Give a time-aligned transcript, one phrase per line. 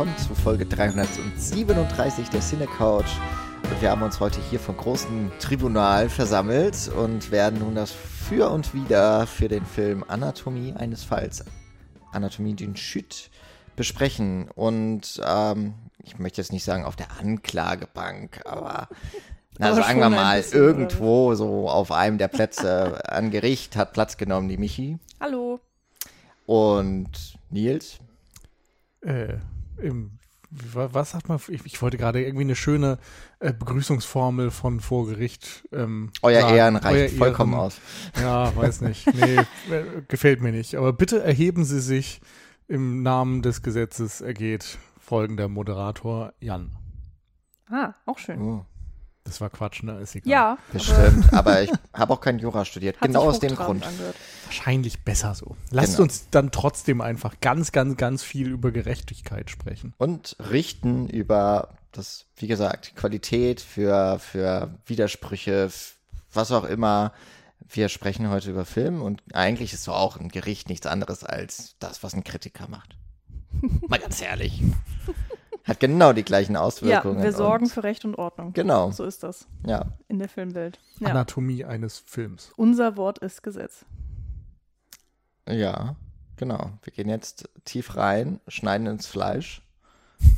[0.00, 3.10] willkommen zu Folge 337 der Cine Couch.
[3.64, 8.48] Und wir haben uns heute hier vom großen Tribunal versammelt und werden nun das Für
[8.48, 11.44] und Wider für den Film Anatomie eines Falls,
[12.12, 13.28] Anatomie d'une Chute,
[13.76, 14.50] besprechen.
[14.54, 18.88] Und ähm, ich möchte jetzt nicht sagen auf der Anklagebank, aber
[19.58, 23.92] na, Aber sagen wir mal, bisschen, irgendwo so auf einem der Plätze an Gericht hat
[23.92, 25.60] Platz genommen die Michi Hallo.
[26.46, 27.98] und Nils.
[29.02, 29.34] äh,
[29.80, 30.18] im,
[30.50, 31.38] wa- was sagt man?
[31.48, 32.98] Ich, ich wollte gerade irgendwie eine schöne
[33.40, 35.68] äh, Begrüßungsformel von vor Gericht.
[35.72, 36.56] Ähm, Euer sagen.
[36.56, 37.62] Ehren reicht Euer vollkommen Ehren.
[37.64, 37.80] aus.
[38.20, 39.06] Ja, weiß nicht.
[39.14, 39.36] Nee,
[39.74, 40.74] äh, gefällt mir nicht.
[40.76, 42.20] Aber bitte erheben Sie sich
[42.68, 46.70] im Namen des Gesetzes ergeht folgender Moderator Jan.
[47.68, 48.40] Ah, auch schön.
[48.40, 48.66] Oh,
[49.30, 50.00] Das war Quatsch, ne?
[50.00, 50.28] Ist egal.
[50.30, 52.96] Ja, bestimmt, aber ich habe auch kein Jura studiert.
[52.96, 53.86] hat genau aus dem Grund.
[53.86, 54.16] Angehört.
[54.46, 55.56] Wahrscheinlich besser so.
[55.70, 56.02] Lasst Genau.
[56.02, 59.94] uns dann trotzdem einfach ganz, ganz, ganz viel über Gerechtigkeit sprechen.
[59.98, 65.70] Und richten über das, wie gesagt, Qualität für, für Widersprüche,
[66.32, 67.12] was auch immer.
[67.68, 71.76] Wir sprechen heute über Film und eigentlich ist so auch ein Gericht nichts anderes als
[71.78, 72.96] das, was ein Kritiker macht.
[73.88, 74.60] Mal ganz ehrlich.
[75.70, 77.22] Hat genau die gleichen Ja, Auswirkungen.
[77.22, 78.52] wir sorgen und, für Recht und Ordnung.
[78.52, 79.86] Genau, So ist das ja.
[80.08, 80.78] in der Filmwelt.
[80.98, 81.08] Ja.
[81.08, 82.52] Anatomie eines Films.
[82.56, 83.84] Unser Wort ist Gesetz.
[85.48, 85.96] Ja,
[86.36, 86.70] genau.
[86.82, 89.62] Wir gehen jetzt tief rein, schneiden ins Fleisch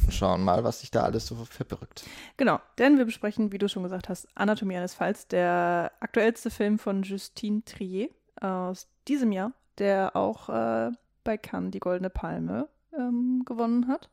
[0.05, 2.05] und schauen mal, was sich da alles so verbirgt.
[2.37, 6.79] Genau, denn wir besprechen, wie du schon gesagt hast, Anatomie eines Falls, der aktuellste Film
[6.79, 8.09] von Justine Trier
[8.41, 10.91] aus diesem Jahr, der auch äh,
[11.25, 14.09] bei Cannes die Goldene Palme ähm, gewonnen hat.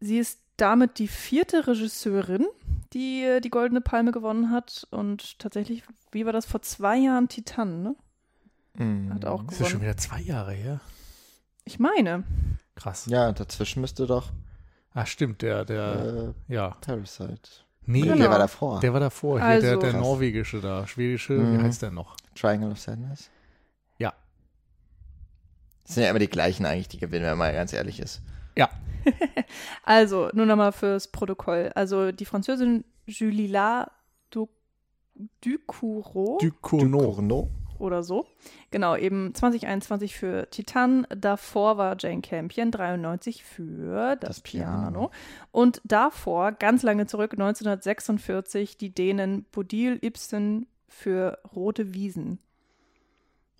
[0.00, 2.46] Sie ist damit die vierte Regisseurin,
[2.92, 4.86] die äh, die Goldene Palme gewonnen hat.
[4.90, 5.82] Und tatsächlich,
[6.12, 7.96] wie war das vor zwei Jahren Titan, ne?
[8.74, 9.12] Mhm.
[9.14, 9.90] Hat auch Das ist ja schon gewonnen.
[9.92, 10.80] wieder zwei Jahre her.
[11.64, 12.24] Ich meine.
[12.74, 13.06] Krass.
[13.06, 14.30] Ja, dazwischen müsste doch
[14.94, 16.70] Ah, stimmt, der, der, äh, ja.
[16.80, 17.50] Parasite.
[17.84, 18.16] Nee, Genau.
[18.16, 18.80] Der war davor.
[18.80, 19.38] der war davor.
[19.38, 20.00] Hier, Also- der, der Krass.
[20.00, 21.62] norwegische da, schwedische, wie Mhm.
[21.62, 22.16] heißt der noch?
[22.34, 23.30] Triangle of Sadness.
[23.98, 24.12] Ja.
[25.84, 28.22] Das sind ja immer die gleichen eigentlich, die gewinnen, wenn man ganz ehrlich ist.
[29.84, 31.70] Also, nur nochmal fürs Protokoll.
[31.74, 33.90] Also, die Französin Julila
[34.30, 34.48] Du-
[35.42, 37.12] Ducourau Ducournau.
[37.14, 37.48] Cournot.
[37.78, 38.26] oder so.
[38.70, 41.06] Genau, eben 2021 für Titan.
[41.16, 45.08] Davor war Jane Campion 93 für das, Das Piano.
[45.08, 45.10] Piano.
[45.52, 52.40] Und davor, ganz lange zurück, 1946, die Dänen Bodil Ibsen für Rote Wiesen.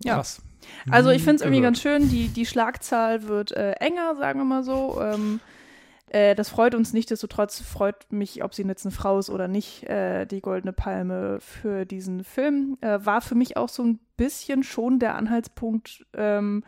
[0.02, 0.16] Ja.
[0.16, 0.42] Krass.
[0.90, 4.40] Also ich Nie finde es irgendwie ganz schön, die, die Schlagzahl wird äh, enger, sagen
[4.40, 5.00] wir mal so.
[5.00, 5.40] Ähm,
[6.10, 9.84] äh, das freut uns nichtsdestotrotz, freut mich, ob sie jetzt eine Frau ist oder nicht,
[9.84, 12.78] äh, die Goldene Palme für diesen Film.
[12.80, 16.64] Äh, war für mich auch so ein bisschen schon der Anhaltspunkt ähm,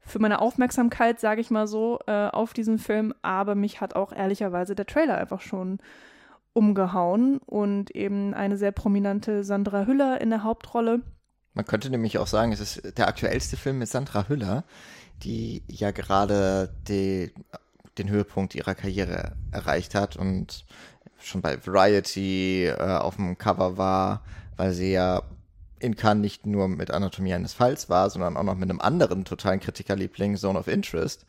[0.00, 3.14] für meine Aufmerksamkeit, sage ich mal so, äh, auf diesen Film.
[3.22, 5.78] Aber mich hat auch ehrlicherweise der Trailer einfach schon
[6.54, 11.00] umgehauen und eben eine sehr prominente Sandra Hüller in der Hauptrolle.
[11.54, 14.64] Man könnte nämlich auch sagen, es ist der aktuellste Film mit Sandra Hüller,
[15.22, 17.32] die ja gerade die,
[17.98, 20.64] den Höhepunkt ihrer Karriere erreicht hat und
[21.18, 24.24] schon bei Variety äh, auf dem Cover war,
[24.56, 25.22] weil sie ja
[25.78, 29.24] in Cannes nicht nur mit Anatomie eines Falls war, sondern auch noch mit einem anderen
[29.24, 31.26] totalen Kritikerliebling, Zone of Interest,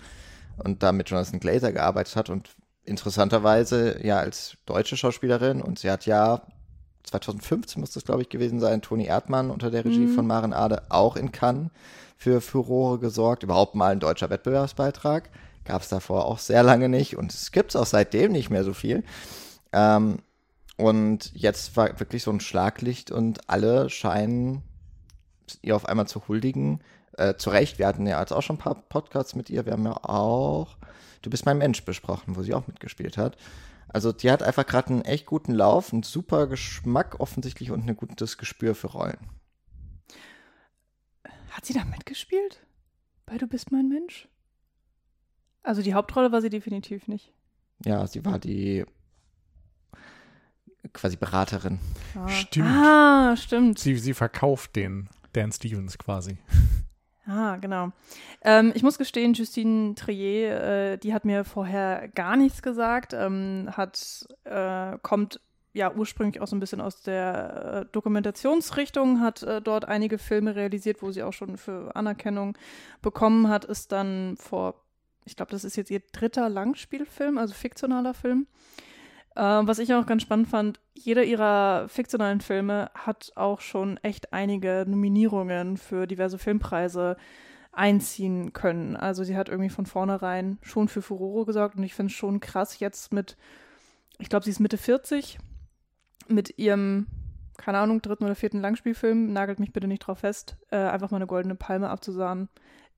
[0.58, 2.50] und da mit Jonathan Glazer gearbeitet hat und
[2.86, 6.46] interessanterweise ja als deutsche Schauspielerin und sie hat ja
[7.04, 10.16] 2015 muss das, glaube ich, gewesen sein, Toni Erdmann unter der Regie Mhm.
[10.16, 11.70] von Maren Ade auch in Cannes
[12.18, 13.44] für Furore gesorgt.
[13.44, 15.30] Überhaupt mal ein deutscher Wettbewerbsbeitrag.
[15.66, 18.64] Gab es davor auch sehr lange nicht und es gibt es auch seitdem nicht mehr
[18.64, 19.04] so viel.
[19.72, 20.20] Ähm,
[20.78, 24.64] und jetzt war wirklich so ein Schlaglicht und alle scheinen
[25.62, 26.82] ihr auf einmal zu huldigen.
[27.18, 29.66] Äh, zu Recht, wir hatten ja jetzt auch schon ein paar Podcasts mit ihr.
[29.66, 30.78] Wir haben ja auch
[31.24, 33.38] Du bist mein Mensch besprochen, wo sie auch mitgespielt hat.
[33.94, 37.96] Also die hat einfach gerade einen echt guten Lauf, einen super Geschmack offensichtlich und ein
[37.96, 39.30] gutes Gespür für Rollen.
[41.52, 42.66] Hat sie da mitgespielt?
[43.28, 44.28] Bei Du bist mein Mensch?
[45.62, 47.32] Also die Hauptrolle war sie definitiv nicht.
[47.86, 48.84] Ja, sie war die
[50.92, 51.80] quasi Beraterin.
[52.16, 52.28] Ah.
[52.30, 52.68] Stimmt.
[52.68, 53.80] Ah, stimmt.
[53.80, 56.38] Sie, sie verkauft den Dan Stevens quasi.
[57.26, 57.92] Ah, genau.
[58.42, 63.70] Ähm, ich muss gestehen, Justine Trier, äh, die hat mir vorher gar nichts gesagt, ähm,
[63.72, 65.40] hat, äh, kommt
[65.72, 70.56] ja ursprünglich auch so ein bisschen aus der äh, Dokumentationsrichtung, hat äh, dort einige Filme
[70.56, 72.58] realisiert, wo sie auch schon für Anerkennung
[73.02, 74.76] bekommen hat, ist dann vor,
[75.24, 78.48] ich glaube, das ist jetzt ihr dritter Langspielfilm, also fiktionaler Film.
[79.36, 84.32] Ähm, was ich auch ganz spannend fand, jeder ihrer fiktionalen Filme hat auch schon echt
[84.32, 87.18] einige Nominierungen für diverse Filmpreise
[87.72, 88.96] einziehen können.
[88.96, 92.40] Also sie hat irgendwie von vornherein schon für Furore gesorgt und ich finde es schon
[92.40, 93.36] krass jetzt mit,
[94.20, 95.40] ich glaube, sie ist Mitte 40,
[96.28, 97.08] mit ihrem,
[97.58, 101.18] keine Ahnung, dritten oder vierten Langspielfilm, nagelt mich bitte nicht drauf fest, äh, einfach mal
[101.18, 102.50] eine goldene Palme abzusahnen.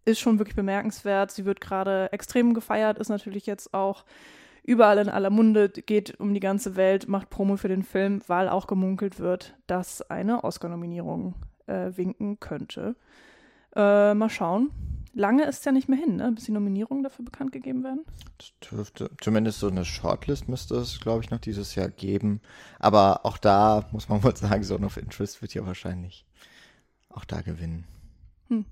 [0.04, 1.31] Ist schon wirklich bemerkenswert.
[1.31, 4.06] Sie wird gerade extrem gefeiert, ist natürlich jetzt auch
[4.66, 8.50] überall in aller Munde, geht um die ganze Welt, macht Promo für den Film, weil
[8.50, 11.36] auch gemunkelt wird, dass eine Oscar-Nominierung
[11.68, 12.96] äh, winken könnte.
[13.76, 14.72] Äh, mal schauen.
[15.14, 16.32] Lange ist ja nicht mehr hin, ne?
[16.34, 18.02] bis die Nominierungen dafür bekannt gegeben werden.
[18.38, 22.42] Das dürfte, zumindest so eine Shortlist müsste es, glaube ich, noch dieses Jahr geben.
[22.80, 26.26] Aber auch da muss man wohl sagen, Zone of Interest wird ja wahrscheinlich
[27.10, 27.86] auch da gewinnen.
[28.50, 28.66] Hm.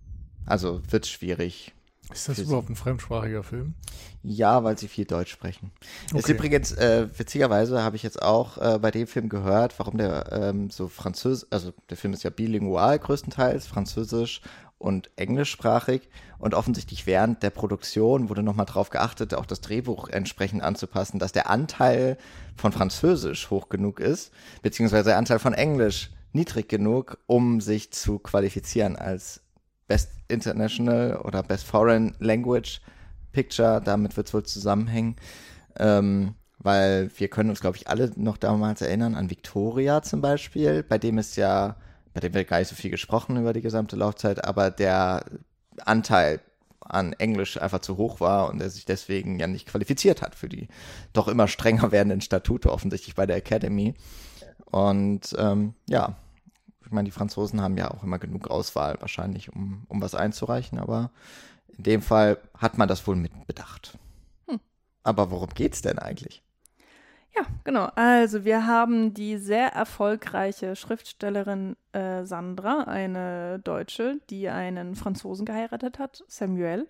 [0.45, 1.73] Also wird schwierig.
[2.11, 3.75] Ist das überhaupt ein fremdsprachiger Film?
[4.23, 5.71] Ja, weil sie viel Deutsch sprechen.
[6.09, 6.19] Okay.
[6.19, 10.31] Ist übrigens, äh, witzigerweise habe ich jetzt auch äh, bei dem Film gehört, warum der
[10.31, 14.41] ähm, so französisch, also der Film ist ja bilingual größtenteils, französisch
[14.77, 16.09] und englischsprachig
[16.39, 21.31] und offensichtlich während der Produktion wurde nochmal darauf geachtet, auch das Drehbuch entsprechend anzupassen, dass
[21.31, 22.17] der Anteil
[22.55, 28.19] von Französisch hoch genug ist, beziehungsweise der Anteil von Englisch niedrig genug, um sich zu
[28.19, 29.42] qualifizieren als
[29.87, 32.81] Best International oder Best Foreign Language
[33.31, 33.81] Picture.
[33.83, 35.15] Damit wird es wohl zusammenhängen.
[35.77, 40.81] Ähm, weil wir können uns, glaube ich, alle noch damals erinnern an Victoria zum Beispiel,
[40.81, 41.75] bei dem ist ja,
[42.13, 45.25] bei dem wird gar nicht so viel gesprochen über die gesamte Laufzeit, aber der
[45.83, 46.39] Anteil
[46.79, 50.49] an Englisch einfach zu hoch war und er sich deswegen ja nicht qualifiziert hat für
[50.49, 50.67] die
[51.11, 53.93] doch immer strenger werdenden Statute offensichtlich bei der Academy.
[54.65, 56.15] Und ähm, ja,
[56.93, 61.11] meine, die Franzosen haben ja auch immer genug Auswahl wahrscheinlich, um, um was einzureichen, aber
[61.77, 63.97] in dem Fall hat man das wohl mit bedacht.
[64.47, 64.59] Hm.
[65.03, 66.43] Aber worum geht's denn eigentlich?
[67.35, 67.89] Ja, genau.
[67.95, 75.97] Also wir haben die sehr erfolgreiche Schriftstellerin äh, Sandra, eine Deutsche, die einen Franzosen geheiratet
[75.97, 76.87] hat, Samuel.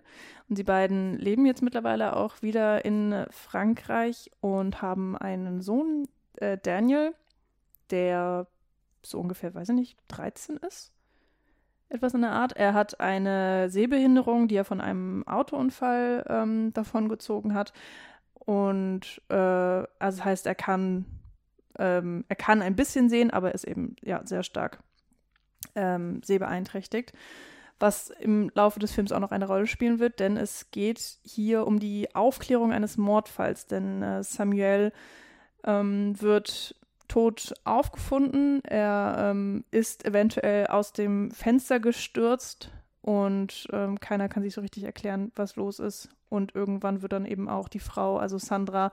[0.50, 6.58] Und die beiden leben jetzt mittlerweile auch wieder in Frankreich und haben einen Sohn, äh,
[6.62, 7.14] Daniel,
[7.90, 8.46] der
[9.06, 10.92] so ungefähr, weiß ich nicht, 13 ist.
[11.88, 12.56] Etwas in der Art.
[12.56, 17.72] Er hat eine Sehbehinderung, die er von einem Autounfall ähm, davongezogen hat.
[18.34, 21.04] Und äh, also das heißt, er kann,
[21.78, 24.82] ähm, er kann ein bisschen sehen, aber ist eben ja sehr stark
[25.74, 27.12] ähm, sehbeeinträchtigt.
[27.80, 31.66] Was im Laufe des Films auch noch eine Rolle spielen wird, denn es geht hier
[31.66, 33.66] um die Aufklärung eines Mordfalls.
[33.66, 34.92] Denn äh, Samuel
[35.64, 36.76] ähm, wird
[37.08, 38.62] tot aufgefunden.
[38.64, 42.70] Er ähm, ist eventuell aus dem Fenster gestürzt
[43.02, 46.08] und ähm, keiner kann sich so richtig erklären, was los ist.
[46.28, 48.92] Und irgendwann wird dann eben auch die Frau, also Sandra,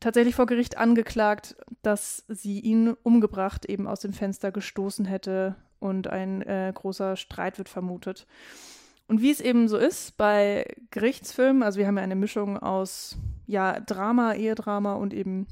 [0.00, 6.08] tatsächlich vor Gericht angeklagt, dass sie ihn umgebracht, eben aus dem Fenster gestoßen hätte und
[6.08, 8.26] ein äh, großer Streit wird vermutet.
[9.06, 13.18] Und wie es eben so ist bei Gerichtsfilmen, also wir haben ja eine Mischung aus
[13.46, 15.46] ja, Drama, Ehedrama und eben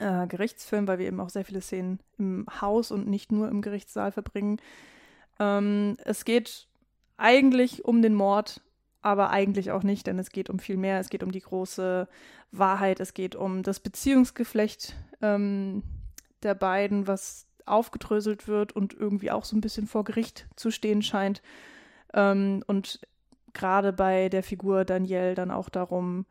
[0.00, 3.62] äh, Gerichtsfilm, weil wir eben auch sehr viele Szenen im Haus und nicht nur im
[3.62, 4.58] Gerichtssaal verbringen.
[5.38, 6.66] Ähm, es geht
[7.16, 8.62] eigentlich um den Mord,
[9.02, 11.00] aber eigentlich auch nicht, denn es geht um viel mehr.
[11.00, 12.08] Es geht um die große
[12.50, 15.82] Wahrheit, es geht um das Beziehungsgeflecht ähm,
[16.42, 21.02] der beiden, was aufgedröselt wird und irgendwie auch so ein bisschen vor Gericht zu stehen
[21.02, 21.42] scheint.
[22.14, 23.00] Ähm, und
[23.52, 26.26] gerade bei der Figur Danielle dann auch darum,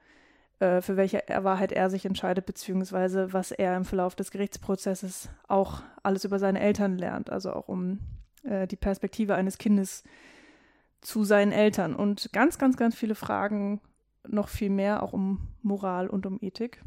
[0.59, 5.81] äh, für welche Wahrheit er sich entscheidet, beziehungsweise was er im Verlauf des Gerichtsprozesses auch
[6.03, 7.99] alles über seine Eltern lernt, also auch um
[8.43, 10.03] äh, die Perspektive eines Kindes
[11.01, 13.79] zu seinen Eltern und ganz, ganz, ganz viele Fragen,
[14.27, 16.83] noch viel mehr, auch um Moral und um Ethik.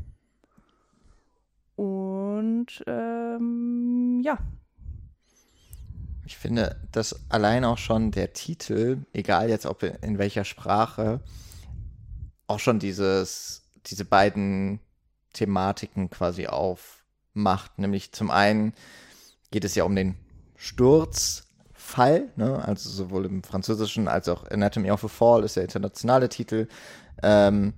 [1.76, 4.38] Und ähm, ja.
[6.26, 11.20] Ich finde, dass allein auch schon der Titel, egal jetzt ob in welcher Sprache,
[12.46, 14.80] auch schon dieses diese beiden
[15.32, 17.78] Thematiken quasi aufmacht.
[17.78, 18.74] Nämlich zum einen
[19.50, 20.16] geht es ja um den
[20.56, 22.64] Sturzfall, ne?
[22.64, 26.68] also sowohl im Französischen als auch Anatomy of a Fall ist der internationale Titel.
[27.22, 27.74] Ähm,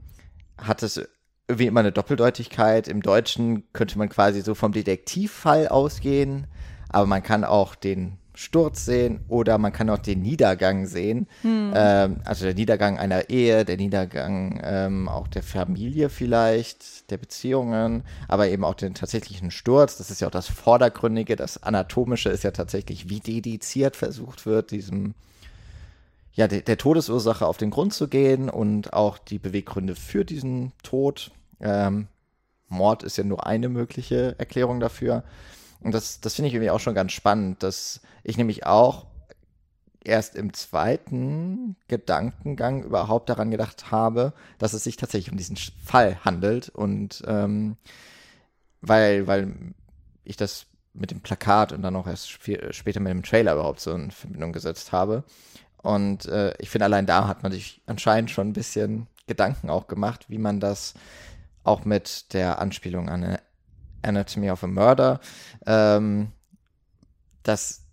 [0.59, 1.01] hat es
[1.49, 2.89] irgendwie immer eine Doppeldeutigkeit.
[2.89, 6.47] Im Deutschen könnte man quasi so vom Detektivfall ausgehen,
[6.89, 11.29] aber man kann auch den Sturz sehen oder man kann auch den Niedergang sehen.
[11.43, 11.73] Hm.
[11.75, 18.03] Ähm, also der Niedergang einer Ehe, der Niedergang ähm, auch der Familie vielleicht, der Beziehungen,
[18.27, 19.97] aber eben auch den tatsächlichen Sturz.
[19.97, 24.73] Das ist ja auch das Vordergründige, das Anatomische ist ja tatsächlich, wie dediziert versucht wird,
[24.73, 25.15] diesem,
[26.33, 30.73] ja, de der Todesursache auf den Grund zu gehen und auch die Beweggründe für diesen
[30.83, 31.31] Tod.
[31.61, 32.09] Ähm,
[32.69, 35.23] Mord ist ja nur eine mögliche Erklärung dafür.
[35.85, 39.07] Und das, das finde ich irgendwie auch schon ganz spannend, dass ich nämlich auch
[40.03, 46.25] erst im zweiten Gedankengang überhaupt daran gedacht habe, dass es sich tatsächlich um diesen Fall
[46.25, 47.77] handelt und ähm,
[48.81, 49.55] weil, weil
[50.25, 53.81] ich das mit dem Plakat und dann auch erst sp später mit dem Trailer überhaupt
[53.81, 55.25] so in Verbindung gesetzt habe.
[55.79, 59.87] Und äh, ich finde, allein da hat man sich anscheinend schon ein bisschen Gedanken auch
[59.87, 60.95] gemacht, wie man das
[61.63, 63.39] auch mit der Anspielung an
[64.05, 65.21] Anatomy of a Murder,
[65.67, 66.33] ähm,
[67.43, 67.85] dass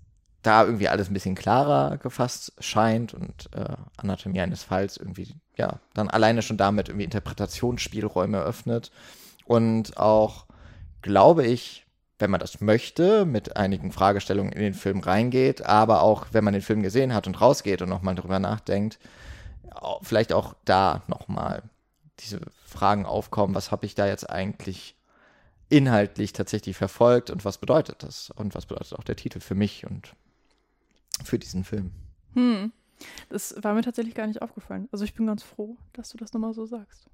[0.42, 5.80] da irgendwie alles ein bisschen klarer gefasst scheint und äh, Anatomie eines Falls irgendwie, ja,
[5.94, 8.92] dann alleine schon damit irgendwie Interpretationsspielräume öffnet.
[9.46, 10.46] Und auch,
[11.02, 11.86] glaube ich,
[12.18, 16.54] wenn man das möchte, mit einigen Fragestellungen in den Film reingeht, aber auch, wenn man
[16.54, 19.00] den Film gesehen hat und rausgeht und nochmal drüber nachdenkt,
[20.02, 21.64] vielleicht auch da nochmal
[22.20, 24.96] diese Fragen aufkommen, was habe ich da jetzt eigentlich
[25.72, 28.30] inhaltlich tatsächlich verfolgt und was bedeutet das?
[28.32, 30.16] Und was bedeutet auch der Titel für mich und
[31.24, 31.92] für diesen Film?
[32.34, 32.72] Hm.
[33.30, 34.88] Das war mir tatsächlich gar nicht aufgefallen.
[34.92, 37.08] Also ich bin ganz froh, dass du das nochmal so sagst.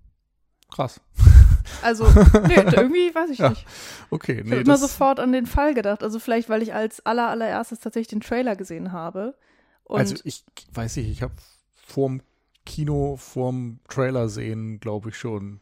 [0.72, 1.00] Krass.
[1.82, 2.06] Also,
[2.48, 3.66] nee, irgendwie weiß ich Ja, nicht.
[4.10, 6.02] Okay, Ich nee, habe immer sofort an den Fall gedacht.
[6.02, 9.36] Also vielleicht, weil ich als aller, allererstes tatsächlich den Trailer gesehen habe.
[9.84, 11.34] Und also ich weiß nicht, ich habe
[11.76, 12.22] vorm
[12.66, 15.60] Kino, vorm Trailer sehen, glaube ich schon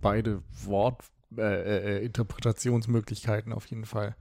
[0.00, 1.04] beide Wort
[1.36, 4.16] äh, äh, Interpretationsmöglichkeiten auf jeden Fall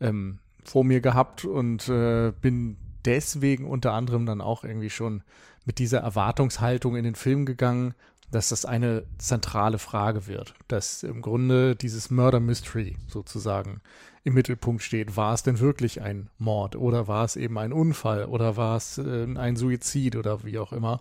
[0.00, 5.22] ähm, vor mir gehabt und äh, bin deswegen unter anderem dann auch irgendwie schon
[5.64, 7.94] mit dieser Erwartungshaltung in den Film gegangen,
[8.30, 13.80] dass das eine zentrale Frage wird, dass im Grunde dieses Murder Mystery sozusagen
[14.24, 15.16] im Mittelpunkt steht.
[15.16, 18.98] War es denn wirklich ein Mord oder war es eben ein Unfall oder war es
[18.98, 21.00] äh, ein Suizid oder wie auch immer?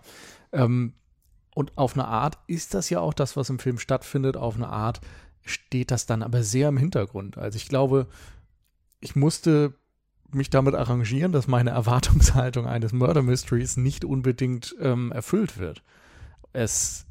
[0.52, 0.94] Ähm,
[1.56, 4.36] und auf eine Art ist das ja auch das, was im Film stattfindet.
[4.38, 5.00] Auf eine Art
[5.46, 7.38] steht das dann aber sehr im Hintergrund.
[7.38, 8.08] Also ich glaube,
[9.00, 9.74] ich musste
[10.32, 15.84] mich damit arrangieren, dass meine Erwartungshaltung eines Murder Mysteries nicht unbedingt ähm, erfüllt wird.
[16.52, 17.06] Es,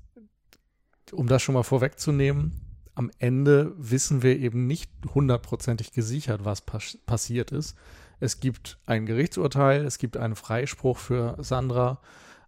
[1.12, 2.60] um das schon mal vorwegzunehmen,
[2.94, 7.76] am Ende wissen wir eben nicht hundertprozentig gesichert, was pas passiert ist.
[8.20, 12.00] Es gibt ein Gerichtsurteil, es gibt einen Freispruch für Sandra,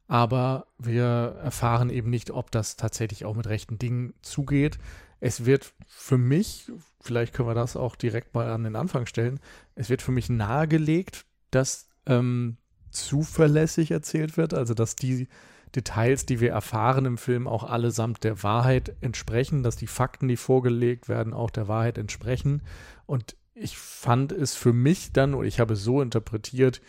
[0.07, 1.05] aber wir
[1.43, 4.79] erfahren eben nicht, ob das tatsächlich auch mit rechten Dingen zugeht.
[5.21, 6.71] Es wird für mich,
[7.01, 9.41] vielleicht können wir das auch direkt mal an den Anfang stellen,
[9.75, 12.59] es wird für mich nahegelegt, dass ähm,
[12.91, 15.29] zuverlässig erzählt wird, also dass die
[15.75, 20.37] Details, die wir erfahren im Film, auch allesamt der Wahrheit entsprechen, dass die Fakten, die
[20.37, 22.63] vorgelegt werden, auch der Wahrheit entsprechen.
[23.05, 26.81] Und ich fand es für mich dann, oder ich habe es so interpretiert,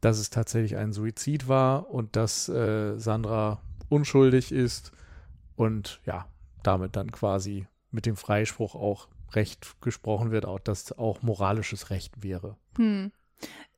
[0.00, 4.92] dass es tatsächlich ein Suizid war und dass äh, Sandra unschuldig ist
[5.54, 6.26] und ja,
[6.62, 12.22] damit dann quasi mit dem Freispruch auch Recht gesprochen wird, auch dass auch moralisches Recht
[12.22, 12.56] wäre.
[12.76, 13.12] hm.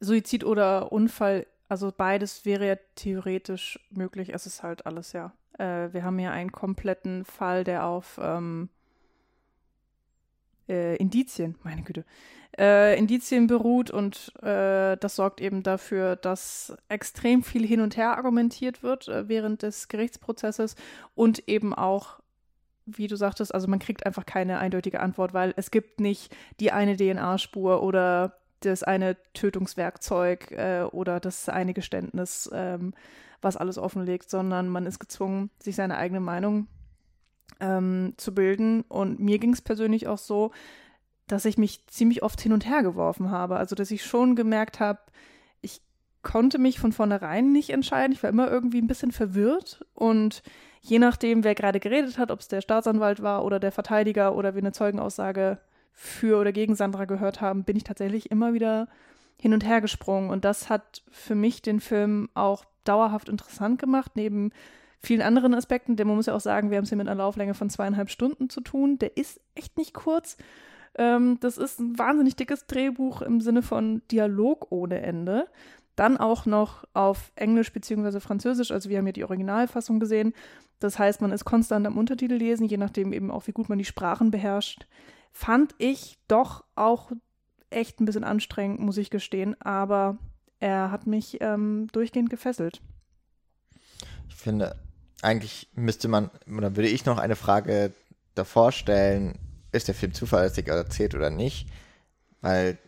[0.00, 4.34] Suizid oder Unfall, also beides wäre ja theoretisch möglich.
[4.34, 5.32] Es ist halt alles ja.
[5.58, 8.68] Äh, wir haben ja einen kompletten Fall, der auf ähm,
[10.68, 12.04] äh, Indizien, meine Güte,
[12.58, 18.16] äh, Indizien beruht und äh, das sorgt eben dafür, dass extrem viel hin und her
[18.16, 20.76] argumentiert wird äh, während des Gerichtsprozesses
[21.14, 22.20] und eben auch,
[22.86, 26.72] wie du sagtest, also man kriegt einfach keine eindeutige Antwort, weil es gibt nicht die
[26.72, 32.94] eine DNA-Spur oder das eine Tötungswerkzeug äh, oder das eine Geständnis, ähm,
[33.40, 36.66] was alles offenlegt, sondern man ist gezwungen, sich seine eigene Meinung
[37.60, 38.82] ähm, zu bilden.
[38.82, 40.52] Und mir ging es persönlich auch so,
[41.26, 43.56] dass ich mich ziemlich oft hin und her geworfen habe.
[43.56, 45.00] Also, dass ich schon gemerkt habe,
[45.60, 45.80] ich
[46.22, 48.12] konnte mich von vornherein nicht entscheiden.
[48.12, 49.84] Ich war immer irgendwie ein bisschen verwirrt.
[49.94, 50.42] Und
[50.84, 54.54] je nachdem, wer gerade geredet hat, ob es der Staatsanwalt war oder der Verteidiger oder
[54.54, 55.58] wir eine Zeugenaussage
[55.92, 58.88] für oder gegen Sandra gehört haben, bin ich tatsächlich immer wieder
[59.40, 60.30] hin und her gesprungen.
[60.30, 64.50] Und das hat für mich den Film auch dauerhaft interessant gemacht, neben
[65.00, 65.96] vielen anderen Aspekten.
[65.96, 68.10] Denn man muss ja auch sagen, wir haben es hier mit einer Lauflänge von zweieinhalb
[68.10, 68.98] Stunden zu tun.
[68.98, 70.36] Der ist echt nicht kurz.
[70.96, 75.46] Ähm, das ist ein wahnsinnig dickes Drehbuch im Sinne von Dialog ohne Ende.
[75.96, 78.20] Dann auch noch auf Englisch bzw.
[78.20, 78.70] Französisch.
[78.70, 80.34] Also wir haben ja die Originalfassung gesehen.
[80.80, 83.78] Das heißt, man ist konstant am Untertitel lesen, je nachdem eben auch, wie gut man
[83.78, 84.86] die Sprachen beherrscht.
[85.32, 87.12] Fand ich doch auch
[87.70, 89.60] echt ein bisschen anstrengend, muss ich gestehen.
[89.60, 90.18] Aber
[90.60, 92.80] er hat mich ähm, durchgehend gefesselt.
[94.28, 94.76] Ich finde,
[95.22, 97.92] eigentlich müsste man, oder würde ich noch eine Frage
[98.34, 99.38] davor stellen,
[99.72, 101.68] ist der Film zuverlässig erzählt oder nicht?
[102.40, 102.78] Weil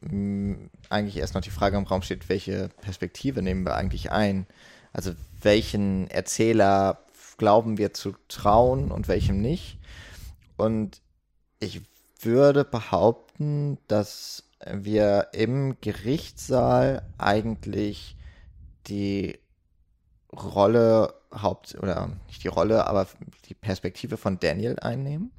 [0.00, 4.46] mh, eigentlich erst noch die Frage im Raum steht, welche Perspektive nehmen wir eigentlich ein?
[4.92, 5.12] Also
[5.42, 6.98] welchen Erzähler
[7.36, 9.78] glauben wir zu trauen und welchem nicht?
[10.56, 11.00] Und
[11.60, 11.82] ich
[12.20, 18.16] würde behaupten, dass wir im Gerichtssaal eigentlich
[18.86, 19.38] die
[20.32, 23.06] Rolle Haupt oder nicht die Rolle, aber
[23.48, 25.30] die Perspektive von Daniel einnehmen.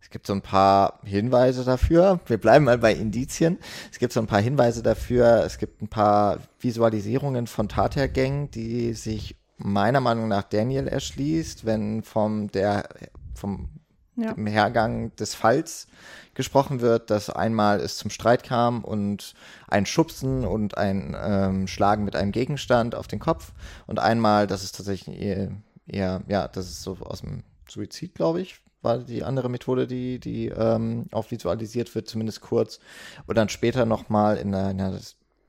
[0.00, 2.20] Es gibt so ein paar Hinweise dafür.
[2.26, 3.58] Wir bleiben mal bei Indizien.
[3.90, 5.42] Es gibt so ein paar Hinweise dafür.
[5.44, 12.02] Es gibt ein paar Visualisierungen von Tatergängen, die sich meiner Meinung nach Daniel erschließt, wenn
[12.02, 12.88] vom der
[13.34, 13.68] vom
[14.16, 14.34] ja.
[14.36, 15.86] Hergang des Falls
[16.34, 19.34] gesprochen wird, dass einmal es zum Streit kam und
[19.68, 23.52] ein Schubsen und ein ähm, Schlagen mit einem Gegenstand auf den Kopf
[23.86, 25.52] und einmal, dass es tatsächlich eher,
[25.86, 30.18] eher ja, das ist so aus dem Suizid, glaube ich, war die andere Methode, die,
[30.18, 32.78] die ähm, auch visualisiert wird, zumindest kurz.
[33.26, 34.98] Und dann später nochmal in einer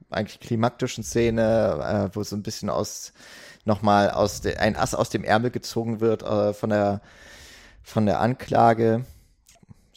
[0.09, 3.13] eigentlich klimaktischen Szene, äh, wo so ein bisschen aus
[3.65, 7.01] nochmal aus de, ein Ass aus dem Ärmel gezogen wird äh, von der
[7.83, 9.05] von der Anklage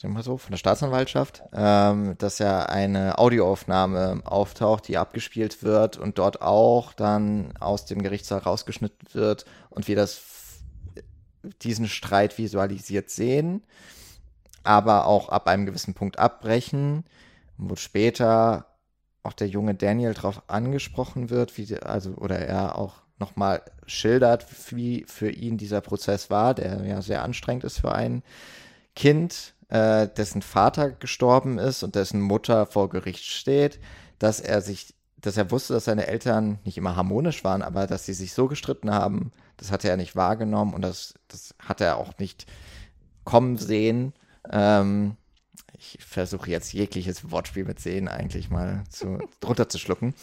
[0.02, 5.96] sagen wir so, von der Staatsanwaltschaft, ähm, dass ja eine Audioaufnahme auftaucht, die abgespielt wird
[5.96, 10.22] und dort auch dann aus dem Gerichtssaal rausgeschnitten wird und wir das
[11.62, 13.62] diesen Streit visualisiert sehen,
[14.64, 17.04] aber auch ab einem gewissen Punkt abbrechen,
[17.56, 18.66] wo später
[19.22, 25.04] auch der junge Daniel darauf angesprochen wird, wie also oder er auch nochmal schildert, wie
[25.06, 28.22] für ihn dieser Prozess war, der ja sehr anstrengend ist für ein
[28.96, 33.78] Kind, äh, dessen Vater gestorben ist und dessen Mutter vor Gericht steht,
[34.18, 38.04] dass er sich, dass er wusste, dass seine Eltern nicht immer harmonisch waren, aber dass
[38.04, 41.96] sie sich so gestritten haben, das hatte er nicht wahrgenommen und das, das hat er
[41.96, 42.46] auch nicht
[43.24, 44.12] kommen sehen.
[44.50, 45.16] Ähm,
[45.82, 50.14] ich versuche jetzt jegliches Wortspiel mit sehen eigentlich mal zu, drunter zu schlucken.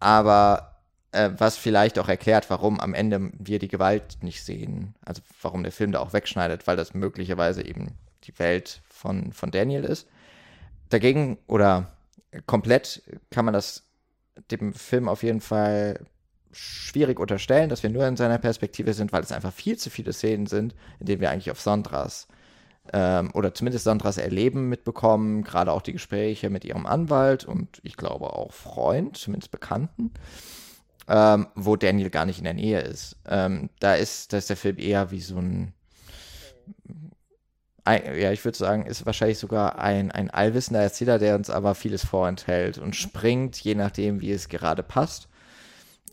[0.00, 4.94] Aber äh, was vielleicht auch erklärt, warum am Ende wir die Gewalt nicht sehen.
[5.04, 7.92] Also warum der Film da auch wegschneidet, weil das möglicherweise eben
[8.24, 10.08] die Welt von, von Daniel ist.
[10.88, 11.92] Dagegen oder
[12.46, 13.84] komplett kann man das
[14.50, 16.04] dem Film auf jeden Fall
[16.52, 20.12] schwierig unterstellen, dass wir nur in seiner Perspektive sind, weil es einfach viel zu viele
[20.12, 22.28] Szenen sind, in denen wir eigentlich auf Sondras
[22.92, 27.96] ähm, oder zumindest Sondras Erleben mitbekommen, gerade auch die Gespräche mit ihrem Anwalt und ich
[27.96, 30.12] glaube auch Freund, zumindest Bekannten,
[31.08, 33.16] ähm, wo Daniel gar nicht in der Nähe ist.
[33.26, 35.72] Ähm, da ist, da ist der Film eher wie so ein
[37.88, 42.04] ja, ich würde sagen, ist wahrscheinlich sogar ein, ein allwissender Erzähler, der uns aber vieles
[42.04, 45.28] vorenthält und springt, je nachdem, wie es gerade passt.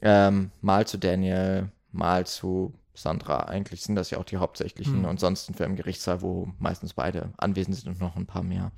[0.04, 3.46] Ähm, mal zu Daniel, mal zu Sandra.
[3.46, 5.06] Eigentlich sind das ja auch die hauptsächlichen mhm.
[5.06, 8.72] und sonst ein Film Gerichtssaal, wo meistens beide anwesend sind und noch ein paar mehr.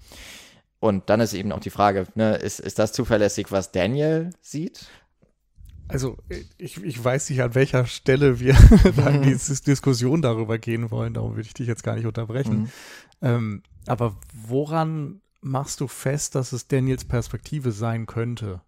[0.79, 4.87] Und dann ist eben auch die Frage, ne, ist, ist das zuverlässig, was Daniel sieht?
[5.87, 6.17] Also
[6.57, 8.55] ich, ich weiß nicht, an welcher Stelle wir
[8.95, 12.61] dann diese Diskussion darüber gehen wollen, darum würde ich dich jetzt gar nicht unterbrechen.
[12.61, 12.69] Mhm.
[13.21, 18.61] Ähm, aber woran machst du fest, dass es Daniels Perspektive sein könnte?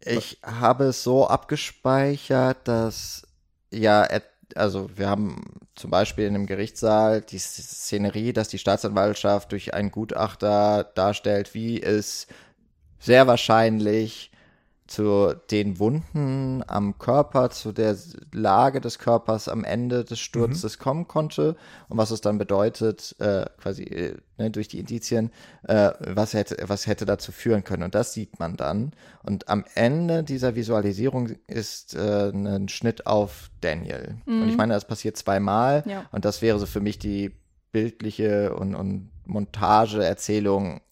[0.00, 3.23] Ich habe es so abgespeichert, dass
[3.74, 4.06] ja,
[4.54, 9.90] also wir haben zum Beispiel in einem Gerichtssaal die Szenerie, dass die Staatsanwaltschaft durch einen
[9.90, 12.26] Gutachter darstellt, wie es
[12.98, 14.30] sehr wahrscheinlich
[14.86, 17.96] zu den Wunden am Körper, zu der
[18.32, 20.82] Lage des Körpers am Ende des Sturzes mhm.
[20.82, 21.56] kommen konnte
[21.88, 25.30] und was es dann bedeutet, äh, quasi äh, ne, durch die Indizien,
[25.62, 27.82] äh, was, hätte, was hätte dazu führen können.
[27.82, 28.92] Und das sieht man dann.
[29.22, 34.16] Und am Ende dieser Visualisierung ist äh, ein Schnitt auf Daniel.
[34.26, 34.42] Mhm.
[34.42, 36.04] Und ich meine, das passiert zweimal ja.
[36.12, 37.32] und das wäre so für mich die
[37.72, 40.82] bildliche und, und Montage-Erzählung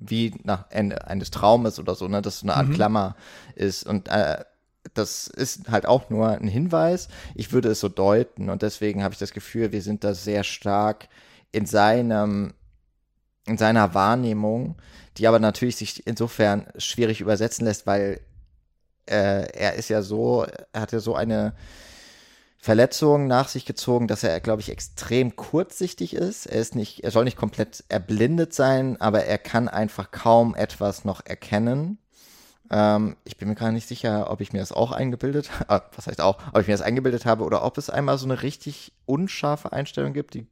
[0.00, 2.74] wie nach Ende eines Traumes oder so, ne, dass so eine Art mhm.
[2.74, 3.16] Klammer
[3.54, 3.86] ist.
[3.86, 4.44] Und äh,
[4.94, 7.08] das ist halt auch nur ein Hinweis.
[7.34, 10.44] Ich würde es so deuten und deswegen habe ich das Gefühl, wir sind da sehr
[10.44, 11.08] stark
[11.52, 12.54] in seinem,
[13.46, 14.76] in seiner Wahrnehmung,
[15.16, 18.20] die aber natürlich sich insofern schwierig übersetzen lässt, weil
[19.06, 21.54] äh, er ist ja so, er hat ja so eine
[22.66, 26.46] Verletzungen nach sich gezogen, dass er, glaube ich, extrem kurzsichtig ist.
[26.46, 31.04] Er ist nicht, er soll nicht komplett erblindet sein, aber er kann einfach kaum etwas
[31.04, 31.98] noch erkennen.
[32.68, 36.08] Ähm, ich bin mir gar nicht sicher, ob ich mir das auch eingebildet, äh, was
[36.08, 38.92] heißt auch, ob ich mir das eingebildet habe oder ob es einmal so eine richtig
[39.04, 40.48] unscharfe Einstellung gibt, die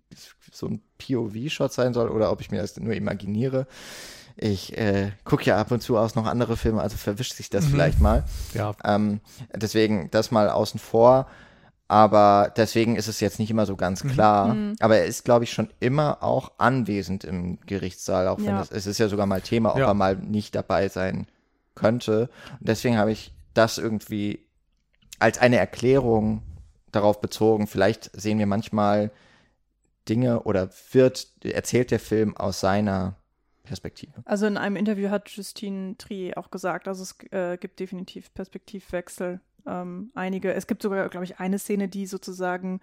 [0.53, 3.66] so ein POV-Shot sein soll oder ob ich mir das nur imaginiere.
[4.37, 7.64] Ich äh, gucke ja ab und zu aus noch andere Filme, also verwischt sich das
[7.64, 7.70] mhm.
[7.70, 8.22] vielleicht mal.
[8.53, 8.72] Ja.
[8.85, 9.18] Ähm,
[9.53, 11.27] deswegen das mal außen vor.
[11.87, 14.09] Aber deswegen ist es jetzt nicht immer so ganz mhm.
[14.09, 14.55] klar.
[14.55, 14.77] Mhm.
[14.81, 18.62] Aber er ist, glaube ich, schon immer auch anwesend im Gerichtssaal, auch wenn ja.
[18.62, 19.87] es, es ist ja sogar mal Thema, ob ja.
[19.87, 21.27] er mal nicht dabei sein
[21.75, 22.31] könnte.
[22.59, 24.47] Und deswegen habe ich das irgendwie
[25.18, 26.42] als eine Erklärung
[26.90, 27.66] darauf bezogen.
[27.66, 29.11] Vielleicht sehen wir manchmal
[30.09, 33.16] Dinge oder wird, erzählt der Film aus seiner
[33.64, 34.12] Perspektive.
[34.27, 39.40] Also in einem Interview hat Justine Trier auch gesagt, also es äh, gibt definitiv Perspektivwechsel.
[39.66, 42.81] Ähm, einige, es gibt sogar, glaube ich, eine Szene, die sozusagen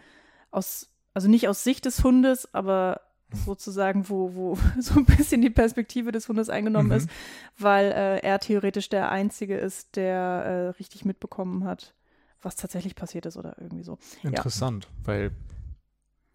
[0.50, 3.02] aus, also nicht aus Sicht des Hundes, aber
[3.46, 6.96] sozusagen, wo, wo so ein bisschen die Perspektive des Hundes eingenommen Mhm.
[6.96, 7.10] ist,
[7.58, 11.94] weil äh, er theoretisch der Einzige ist, der äh, richtig mitbekommen hat,
[12.41, 14.00] was tatsächlich passiert ist oder irgendwie so.
[14.24, 15.32] Interessant, weil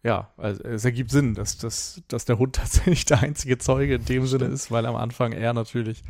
[0.03, 4.05] ja, also es ergibt Sinn, dass, dass, dass der Hund tatsächlich der einzige Zeuge in
[4.05, 6.01] dem Sinne ist, weil am Anfang er natürlich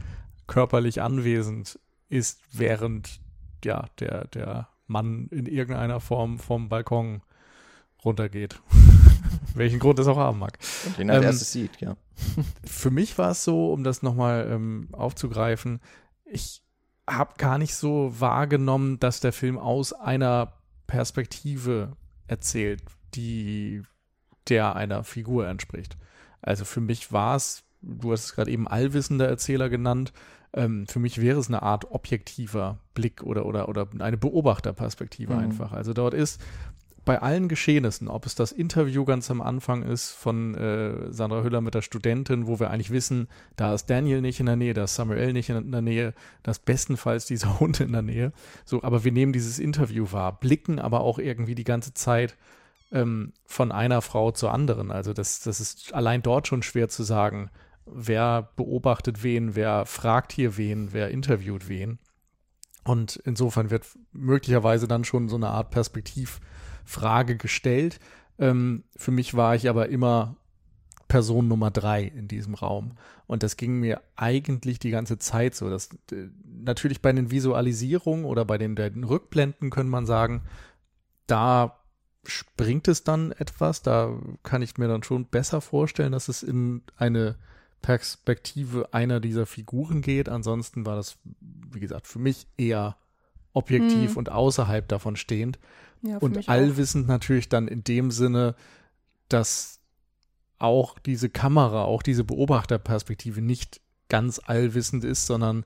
[0.46, 3.20] körperlich anwesend ist, während
[3.64, 7.22] ja, der, der Mann in irgendeiner Form vom Balkon
[8.04, 8.62] runtergeht.
[9.54, 10.58] Welchen Grund es auch haben mag.
[10.86, 11.98] Und den als Ähm, erstes sieht, ja.
[12.64, 15.82] Für mich war es so, um das nochmal ähm, aufzugreifen,
[16.26, 16.62] ich
[17.10, 20.54] habe gar nicht so wahrgenommen, dass der Film aus einer
[20.88, 21.96] Perspektive
[22.28, 22.84] erzählt,
[23.16, 23.84] die
[24.50, 25.98] der einer Figur entspricht.
[26.42, 30.14] Also für mich war es, du hast es gerade eben allwissender Erzähler genannt,
[30.54, 35.40] ähm, für mich wäre es eine Art objektiver Blick oder, oder, oder eine Beobachterperspektive Mhm.
[35.40, 35.72] einfach.
[35.72, 36.42] Also dort ist
[37.08, 41.62] bei allen Geschehnissen, ob es das Interview ganz am Anfang ist von äh, Sandra Hüller
[41.62, 44.84] mit der Studentin, wo wir eigentlich wissen, da ist Daniel nicht in der Nähe, da
[44.84, 48.34] ist Samuel nicht in der Nähe, da ist bestenfalls dieser Hund in der Nähe.
[48.66, 52.36] So, aber wir nehmen dieses Interview wahr, blicken aber auch irgendwie die ganze Zeit
[52.92, 54.92] ähm, von einer Frau zur anderen.
[54.92, 57.50] Also das, das ist allein dort schon schwer zu sagen,
[57.92, 62.00] wer beobachtet wen, wer fragt hier wen, wer interviewt wen.
[62.84, 68.00] Und insofern wird möglicherweise dann schon so eine Art Perspektivfrage gestellt.
[68.40, 70.38] Ähm, für mich war ich aber immer
[71.08, 72.94] Person Nummer drei in diesem Raum.
[73.26, 75.70] Und das ging mir eigentlich die ganze Zeit so.
[75.70, 80.44] Dass, äh, natürlich bei den Visualisierungen oder bei den, den Rückblenden können man sagen,
[81.28, 81.80] da
[82.26, 83.82] springt es dann etwas.
[83.82, 87.36] Da kann ich mir dann schon besser vorstellen, dass es in eine
[87.82, 90.30] Perspektive einer dieser Figuren geht.
[90.30, 91.18] Ansonsten war das,
[91.72, 92.98] wie gesagt, für mich eher
[93.54, 94.18] objektiv Hm.
[94.18, 95.58] und außerhalb davon stehend.
[96.02, 96.54] Ja, Und mich auch.
[96.54, 98.56] allwissend natürlich dann in dem Sinne,
[99.30, 99.80] dass
[100.60, 105.66] auch diese Kamera, auch diese Beobachterperspektive nicht ganz allwissend ist, sondern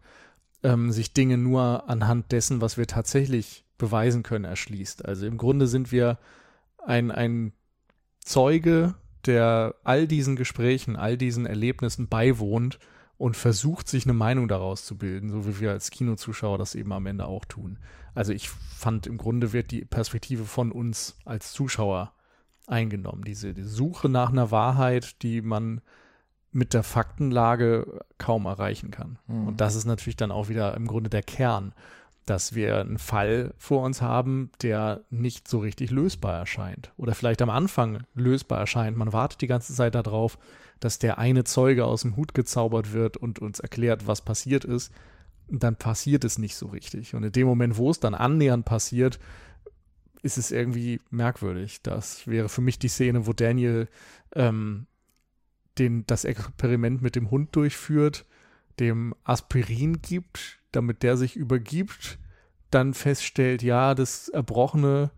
[0.63, 5.05] ähm, sich Dinge nur anhand dessen, was wir tatsächlich beweisen können, erschließt.
[5.05, 6.17] Also im Grunde sind wir
[6.77, 7.53] ein, ein
[8.19, 8.95] Zeuge,
[9.27, 12.79] der all diesen Gesprächen, all diesen Erlebnissen beiwohnt
[13.17, 16.91] und versucht, sich eine Meinung daraus zu bilden, so wie wir als Kinozuschauer das eben
[16.91, 17.77] am Ende auch tun.
[18.15, 22.13] Also ich fand, im Grunde wird die Perspektive von uns als Zuschauer
[22.67, 23.23] eingenommen.
[23.23, 25.81] Diese, die Suche nach einer Wahrheit, die man
[26.51, 29.19] mit der Faktenlage kaum erreichen kann.
[29.27, 29.47] Mhm.
[29.49, 31.73] Und das ist natürlich dann auch wieder im Grunde der Kern,
[32.25, 36.91] dass wir einen Fall vor uns haben, der nicht so richtig lösbar erscheint.
[36.97, 38.95] Oder vielleicht am Anfang lösbar erscheint.
[38.95, 40.37] Man wartet die ganze Zeit darauf,
[40.79, 44.91] dass der eine Zeuge aus dem Hut gezaubert wird und uns erklärt, was passiert ist.
[45.47, 47.15] Und dann passiert es nicht so richtig.
[47.15, 49.19] Und in dem Moment, wo es dann annähernd passiert,
[50.21, 51.81] ist es irgendwie merkwürdig.
[51.81, 53.87] Das wäre für mich die Szene, wo Daniel
[54.35, 54.85] ähm,
[55.77, 58.25] den, das Experiment mit dem Hund durchführt,
[58.79, 62.19] dem Aspirin gibt, damit der sich übergibt,
[62.69, 65.11] dann feststellt, ja, das Erbrochene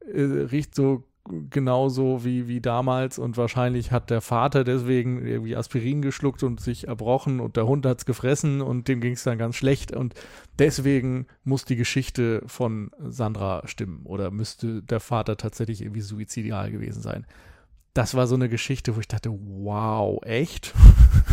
[0.00, 1.04] äh, riecht so
[1.50, 6.86] genauso wie, wie damals und wahrscheinlich hat der Vater deswegen irgendwie Aspirin geschluckt und sich
[6.86, 10.14] erbrochen und der Hund hat es gefressen und dem ging es dann ganz schlecht und
[10.58, 17.00] deswegen muss die Geschichte von Sandra stimmen oder müsste der Vater tatsächlich irgendwie suizidial gewesen
[17.00, 17.26] sein.
[17.94, 20.74] Das war so eine Geschichte, wo ich dachte, wow, echt?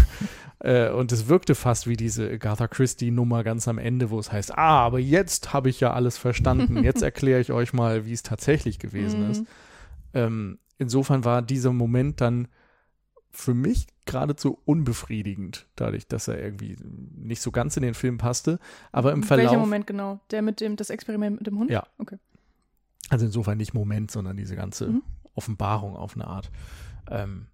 [0.63, 4.57] Äh, und es wirkte fast wie diese Agatha Christie-Nummer ganz am Ende, wo es heißt,
[4.57, 6.77] ah, aber jetzt habe ich ja alles verstanden.
[6.83, 9.31] Jetzt erkläre ich euch mal, wie es tatsächlich gewesen Mhm.
[9.31, 9.45] ist.
[10.13, 12.47] Ähm, insofern war dieser Moment dann
[13.31, 16.77] für mich geradezu unbefriedigend, dadurch, dass er irgendwie
[17.15, 18.59] nicht so ganz in den Film passte.
[18.91, 19.45] Aber im Verlauf.
[19.51, 20.19] Welcher Moment genau?
[20.31, 21.71] Der mit dem, das Experiment mit dem Hund?
[21.71, 21.87] Ja.
[21.97, 22.17] Okay.
[23.09, 25.03] Also insofern nicht Moment, sondern diese ganze Mhm.
[25.33, 26.51] Offenbarung auf eine Art.
[27.09, 27.47] Ähm,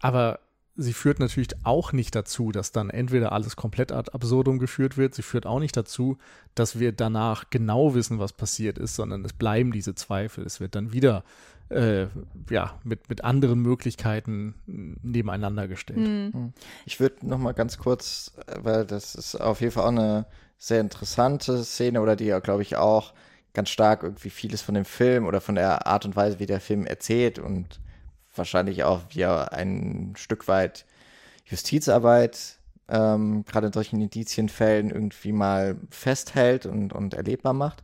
[0.00, 0.40] aber
[0.80, 5.14] sie führt natürlich auch nicht dazu, dass dann entweder alles komplett ad absurdum geführt wird.
[5.14, 6.16] Sie führt auch nicht dazu,
[6.54, 10.44] dass wir danach genau wissen, was passiert ist, sondern es bleiben diese Zweifel.
[10.44, 11.22] Es wird dann wieder
[11.68, 12.06] äh,
[12.48, 15.98] ja, mit, mit anderen Möglichkeiten nebeneinander gestellt.
[15.98, 16.52] Mhm.
[16.86, 20.26] Ich würde noch mal ganz kurz, äh, weil das ist auf jeden Fall auch eine
[20.58, 23.12] sehr interessante Szene oder die ja, glaube ich, auch
[23.52, 26.60] ganz stark irgendwie vieles von dem Film oder von der Art und Weise, wie der
[26.60, 27.80] Film erzählt und
[28.34, 30.86] wahrscheinlich auch, wie er ein Stück weit
[31.46, 37.82] Justizarbeit ähm, gerade in solchen Indizienfällen irgendwie mal festhält und, und erlebbar macht.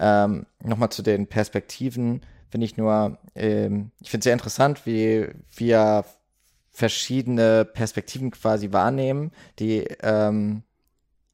[0.00, 5.28] Ähm, Nochmal zu den Perspektiven finde ich nur, ähm, ich finde sehr interessant, wie,
[5.70, 6.04] er
[6.70, 10.62] verschiedene Perspektiven quasi wahrnehmen, die ähm,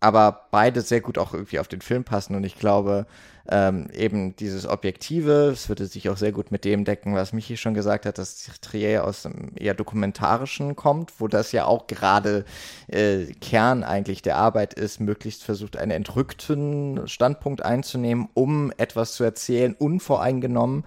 [0.01, 2.37] aber beide sehr gut auch irgendwie auf den Film passen.
[2.37, 3.07] Und ich glaube,
[3.51, 7.57] ähm, eben dieses Objektive, es würde sich auch sehr gut mit dem decken, was Michi
[7.57, 12.45] schon gesagt hat, dass Trier aus dem eher dokumentarischen kommt, wo das ja auch gerade
[12.89, 19.25] äh, Kern eigentlich der Arbeit ist, möglichst versucht, einen entrückten Standpunkt einzunehmen, um etwas zu
[19.25, 20.85] erzählen, unvoreingenommen.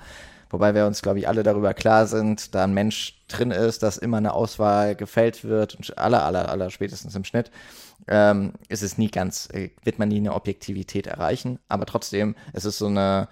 [0.52, 3.98] Wobei wir uns, glaube ich, alle darüber klar sind, da ein Mensch drin ist, dass
[3.98, 7.52] immer eine Auswahl gefällt wird und aller, aller, aller spätestens im Schnitt
[8.08, 12.66] ähm, ist es nie ganz, äh, wird man nie eine Objektivität erreichen, aber trotzdem, es
[12.66, 13.30] ist so eine,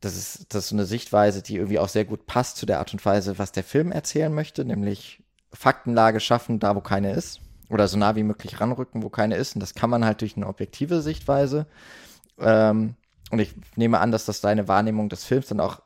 [0.00, 2.78] das ist, das ist so eine Sichtweise, die irgendwie auch sehr gut passt zu der
[2.78, 7.40] Art und Weise, was der Film erzählen möchte, nämlich Faktenlage schaffen, da wo keine ist,
[7.68, 10.36] oder so nah wie möglich ranrücken, wo keine ist, und das kann man halt durch
[10.36, 11.66] eine objektive Sichtweise.
[12.38, 12.94] Ähm,
[13.30, 15.80] und ich nehme an, dass das deine Wahrnehmung des Films dann auch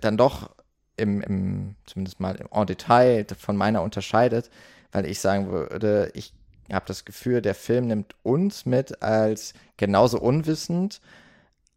[0.00, 0.50] dann doch
[0.96, 4.50] im, im zumindest mal en Detail von meiner unterscheidet,
[4.92, 6.32] weil ich sagen würde, ich
[6.70, 11.00] habe das Gefühl, der Film nimmt uns mit als genauso unwissend,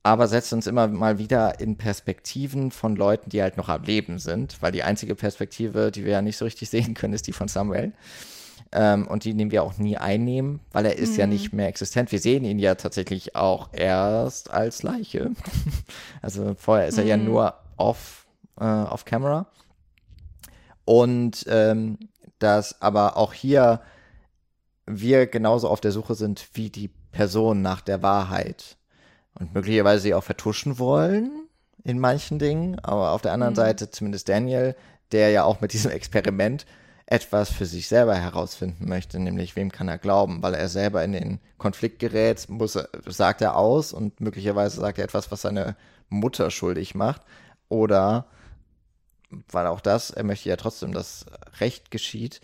[0.03, 4.19] aber setzt uns immer mal wieder in Perspektiven von Leuten, die halt noch am Leben
[4.19, 7.33] sind, weil die einzige Perspektive, die wir ja nicht so richtig sehen können, ist die
[7.33, 7.93] von Samuel.
[8.71, 11.19] Ähm, und die nehmen wir auch nie einnehmen, weil er ist mhm.
[11.19, 12.11] ja nicht mehr existent.
[12.11, 15.31] Wir sehen ihn ja tatsächlich auch erst als Leiche.
[16.21, 17.25] also vorher ist er ja mhm.
[17.25, 18.27] nur off,
[18.59, 19.47] äh, off camera.
[20.85, 21.97] Und ähm,
[22.39, 23.81] dass aber auch hier
[24.85, 28.77] wir genauso auf der Suche sind wie die Person nach der Wahrheit
[29.39, 31.47] und möglicherweise sie auch vertuschen wollen
[31.83, 33.57] in manchen Dingen, aber auf der anderen mhm.
[33.57, 34.75] Seite zumindest Daniel,
[35.11, 36.65] der ja auch mit diesem Experiment
[37.07, 41.11] etwas für sich selber herausfinden möchte, nämlich wem kann er glauben, weil er selber in
[41.11, 45.75] den Konflikt gerät, muss er, sagt er aus und möglicherweise sagt er etwas, was seine
[46.09, 47.21] Mutter schuldig macht
[47.69, 48.27] oder
[49.51, 51.25] weil auch das, er möchte ja trotzdem, dass
[51.59, 52.41] Recht geschieht,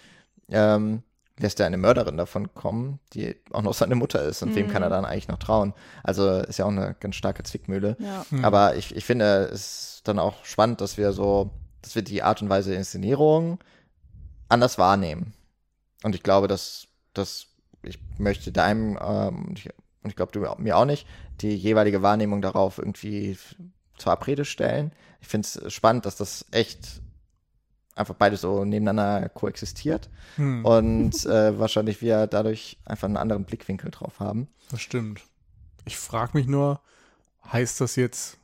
[0.49, 1.03] ähm,
[1.39, 4.41] lässt er eine Mörderin davon kommen, die auch noch seine Mutter ist.
[4.43, 4.55] Und mhm.
[4.55, 4.93] wem kann er mhm.
[4.93, 5.73] dann eigentlich noch trauen?
[6.03, 7.95] Also ist ja auch eine ganz starke Zwickmühle.
[7.99, 8.25] Ja.
[8.29, 8.45] Mhm.
[8.45, 11.51] Aber ich, ich finde es ist dann auch spannend, dass wir so,
[11.83, 13.59] dass wir die Art und Weise der Inszenierung
[14.49, 15.33] anders wahrnehmen.
[16.03, 17.45] Und ich glaube, dass, dass
[17.83, 19.69] ich möchte deinem, ähm, und ich,
[20.03, 21.05] ich glaube, du mir auch nicht,
[21.41, 23.37] die jeweilige Wahrnehmung darauf irgendwie
[24.01, 24.91] zur Abrede stellen.
[25.21, 27.01] Ich finde es spannend, dass das echt
[27.95, 30.65] einfach beides so nebeneinander koexistiert hm.
[30.65, 34.47] und äh, wahrscheinlich wir dadurch einfach einen anderen Blickwinkel drauf haben.
[34.69, 35.21] Das stimmt.
[35.85, 36.79] Ich frage mich nur,
[37.51, 38.37] heißt das jetzt,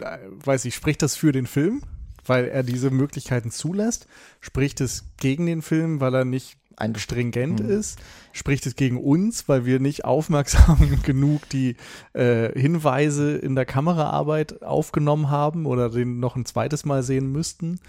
[0.00, 1.82] äh, weiß ich, spricht das für den Film,
[2.24, 4.06] weil er diese Möglichkeiten zulässt?
[4.40, 7.70] Spricht es gegen den Film, weil er nicht ein stringent mhm.
[7.70, 7.98] ist,
[8.32, 11.76] spricht es gegen uns, weil wir nicht aufmerksam genug die
[12.12, 17.80] äh, Hinweise in der Kameraarbeit aufgenommen haben oder den noch ein zweites Mal sehen müssten.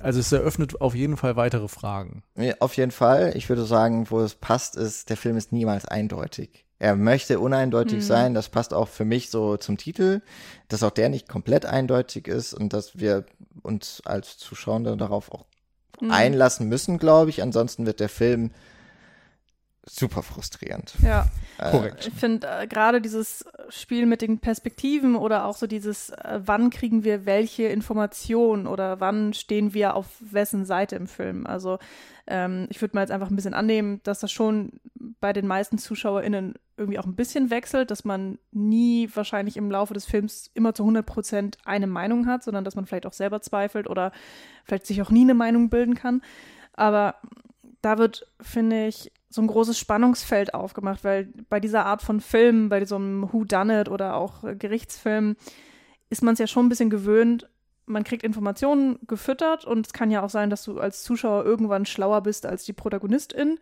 [0.00, 2.22] Also es eröffnet auf jeden Fall weitere Fragen.
[2.36, 3.32] Ja, auf jeden Fall.
[3.34, 6.64] Ich würde sagen, wo es passt, ist, der Film ist niemals eindeutig.
[6.78, 8.02] Er möchte uneindeutig mhm.
[8.02, 8.34] sein.
[8.34, 10.22] Das passt auch für mich so zum Titel,
[10.68, 13.26] dass auch der nicht komplett eindeutig ist und dass wir
[13.62, 15.44] uns als Zuschauer darauf auch
[16.00, 16.10] mhm.
[16.10, 17.42] einlassen müssen, glaube ich.
[17.42, 18.50] Ansonsten wird der Film
[19.86, 20.94] super frustrierend.
[21.02, 21.26] Ja,
[21.58, 22.06] äh, korrekt.
[22.06, 26.70] Ich finde äh, gerade dieses Spiel mit den Perspektiven oder auch so dieses, äh, wann
[26.70, 31.46] kriegen wir welche Informationen oder wann stehen wir auf wessen Seite im Film.
[31.46, 31.78] Also
[32.26, 34.72] ähm, ich würde mal jetzt einfach ein bisschen annehmen, dass das schon
[35.20, 39.94] bei den meisten ZuschauerInnen irgendwie auch ein bisschen wechselt, dass man nie wahrscheinlich im Laufe
[39.94, 43.40] des Films immer zu 100 Prozent eine Meinung hat, sondern dass man vielleicht auch selber
[43.40, 44.10] zweifelt oder
[44.64, 46.22] vielleicht sich auch nie eine Meinung bilden kann.
[46.72, 47.16] Aber
[47.82, 52.68] da wird, finde ich, so ein großes Spannungsfeld aufgemacht, weil bei dieser Art von Film,
[52.68, 55.36] bei so einem Who Done It oder auch Gerichtsfilm,
[56.08, 57.48] ist man es ja schon ein bisschen gewöhnt,
[57.86, 61.86] man kriegt Informationen gefüttert und es kann ja auch sein, dass du als Zuschauer irgendwann
[61.86, 63.58] schlauer bist als die Protagonistin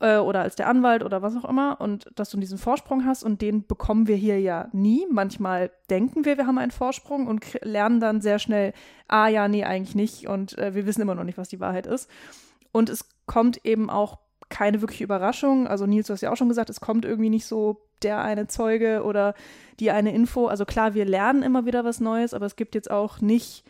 [0.00, 3.22] äh, oder als der Anwalt oder was auch immer und dass du diesen Vorsprung hast
[3.22, 5.06] und den bekommen wir hier ja nie.
[5.10, 8.72] Manchmal denken wir, wir haben einen Vorsprung und lernen dann sehr schnell,
[9.08, 11.86] ah ja, nee, eigentlich nicht und äh, wir wissen immer noch nicht, was die Wahrheit
[11.86, 12.10] ist.
[12.72, 15.66] Und es kommt eben auch keine wirkliche Überraschung.
[15.66, 18.46] Also Nils, du hast ja auch schon gesagt, es kommt irgendwie nicht so der eine
[18.46, 19.34] Zeuge oder
[19.80, 20.46] die eine Info.
[20.46, 23.64] Also klar, wir lernen immer wieder was Neues, aber es gibt jetzt auch nicht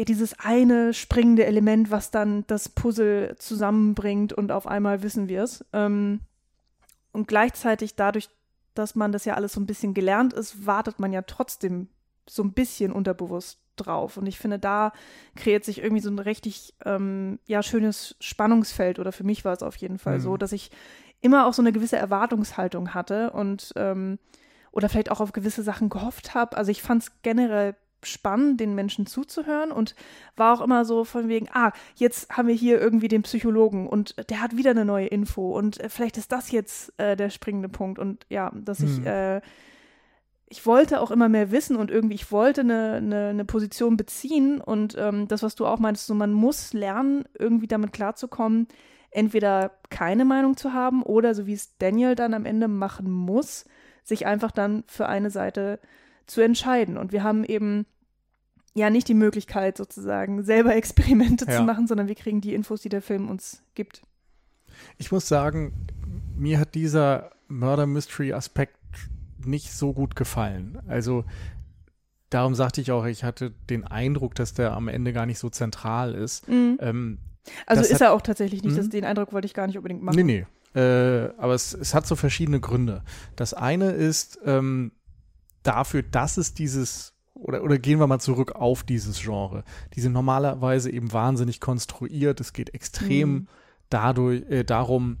[0.00, 5.42] ja dieses eine springende Element, was dann das Puzzle zusammenbringt und auf einmal wissen wir
[5.42, 5.64] es.
[5.72, 6.20] Ähm,
[7.12, 8.30] und gleichzeitig dadurch,
[8.74, 11.88] dass man das ja alles so ein bisschen gelernt ist, wartet man ja trotzdem
[12.28, 14.16] so ein bisschen unterbewusst drauf.
[14.16, 14.92] Und ich finde, da
[15.36, 18.98] kreiert sich irgendwie so ein richtig ähm, ja, schönes Spannungsfeld.
[18.98, 20.22] Oder für mich war es auf jeden Fall mhm.
[20.22, 20.70] so, dass ich
[21.20, 24.18] immer auch so eine gewisse Erwartungshaltung hatte und ähm,
[24.72, 26.56] oder vielleicht auch auf gewisse Sachen gehofft habe.
[26.56, 29.94] Also ich fand es generell spannend, den Menschen zuzuhören und
[30.36, 34.14] war auch immer so von wegen, ah, jetzt haben wir hier irgendwie den Psychologen und
[34.30, 37.68] der hat wieder eine neue Info und äh, vielleicht ist das jetzt äh, der springende
[37.68, 38.86] Punkt und ja, dass hm.
[38.86, 39.40] ich äh,
[40.52, 44.60] ich wollte auch immer mehr wissen und irgendwie, ich wollte eine, eine, eine Position beziehen
[44.60, 48.66] und ähm, das, was du auch meinst, so man muss lernen, irgendwie damit klarzukommen,
[49.12, 53.64] entweder keine Meinung zu haben oder, so wie es Daniel dann am Ende machen muss,
[54.02, 55.78] sich einfach dann für eine Seite
[56.26, 56.96] zu entscheiden.
[56.96, 57.86] Und wir haben eben
[58.74, 61.56] ja nicht die Möglichkeit, sozusagen selber Experimente ja.
[61.56, 64.02] zu machen, sondern wir kriegen die Infos, die der Film uns gibt.
[64.98, 65.72] Ich muss sagen,
[66.36, 68.76] mir hat dieser Murder Mystery Aspekt
[69.44, 70.80] nicht so gut gefallen.
[70.86, 71.24] Also
[72.30, 75.50] darum sagte ich auch, ich hatte den Eindruck, dass der am Ende gar nicht so
[75.50, 76.48] zentral ist.
[76.48, 76.78] Mhm.
[76.80, 77.18] Ähm,
[77.66, 78.90] also ist hat, er auch tatsächlich nicht, das, mhm.
[78.90, 80.16] den Eindruck wollte ich gar nicht unbedingt machen.
[80.16, 80.46] Nee, nee.
[80.78, 83.02] Äh, aber es, es hat so verschiedene Gründe.
[83.34, 84.92] Das eine ist ähm,
[85.62, 89.64] dafür, dass es dieses oder, oder gehen wir mal zurück auf dieses Genre.
[89.94, 92.40] Die sind normalerweise eben wahnsinnig konstruiert.
[92.40, 93.48] Es geht extrem mhm.
[93.88, 95.18] dadurch, äh, darum,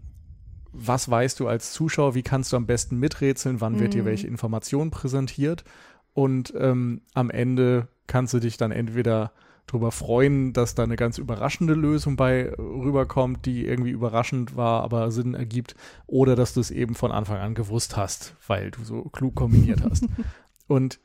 [0.72, 4.06] was weißt du als Zuschauer, wie kannst du am besten miträtseln, wann wird dir mhm.
[4.06, 5.64] welche Information präsentiert
[6.12, 9.32] und ähm, am Ende kannst du dich dann entweder
[9.70, 15.10] darüber freuen, dass da eine ganz überraschende Lösung bei rüberkommt, die irgendwie überraschend war, aber
[15.10, 15.74] Sinn ergibt,
[16.06, 19.82] oder dass du es eben von Anfang an gewusst hast, weil du so klug kombiniert
[19.82, 20.04] hast.
[20.66, 21.00] und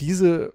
[0.00, 0.54] diese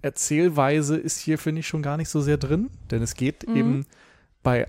[0.00, 3.56] Erzählweise ist hier, finde ich, schon gar nicht so sehr drin, denn es geht mhm.
[3.56, 3.86] eben
[4.42, 4.66] bei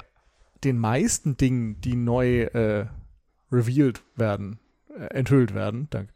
[0.64, 2.88] den meisten Dingen, die neu äh,
[3.52, 4.60] revealed werden,
[4.96, 6.14] äh, enthüllt werden, danke,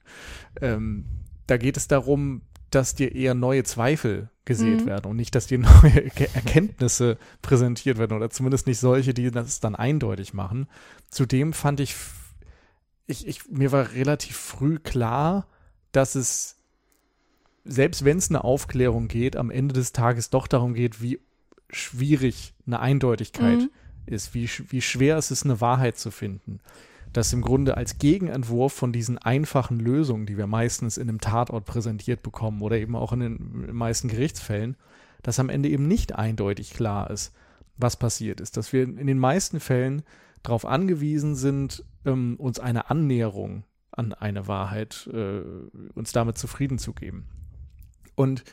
[0.62, 1.06] ähm,
[1.48, 4.86] da geht es darum, dass dir eher neue Zweifel gesät mhm.
[4.86, 9.60] werden und nicht, dass dir neue Erkenntnisse präsentiert werden oder zumindest nicht solche, die das
[9.60, 10.68] dann eindeutig machen.
[11.10, 11.96] Zudem fand ich,
[13.06, 15.48] ich, ich mir war relativ früh klar,
[15.92, 16.56] dass es
[17.64, 21.20] selbst wenn es eine Aufklärung geht, am Ende des Tages doch darum geht, wie
[21.70, 23.70] schwierig eine Eindeutigkeit mhm
[24.08, 26.60] ist, wie, wie schwer es ist, eine Wahrheit zu finden.
[27.18, 31.66] Dass im Grunde als Gegenentwurf von diesen einfachen Lösungen, die wir meistens in einem Tatort
[31.66, 34.78] präsentiert bekommen oder eben auch in den meisten Gerichtsfällen,
[35.24, 37.34] dass am Ende eben nicht eindeutig klar ist,
[37.76, 38.56] was passiert ist.
[38.56, 40.04] Dass wir in den meisten Fällen
[40.44, 45.42] darauf angewiesen sind, ähm, uns eine Annäherung an eine Wahrheit, äh,
[45.96, 47.26] uns damit zufrieden zu geben.
[48.14, 48.44] Und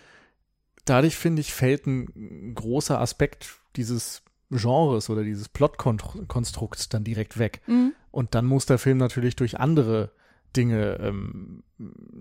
[0.87, 7.61] dadurch, finde ich, fällt ein großer Aspekt dieses Genres oder dieses Plotkonstrukts dann direkt weg.
[7.67, 7.93] Mhm.
[8.15, 10.13] Und dann muss der Film natürlich durch andere
[10.55, 11.65] Dinge ähm,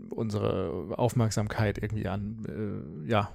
[0.10, 3.32] unsere Aufmerksamkeit irgendwie an, äh, ja,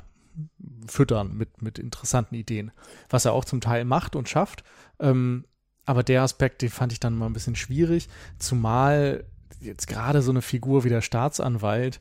[0.89, 2.73] füttern mit, mit interessanten Ideen.
[3.11, 4.65] Was er auch zum Teil macht und schafft.
[4.99, 5.45] Ähm,
[5.85, 8.09] aber der Aspekt, den fand ich dann mal ein bisschen schwierig,
[8.41, 9.25] zumal
[9.61, 12.01] jetzt gerade so eine Figur wie der Staatsanwalt,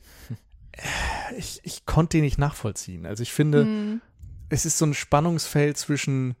[0.72, 3.06] äh, ich, ich konnte den nicht nachvollziehen.
[3.06, 4.00] Also ich finde, mhm.
[4.48, 6.34] es ist so ein Spannungsfeld zwischen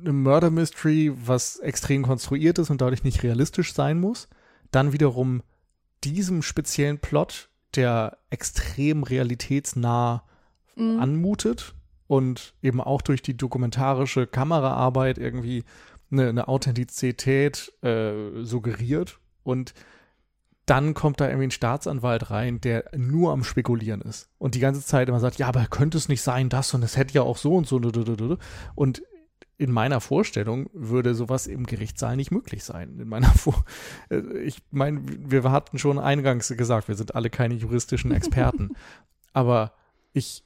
[0.00, 4.28] einem Murder Mystery, was extrem konstruiert ist und dadurch nicht realistisch sein muss.
[4.70, 5.42] Dann wiederum
[6.02, 10.24] diesem speziellen Plot, der extrem realitätsnah
[10.76, 11.00] mhm.
[11.00, 11.74] anmutet
[12.06, 15.64] und eben auch durch die dokumentarische Kameraarbeit irgendwie
[16.10, 19.18] eine, eine Authentizität äh, suggeriert.
[19.42, 19.74] Und
[20.66, 24.82] dann kommt da irgendwie ein Staatsanwalt rein, der nur am Spekulieren ist und die ganze
[24.82, 27.36] Zeit immer sagt, ja, aber könnte es nicht sein, das und es hätte ja auch
[27.36, 27.76] so und so.
[28.74, 29.02] Und
[29.56, 32.98] in meiner Vorstellung würde sowas im Gerichtssaal nicht möglich sein.
[32.98, 33.64] In meiner Vor
[34.10, 38.76] äh, ich meine, wir hatten schon eingangs gesagt, wir sind alle keine juristischen Experten,
[39.32, 39.72] aber
[40.12, 40.44] ich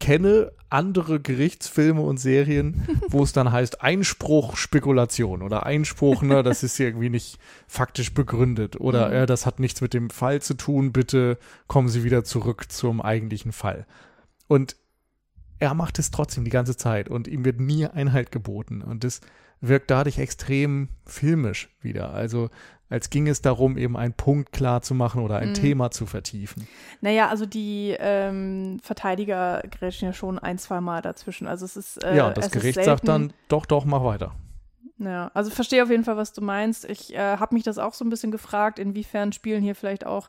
[0.00, 6.62] kenne andere Gerichtsfilme und Serien, wo es dann heißt Einspruch Spekulation oder Einspruch, ne, das
[6.62, 9.14] ist irgendwie nicht faktisch begründet oder mhm.
[9.14, 13.00] äh, das hat nichts mit dem Fall zu tun, bitte kommen Sie wieder zurück zum
[13.00, 13.86] eigentlichen Fall.
[14.46, 14.76] Und
[15.58, 19.20] er macht es trotzdem die ganze Zeit und ihm wird nie Einhalt geboten und das
[19.60, 22.10] wirkt dadurch extrem filmisch wieder.
[22.12, 22.50] Also
[22.90, 25.54] als ging es darum, eben einen Punkt klar zu machen oder ein mhm.
[25.54, 26.66] Thema zu vertiefen.
[27.00, 31.46] Naja, also die ähm, Verteidiger grätschen ja schon ein, zwei Mal dazwischen.
[31.46, 34.34] Also es ist äh, Ja, das Gericht sagt dann, doch, doch, mach weiter.
[34.98, 36.84] Ja, also verstehe auf jeden Fall, was du meinst.
[36.86, 40.28] Ich äh, habe mich das auch so ein bisschen gefragt, inwiefern spielen hier vielleicht auch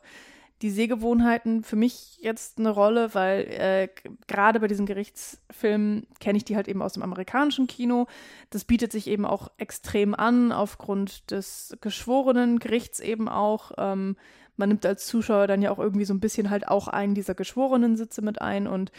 [0.62, 3.88] die Sehgewohnheiten für mich jetzt eine Rolle, weil äh,
[4.26, 8.06] gerade bei diesen Gerichtsfilmen kenne ich die halt eben aus dem amerikanischen Kino.
[8.50, 13.72] Das bietet sich eben auch extrem an, aufgrund des geschworenen Gerichts eben auch.
[13.78, 14.16] Ähm,
[14.56, 17.34] man nimmt als Zuschauer dann ja auch irgendwie so ein bisschen halt auch einen dieser
[17.34, 18.92] geschworenen Sitze mit ein und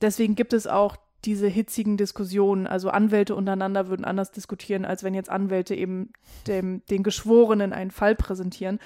[0.00, 2.66] deswegen gibt es auch diese hitzigen Diskussionen.
[2.66, 6.12] Also Anwälte untereinander würden anders diskutieren, als wenn jetzt Anwälte eben
[6.46, 8.78] dem, den Geschworenen einen Fall präsentieren.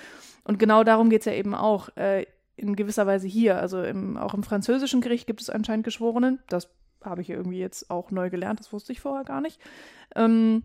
[0.44, 1.94] Und genau darum geht es ja eben auch.
[1.96, 2.26] Äh,
[2.58, 3.58] in gewisser Weise hier.
[3.58, 6.40] Also im, auch im französischen Gericht gibt es anscheinend Geschworenen.
[6.48, 6.68] Das
[7.04, 9.60] habe ich irgendwie jetzt auch neu gelernt, das wusste ich vorher gar nicht.
[10.16, 10.64] Ähm,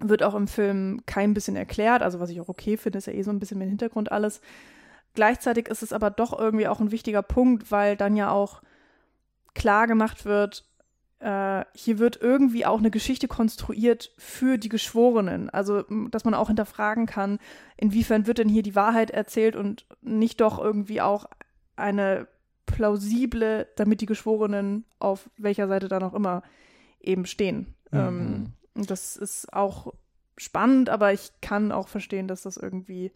[0.00, 3.12] wird auch im Film kein bisschen erklärt, also was ich auch okay finde, ist ja
[3.12, 4.40] eh so ein bisschen im Hintergrund alles.
[5.14, 8.62] Gleichzeitig ist es aber doch irgendwie auch ein wichtiger Punkt, weil dann ja auch
[9.54, 10.64] klar gemacht wird,
[11.20, 15.50] äh, hier wird irgendwie auch eine Geschichte konstruiert für die Geschworenen.
[15.50, 17.38] Also, dass man auch hinterfragen kann,
[17.76, 21.26] inwiefern wird denn hier die Wahrheit erzählt und nicht doch irgendwie auch
[21.76, 22.28] eine
[22.66, 26.42] plausible, damit die Geschworenen auf welcher Seite dann auch immer
[27.00, 27.74] eben stehen.
[27.90, 27.98] Mhm.
[27.98, 28.52] Ähm,
[28.86, 29.94] das ist auch
[30.36, 33.12] spannend, aber ich kann auch verstehen, dass das irgendwie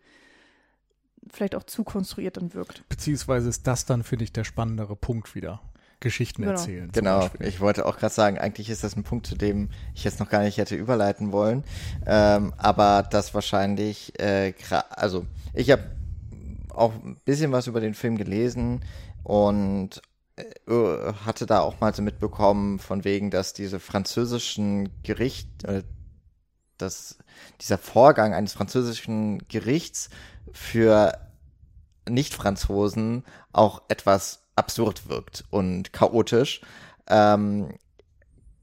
[1.30, 2.88] vielleicht auch zu konstruiert dann wirkt.
[2.88, 5.60] Beziehungsweise ist das dann, finde ich, der spannendere Punkt wieder.
[6.02, 6.52] Geschichten genau.
[6.52, 6.90] erzählen.
[6.92, 10.20] Genau, ich wollte auch gerade sagen, eigentlich ist das ein Punkt, zu dem ich jetzt
[10.20, 11.64] noch gar nicht hätte überleiten wollen.
[12.06, 14.52] Ähm, aber das wahrscheinlich, äh,
[14.90, 15.24] also
[15.54, 15.84] ich habe
[16.68, 18.84] auch ein bisschen was über den Film gelesen
[19.22, 20.02] und
[20.36, 25.82] äh, hatte da auch mal so mitbekommen, von wegen, dass diese französischen Gericht, äh,
[26.78, 27.18] dass
[27.60, 30.10] dieser Vorgang eines französischen Gerichts
[30.52, 31.12] für
[32.08, 36.60] Nicht-Franzosen auch etwas absurd wirkt und chaotisch.
[37.08, 37.74] Ähm,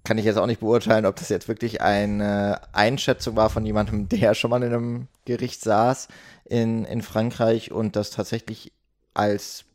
[0.03, 4.09] kann ich jetzt auch nicht beurteilen, ob das jetzt wirklich eine Einschätzung war von jemandem,
[4.09, 6.07] der schon mal in einem Gericht saß
[6.45, 8.71] in, in Frankreich und das tatsächlich
[9.13, 9.65] als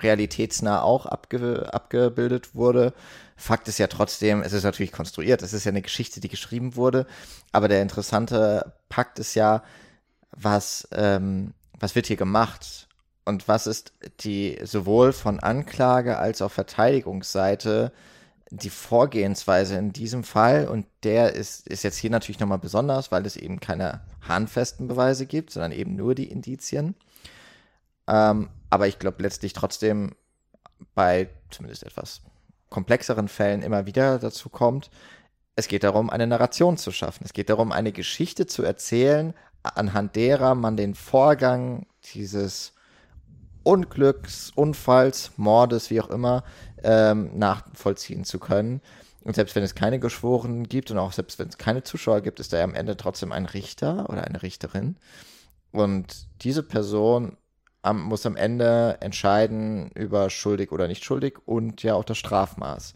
[0.00, 2.92] realitätsnah auch abge abgebildet wurde.
[3.36, 6.76] Fakt ist ja trotzdem, es ist natürlich konstruiert, es ist ja eine Geschichte, die geschrieben
[6.76, 7.06] wurde,
[7.52, 9.62] aber der interessante Pakt ist ja,
[10.32, 12.88] was, ähm, was wird hier gemacht
[13.24, 17.92] und was ist die sowohl von Anklage als auch Verteidigungsseite
[18.50, 23.24] die Vorgehensweise in diesem Fall und der ist, ist jetzt hier natürlich nochmal besonders, weil
[23.24, 26.94] es eben keine handfesten Beweise gibt, sondern eben nur die Indizien.
[28.06, 30.14] Ähm, aber ich glaube letztlich trotzdem
[30.94, 32.20] bei zumindest etwas
[32.68, 34.90] komplexeren Fällen immer wieder dazu kommt,
[35.54, 37.24] es geht darum, eine Narration zu schaffen.
[37.24, 42.72] Es geht darum, eine Geschichte zu erzählen, anhand derer man den Vorgang dieses
[43.62, 46.44] Unglücks, Unfalls, Mordes, wie auch immer,
[46.82, 48.80] ähm, nachvollziehen zu können.
[49.22, 52.40] Und selbst wenn es keine Geschworenen gibt und auch selbst wenn es keine Zuschauer gibt,
[52.40, 54.96] ist da ja am Ende trotzdem ein Richter oder eine Richterin.
[55.70, 57.36] Und diese Person
[57.82, 62.94] am, muss am Ende entscheiden über schuldig oder nicht schuldig und ja auch das Strafmaß.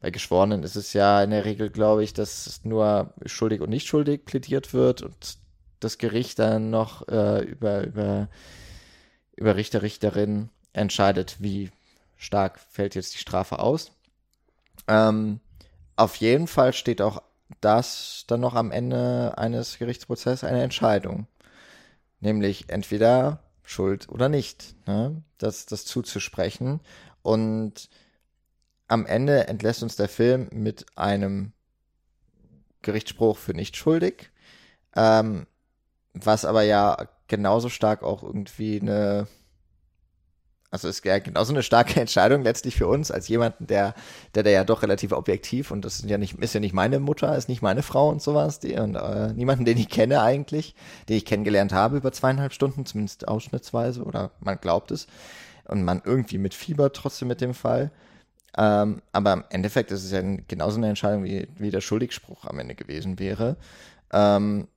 [0.00, 3.86] Bei Geschworenen ist es ja in der Regel, glaube ich, dass nur schuldig und nicht
[3.86, 5.38] schuldig plädiert wird und
[5.80, 8.28] das Gericht dann noch äh, über, über,
[9.42, 11.72] über Richter, Richterin entscheidet, wie
[12.16, 13.90] stark fällt jetzt die Strafe aus.
[14.86, 15.40] Ähm,
[15.96, 17.24] auf jeden Fall steht auch
[17.60, 21.26] das dann noch am Ende eines Gerichtsprozesses eine Entscheidung.
[22.20, 25.24] Nämlich entweder schuld oder nicht, ne?
[25.38, 26.78] das, das zuzusprechen.
[27.22, 27.90] Und
[28.86, 31.52] am Ende entlässt uns der Film mit einem
[32.82, 34.30] Gerichtsspruch für nicht schuldig,
[34.94, 35.48] ähm,
[36.14, 39.26] was aber ja genauso stark auch irgendwie eine
[40.70, 43.94] also ist ja genauso eine starke Entscheidung letztlich für uns als jemanden, der,
[44.34, 46.98] der, der ja doch relativ objektiv und das ist ja nicht, ist ja nicht meine
[46.98, 50.74] Mutter, ist nicht meine Frau und sowas, die, und äh, niemanden, den ich kenne eigentlich,
[51.08, 55.06] den ich kennengelernt habe über zweieinhalb Stunden, zumindest ausschnittsweise oder man glaubt es
[55.68, 57.90] und man irgendwie mit Fieber trotzdem mit dem Fall.
[58.56, 62.58] Ähm, aber im Endeffekt ist es ja genauso eine Entscheidung, wie, wie der Schuldigspruch am
[62.58, 63.56] Ende gewesen wäre.
[64.12, 64.68] Ähm,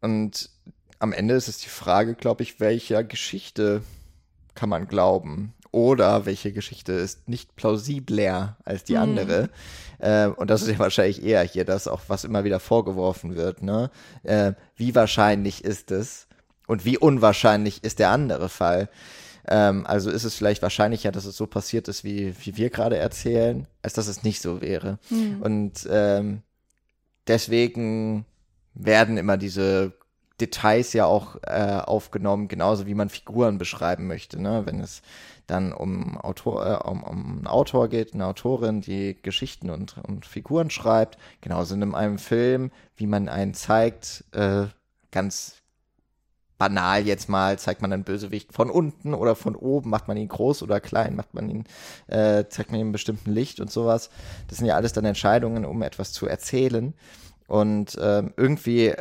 [0.00, 0.50] und
[1.04, 3.82] am Ende ist es die Frage, glaube ich, welcher Geschichte
[4.54, 5.52] kann man glauben.
[5.70, 9.00] Oder welche Geschichte ist nicht plausibler als die mhm.
[9.00, 9.50] andere.
[9.98, 13.62] Äh, und das ist ja wahrscheinlich eher hier das auch, was immer wieder vorgeworfen wird.
[13.62, 13.90] Ne?
[14.22, 16.26] Äh, wie wahrscheinlich ist es
[16.66, 18.88] und wie unwahrscheinlich ist der andere Fall?
[19.46, 22.96] Ähm, also ist es vielleicht wahrscheinlicher, dass es so passiert ist, wie, wie wir gerade
[22.96, 24.98] erzählen, als dass es nicht so wäre.
[25.10, 25.42] Mhm.
[25.42, 26.42] Und ähm,
[27.26, 28.24] deswegen
[28.72, 29.92] werden immer diese
[30.40, 34.40] Details ja auch äh, aufgenommen, genauso wie man Figuren beschreiben möchte.
[34.40, 34.62] Ne?
[34.66, 35.02] Wenn es
[35.46, 40.26] dann um, Autor, äh, um, um einen Autor geht, eine Autorin, die Geschichten und, und
[40.26, 44.66] Figuren schreibt, genauso in einem Film, wie man einen zeigt, äh,
[45.10, 45.62] ganz
[46.58, 50.28] banal jetzt mal, zeigt man einen Bösewicht von unten oder von oben, macht man ihn
[50.28, 51.64] groß oder klein, macht man ihn,
[52.06, 54.10] äh, zeigt man ihn in bestimmten Licht und sowas.
[54.48, 56.94] Das sind ja alles dann Entscheidungen, um etwas zu erzählen.
[57.46, 58.94] Und ähm, irgendwie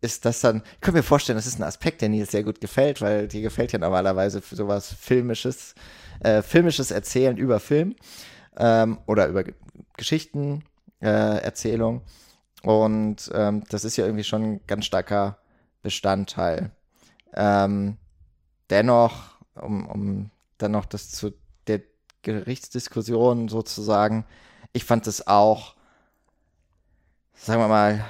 [0.00, 2.60] ist das dann, ich kann mir vorstellen, das ist ein Aspekt, der Nils sehr gut
[2.60, 5.74] gefällt, weil dir gefällt ja normalerweise sowas filmisches,
[6.20, 7.96] äh, filmisches Erzählen über Film
[8.56, 9.44] ähm, oder über
[9.96, 10.64] Geschichten,
[11.00, 12.02] äh, Erzählung.
[12.62, 15.38] Und ähm, das ist ja irgendwie schon ein ganz starker
[15.82, 16.70] Bestandteil.
[17.34, 17.96] Ähm,
[18.70, 21.32] dennoch um, um dann noch das zu
[21.66, 21.82] der
[22.22, 24.24] Gerichtsdiskussion sozusagen,
[24.72, 25.74] ich fand es auch,
[27.34, 28.04] sagen wir mal,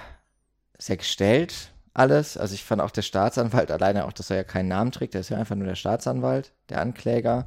[0.78, 2.36] sehr gestellt alles.
[2.36, 5.22] Also ich fand auch der Staatsanwalt alleine auch, dass er ja keinen Namen trägt, der
[5.22, 7.46] ist ja einfach nur der Staatsanwalt, der Ankläger,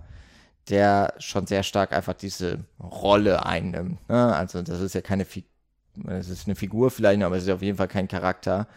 [0.69, 4.07] der schon sehr stark einfach diese Rolle einnimmt.
[4.09, 4.35] Ne?
[4.35, 5.49] Also das ist ja keine Figur,
[5.95, 8.67] das ist eine Figur vielleicht, aber es ist auf jeden Fall kein Charakter.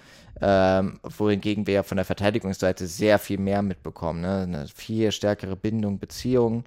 [0.40, 4.22] Ähm, wohingegen wir ja von der Verteidigungsseite sehr viel mehr mitbekommen.
[4.22, 4.42] Ne?
[4.42, 6.64] Eine viel stärkere Bindung, Beziehung.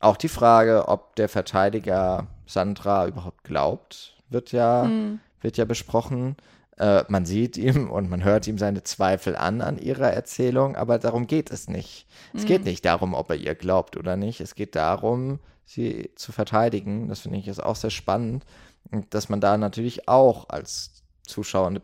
[0.00, 5.20] Auch die Frage, ob der Verteidiger Sandra überhaupt glaubt, wird ja, mhm.
[5.40, 6.36] wird ja besprochen.
[6.78, 10.98] Äh, man sieht ihm und man hört ihm seine Zweifel an an ihrer Erzählung, aber
[10.98, 12.06] darum geht es nicht.
[12.32, 12.38] Mhm.
[12.38, 12.68] Es geht mhm.
[12.68, 14.40] nicht darum, ob er ihr glaubt oder nicht.
[14.40, 17.08] Es geht darum, sie zu verteidigen.
[17.08, 18.44] Das finde ich ist auch sehr spannend.
[18.90, 21.80] Und dass man da natürlich auch als Zuschauer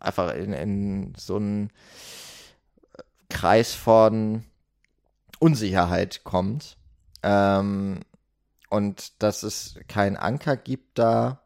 [0.00, 1.70] einfach in, in so einen
[3.28, 4.44] Kreis von
[5.38, 6.76] Unsicherheit kommt.
[7.22, 8.00] Ähm,
[8.68, 11.41] und dass es keinen Anker gibt da,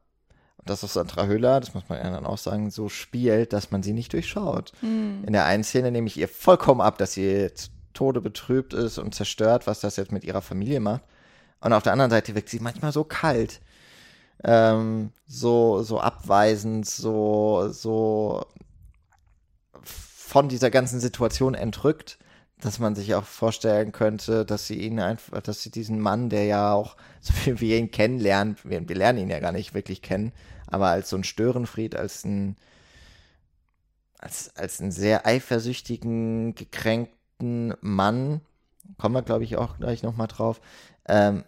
[0.66, 3.82] dass auch Sandra Hüller, das muss man ja dann auch sagen, so spielt, dass man
[3.82, 4.72] sie nicht durchschaut.
[4.82, 5.24] Mhm.
[5.26, 8.98] In der einen Szene nehme ich ihr vollkommen ab, dass sie zu Tode betrübt ist
[8.98, 11.02] und zerstört, was das jetzt mit ihrer Familie macht.
[11.60, 13.60] Und auf der anderen Seite wirkt sie manchmal so kalt,
[14.44, 18.44] ähm, so, so abweisend, so, so
[19.82, 22.18] von dieser ganzen Situation entrückt,
[22.60, 26.44] dass man sich auch vorstellen könnte, dass sie ihn einfach, dass sie diesen Mann, der
[26.44, 29.74] ja auch, so viel wie wir ihn kennenlernen, wir, wir lernen ihn ja gar nicht
[29.74, 30.32] wirklich kennen,
[30.66, 32.56] aber als so ein Störenfried, als ein,
[34.18, 38.40] als, als einen sehr eifersüchtigen, gekränkten Mann,
[38.98, 40.60] kommen wir, glaube ich, auch gleich nochmal drauf,
[41.06, 41.44] ähm,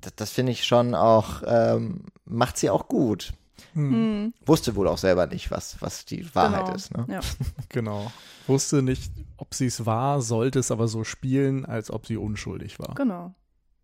[0.00, 3.32] das, das finde ich schon auch, ähm, macht sie auch gut.
[3.74, 4.32] Hm.
[4.46, 6.76] Wusste wohl auch selber nicht, was, was die Wahrheit genau.
[6.76, 6.96] ist.
[6.96, 7.06] Ne?
[7.08, 7.20] Ja.
[7.68, 8.12] genau.
[8.46, 12.78] Wusste nicht, ob sie es war, sollte es aber so spielen, als ob sie unschuldig
[12.78, 12.94] war.
[12.94, 13.34] Genau.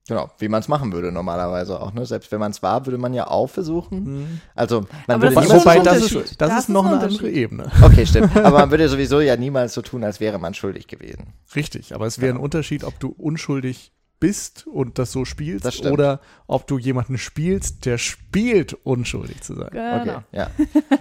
[0.07, 1.94] Genau, wie man es machen würde normalerweise auch.
[1.94, 2.05] Ne?
[2.05, 4.05] Selbst wenn man es war, würde man ja auch versuchen.
[4.05, 4.40] Mhm.
[4.55, 7.70] Also man aber würde das wobei das ist, das ist noch eine andere Ebene.
[7.80, 8.36] Okay, stimmt.
[8.36, 11.32] aber man würde sowieso ja niemals so tun, als wäre man schuldig gewesen.
[11.57, 12.40] Richtig, aber es wäre genau.
[12.40, 17.16] ein Unterschied, ob du unschuldig bist und das so spielst das oder ob du jemanden
[17.16, 19.70] spielst, der spielt, unschuldig zu sein.
[19.72, 19.96] Genau.
[19.96, 20.50] Okay, ja.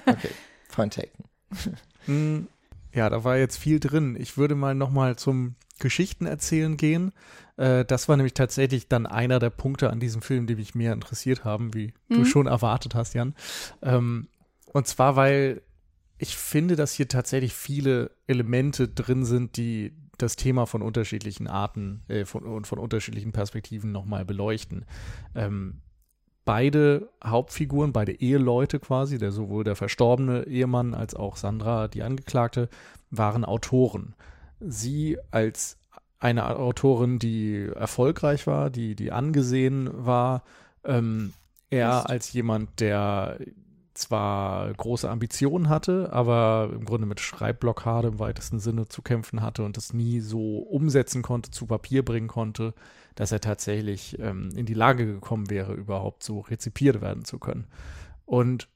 [0.05, 0.29] Okay,
[0.69, 1.23] point taken.
[2.05, 2.47] Hm,
[2.93, 4.15] ja, da war jetzt viel drin.
[4.19, 7.11] Ich würde mal nochmal zum Geschichten erzählen gehen.
[7.57, 10.93] Äh, das war nämlich tatsächlich dann einer der Punkte an diesem Film, die mich mehr
[10.93, 12.15] interessiert haben, wie mhm.
[12.15, 13.35] du schon erwartet hast, Jan.
[13.81, 14.27] Ähm,
[14.71, 15.61] und zwar, weil
[16.17, 22.03] ich finde, dass hier tatsächlich viele Elemente drin sind, die das Thema von unterschiedlichen Arten
[22.07, 24.85] äh, von, und von unterschiedlichen Perspektiven nochmal beleuchten.
[25.35, 25.81] Ähm,
[26.45, 32.69] beide Hauptfiguren, beide Eheleute quasi, der sowohl der verstorbene Ehemann als auch Sandra, die Angeklagte,
[33.09, 34.15] waren Autoren.
[34.59, 35.77] Sie als
[36.23, 40.43] eine Autorin, die erfolgreich war, die, die angesehen war,
[40.85, 41.33] ähm,
[41.69, 43.39] er als jemand, der
[43.93, 49.63] zwar große Ambitionen hatte, aber im Grunde mit Schreibblockade im weitesten Sinne zu kämpfen hatte
[49.63, 52.73] und das nie so umsetzen konnte, zu Papier bringen konnte,
[53.15, 57.67] dass er tatsächlich ähm, in die Lage gekommen wäre, überhaupt so rezipiert werden zu können.
[58.25, 58.69] Und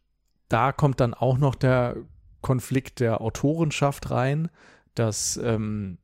[0.50, 1.96] da kommt dann auch noch der
[2.42, 4.50] Konflikt der Autorenschaft rein,
[4.96, 5.98] dass ähm,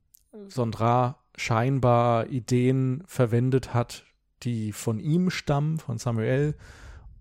[0.48, 4.04] Sondra scheinbar Ideen verwendet hat,
[4.42, 6.54] die von ihm stammen, von Samuel,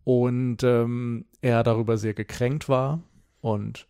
[0.03, 3.01] und ähm, er darüber sehr gekränkt war
[3.41, 3.87] und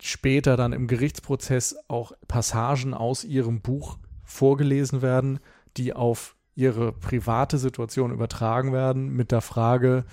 [0.00, 5.38] später dann im Gerichtsprozess auch Passagen aus ihrem Buch vorgelesen werden,
[5.76, 10.04] die auf ihre private Situation übertragen werden mit der Frage,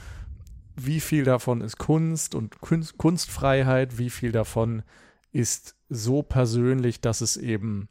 [0.75, 4.83] wie viel davon ist Kunst und Kunst, Kunstfreiheit, wie viel davon
[5.31, 7.89] ist so persönlich, dass es eben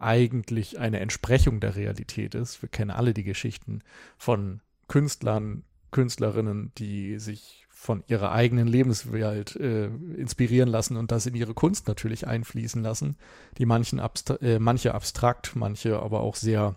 [0.00, 2.62] eigentlich eine Entsprechung der Realität ist.
[2.62, 3.82] Wir kennen alle die Geschichten
[4.16, 11.34] von Künstlern, Künstlerinnen, die sich von ihrer eigenen Lebenswelt äh, inspirieren lassen und das in
[11.34, 13.16] ihre Kunst natürlich einfließen lassen,
[13.58, 16.76] die manchen abstra äh, manche abstrakt, manche aber auch sehr,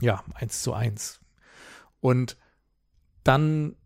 [0.00, 1.20] ja, eins zu eins.
[2.00, 2.38] Und
[3.24, 3.76] dann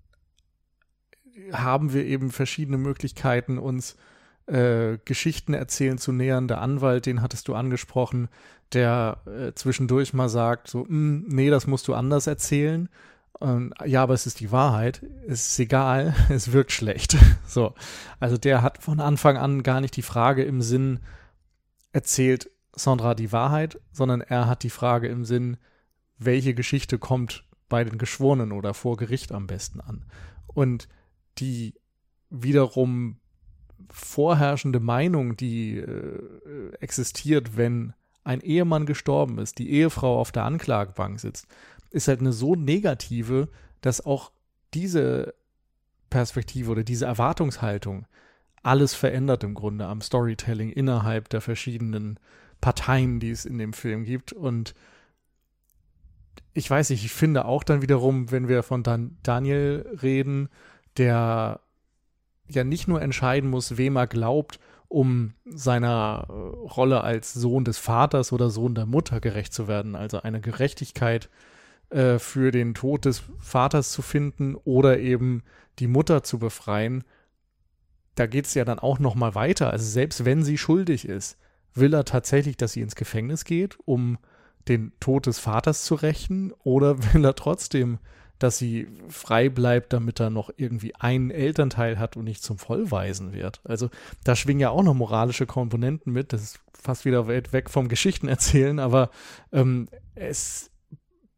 [1.52, 3.96] haben wir eben verschiedene Möglichkeiten, uns
[4.47, 6.49] äh, Geschichten erzählen zu nähern.
[6.49, 8.28] Der Anwalt, den hattest du angesprochen,
[8.72, 12.88] der äh, zwischendurch mal sagt, so, hm, nee, das musst du anders erzählen.
[13.38, 15.05] Und, ja, aber es ist die Wahrheit.
[15.26, 17.16] Es ist egal, es wirkt schlecht.
[17.47, 17.74] So.
[18.20, 21.01] Also der hat von Anfang an gar nicht die Frage im Sinn,
[21.92, 25.57] erzählt Sandra die Wahrheit, sondern er hat die Frage im Sinn,
[26.18, 30.05] welche Geschichte kommt bei den Geschworenen oder vor Gericht am besten an.
[30.47, 30.88] Und
[31.38, 31.74] die
[32.30, 33.20] wiederum
[33.90, 37.92] vorherrschende Meinung, die äh, existiert, wenn
[38.24, 41.46] ein Ehemann gestorben ist, die Ehefrau auf der Anklagebank sitzt,
[41.90, 43.48] ist halt eine so negative,
[43.80, 44.32] dass auch
[44.74, 45.34] diese
[46.10, 48.06] Perspektive oder diese Erwartungshaltung
[48.62, 52.18] alles verändert im Grunde am Storytelling innerhalb der verschiedenen
[52.60, 54.32] Parteien, die es in dem Film gibt.
[54.32, 54.74] Und
[56.52, 60.48] ich weiß nicht, ich finde auch dann wiederum, wenn wir von Dan Daniel reden,
[60.96, 61.60] der
[62.49, 67.78] ja nicht nur entscheiden muss, wem er glaubt, um seiner äh, Rolle als Sohn des
[67.78, 71.28] Vaters oder Sohn der Mutter gerecht zu werden, also eine Gerechtigkeit
[71.90, 75.42] äh, für den Tod des Vaters zu finden oder eben
[75.78, 77.05] die Mutter zu befreien,
[78.14, 79.70] da geht es ja dann auch noch mal weiter.
[79.70, 81.38] Also selbst wenn sie schuldig ist,
[81.74, 84.18] will er tatsächlich, dass sie ins Gefängnis geht, um
[84.68, 87.99] den Tod des Vaters zu rächen, oder will er trotzdem,
[88.39, 93.32] dass sie frei bleibt, damit er noch irgendwie einen Elternteil hat und nicht zum Vollweisen
[93.32, 93.61] wird?
[93.64, 93.91] Also
[94.24, 96.32] da schwingen ja auch noch moralische Komponenten mit.
[96.32, 99.11] Das ist fast wieder weit weg vom Geschichten erzählen, aber
[99.53, 100.70] ähm, es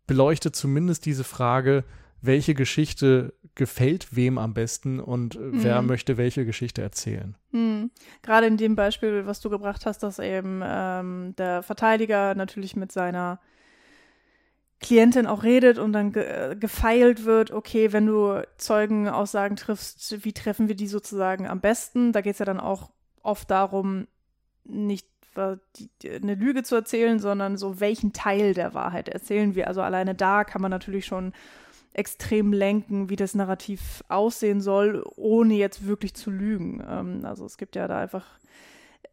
[0.06, 1.84] beleuchtet zumindest diese Frage,
[2.20, 5.64] welche Geschichte gefällt wem am besten und äh, mhm.
[5.64, 7.36] wer möchte welche Geschichte erzählen.
[7.50, 7.90] Mhm.
[8.22, 12.92] Gerade in dem Beispiel, was du gebracht hast, dass eben ähm, der Verteidiger natürlich mit
[12.92, 13.40] seiner
[14.80, 20.68] Klientin auch redet und dann ge gefeilt wird, okay, wenn du Zeugenaussagen triffst, wie treffen
[20.68, 22.12] wir die sozusagen am besten?
[22.12, 22.90] Da geht es ja dann auch
[23.22, 24.06] oft darum,
[24.64, 25.06] nicht
[25.36, 29.68] eine Lüge zu erzählen, sondern so, welchen Teil der Wahrheit erzählen wir.
[29.68, 31.32] Also alleine da kann man natürlich schon
[31.92, 36.84] extrem lenken, wie das Narrativ aussehen soll, ohne jetzt wirklich zu lügen.
[36.88, 38.24] Ähm, also es gibt ja da einfach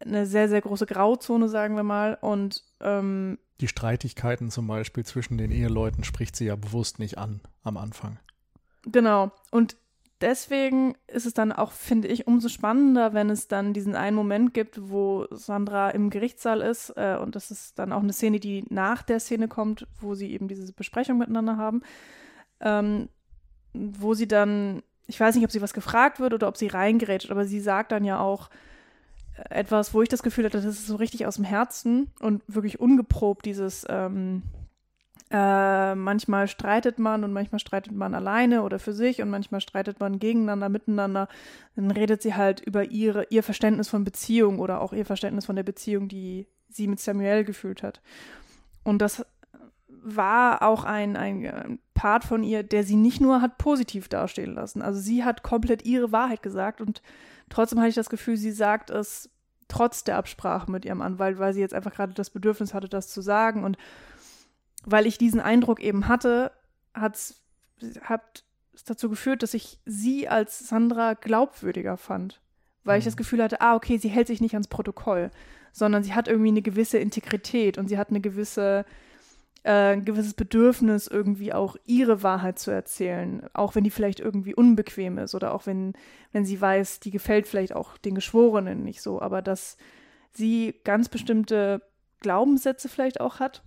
[0.00, 2.18] eine sehr, sehr große Grauzone, sagen wir mal.
[2.20, 7.40] Und ähm, die Streitigkeiten zum Beispiel zwischen den Eheleuten spricht sie ja bewusst nicht an
[7.62, 8.18] am Anfang.
[8.84, 9.32] Genau.
[9.50, 9.76] Und
[10.20, 14.54] deswegen ist es dann auch, finde ich, umso spannender, wenn es dann diesen einen Moment
[14.54, 16.90] gibt, wo Sandra im Gerichtssaal ist.
[16.96, 20.32] Äh, und das ist dann auch eine Szene, die nach der Szene kommt, wo sie
[20.32, 21.82] eben diese Besprechung miteinander haben.
[22.60, 23.08] Ähm,
[23.72, 27.30] wo sie dann, ich weiß nicht, ob sie was gefragt wird oder ob sie reingerätscht,
[27.30, 28.48] aber sie sagt dann ja auch
[29.50, 32.80] etwas, wo ich das Gefühl hatte, das ist so richtig aus dem Herzen und wirklich
[32.80, 34.42] ungeprobt, dieses ähm,
[35.30, 39.98] äh, manchmal streitet man und manchmal streitet man alleine oder für sich und manchmal streitet
[39.98, 41.28] man gegeneinander, miteinander.
[41.74, 45.56] Dann redet sie halt über ihre, ihr Verständnis von Beziehung oder auch ihr Verständnis von
[45.56, 48.00] der Beziehung, die sie mit Samuel gefühlt hat.
[48.84, 49.26] Und das
[49.88, 54.80] war auch ein, ein Part von ihr, der sie nicht nur hat positiv dastehen lassen.
[54.80, 57.02] Also sie hat komplett ihre Wahrheit gesagt und
[57.50, 59.30] trotzdem hatte ich das Gefühl, sie sagt es
[59.68, 63.08] trotz der Absprache mit ihrem Anwalt, weil sie jetzt einfach gerade das Bedürfnis hatte, das
[63.08, 63.64] zu sagen.
[63.64, 63.76] Und
[64.84, 66.52] weil ich diesen Eindruck eben hatte,
[66.94, 72.40] hat es dazu geführt, dass ich sie als Sandra glaubwürdiger fand.
[72.84, 72.98] Weil mhm.
[73.00, 75.30] ich das Gefühl hatte, ah, okay, sie hält sich nicht ans Protokoll,
[75.72, 78.84] sondern sie hat irgendwie eine gewisse Integrität und sie hat eine gewisse,
[79.66, 84.54] äh, ein gewisses Bedürfnis, irgendwie auch ihre Wahrheit zu erzählen, auch wenn die vielleicht irgendwie
[84.54, 85.94] unbequem ist oder auch wenn,
[86.30, 89.76] wenn sie weiß, die gefällt vielleicht auch den Geschworenen nicht so, aber dass
[90.32, 91.82] sie ganz bestimmte
[92.20, 93.64] Glaubenssätze vielleicht auch hat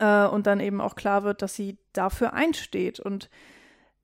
[0.00, 2.98] äh, und dann eben auch klar wird, dass sie dafür einsteht.
[2.98, 3.30] Und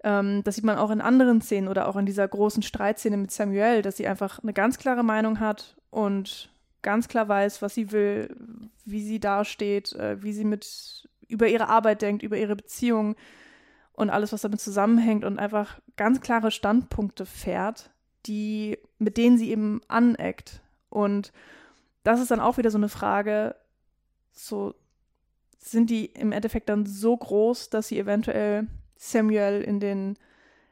[0.04, 3.32] ähm, das sieht man auch in anderen Szenen oder auch in dieser großen Streitszene mit
[3.32, 6.52] Samuel, dass sie einfach eine ganz klare Meinung hat und
[6.82, 8.34] ganz klar weiß, was sie will,
[8.84, 13.16] wie sie dasteht, äh, wie sie mit über ihre Arbeit denkt, über ihre Beziehung
[13.92, 17.90] und alles, was damit zusammenhängt und einfach ganz klare Standpunkte fährt,
[18.26, 20.62] die, mit denen sie eben aneckt.
[20.88, 21.32] Und
[22.02, 23.54] das ist dann auch wieder so eine Frage,
[24.32, 24.74] so
[25.58, 28.66] sind die im Endeffekt dann so groß, dass sie eventuell
[28.96, 30.18] Samuel in den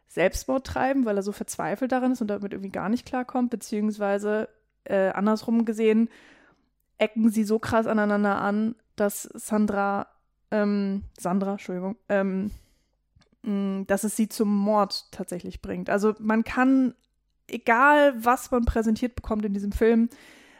[0.09, 4.49] Selbstmord treiben, weil er so verzweifelt daran ist und damit irgendwie gar nicht klarkommt, beziehungsweise
[4.89, 6.09] äh, andersrum gesehen,
[6.99, 10.09] ecken sie so krass aneinander an, dass Sandra,
[10.51, 12.51] ähm, Sandra, Entschuldigung, ähm,
[13.43, 15.91] mh, dass es sie zum Mord tatsächlich bringt.
[15.91, 16.95] Also man kann,
[17.47, 20.09] egal was man präsentiert bekommt in diesem Film,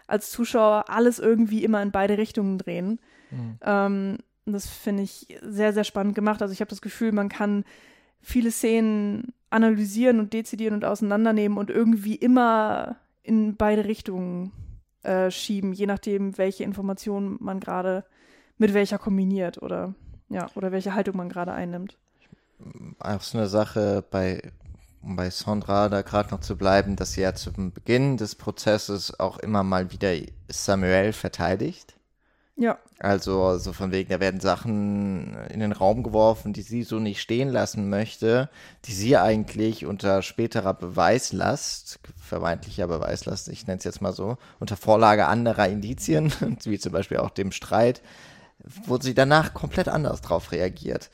[0.07, 2.99] als Zuschauer alles irgendwie immer in beide Richtungen drehen.
[3.31, 3.59] Mhm.
[3.63, 6.41] Ähm, das finde ich sehr, sehr spannend gemacht.
[6.41, 7.65] Also ich habe das Gefühl, man kann
[8.21, 12.97] viele Szenen analysieren und dezidieren und auseinandernehmen und irgendwie immer
[13.29, 14.53] in beide Richtungen
[15.03, 18.05] äh, schieben, je nachdem, welche Informationen man gerade
[18.57, 19.95] mit welcher kombiniert oder
[20.31, 21.97] ja, oder welche Haltung man gerade einnimmt.
[22.99, 24.43] Auch so eine Sache bei,
[25.03, 29.19] um bei Sandra da gerade noch zu bleiben, dass sie ja zum Beginn des Prozesses
[29.21, 30.13] auch immer mal wieder
[30.49, 31.98] Samuel verteidigt
[32.59, 32.77] Ja.
[32.99, 37.21] Also so von wegen, da werden Sachen in den Raum geworfen, die sie so nicht
[37.21, 38.51] stehen lassen möchte,
[38.85, 44.77] die sie eigentlich unter späterer Beweislast, vermeintlicher Beweislast, ich nenne es jetzt mal so, unter
[44.77, 46.33] Vorlage anderer Indizien,
[46.65, 48.03] wie zum Beispiel auch dem Streit,
[48.87, 51.11] wo sie danach komplett anders drauf reagiert.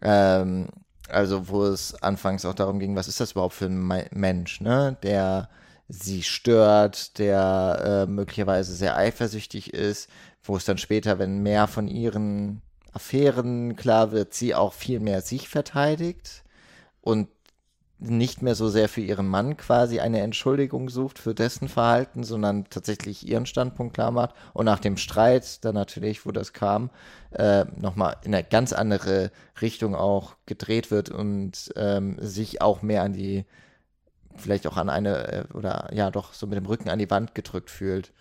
[0.00, 0.68] Ähm,
[1.10, 4.96] also wo es anfangs auch darum ging, was ist das überhaupt für ein Mensch, ne,
[5.02, 5.50] der
[5.88, 10.08] sie stört, der äh, möglicherweise sehr eifersüchtig ist,
[10.48, 15.20] wo es dann später, wenn mehr von ihren Affären klar wird, sie auch viel mehr
[15.20, 16.42] sich verteidigt
[17.00, 17.28] und
[18.00, 22.64] nicht mehr so sehr für ihren Mann quasi eine Entschuldigung sucht für dessen Verhalten, sondern
[22.70, 26.90] tatsächlich ihren Standpunkt klar macht und nach dem Streit dann natürlich, wo das kam,
[27.32, 33.02] äh, nochmal in eine ganz andere Richtung auch gedreht wird und ähm, sich auch mehr
[33.02, 33.44] an die,
[34.36, 37.34] vielleicht auch an eine, äh, oder ja doch so mit dem Rücken an die Wand
[37.34, 38.12] gedrückt fühlt.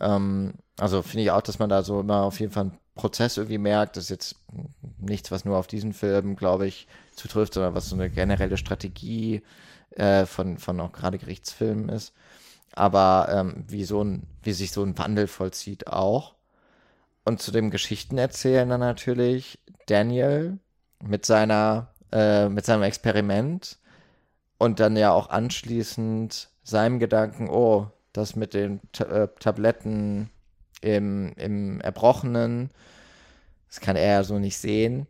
[0.00, 3.36] Ähm, also finde ich auch, dass man da so immer auf jeden Fall einen Prozess
[3.36, 3.96] irgendwie merkt.
[3.96, 4.36] Das ist jetzt
[4.98, 9.42] nichts, was nur auf diesen Film, glaube ich, zutrifft, sondern was so eine generelle Strategie
[9.90, 12.12] äh, von, von auch gerade Gerichtsfilmen ist.
[12.74, 16.34] Aber ähm, wie, so ein, wie sich so ein Wandel vollzieht auch.
[17.24, 20.58] Und zu dem Geschichtenerzählen dann natürlich Daniel
[21.02, 23.78] mit seiner, äh, mit seinem Experiment
[24.58, 30.30] und dann ja auch anschließend seinem Gedanken, oh, das mit den Ta äh, Tabletten
[30.82, 32.70] im, im Erbrochenen,
[33.68, 35.06] das kann er ja so nicht sehen.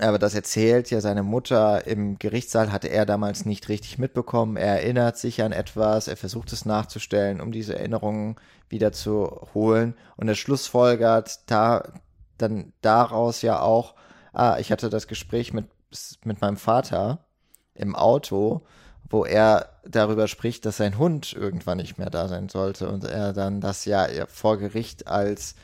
[0.00, 4.56] Aber das erzählt ja seine Mutter im Gerichtssaal, hatte er damals nicht richtig mitbekommen.
[4.56, 8.36] Er erinnert sich an etwas, er versucht es nachzustellen, um diese Erinnerungen
[8.70, 9.94] wieder zu holen.
[10.16, 11.92] Und er schlussfolgert da,
[12.38, 13.94] dann daraus ja auch,
[14.32, 15.66] ah, ich hatte das Gespräch mit,
[16.24, 17.26] mit meinem Vater
[17.74, 18.62] im Auto
[19.10, 23.32] wo er darüber spricht, dass sein Hund irgendwann nicht mehr da sein sollte und er
[23.32, 25.56] dann das ja vor Gericht als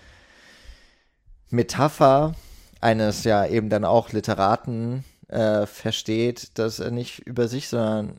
[1.49, 2.35] Metapher
[2.81, 8.19] eines ja eben dann auch Literaten äh, versteht, dass er nicht über sich, sondern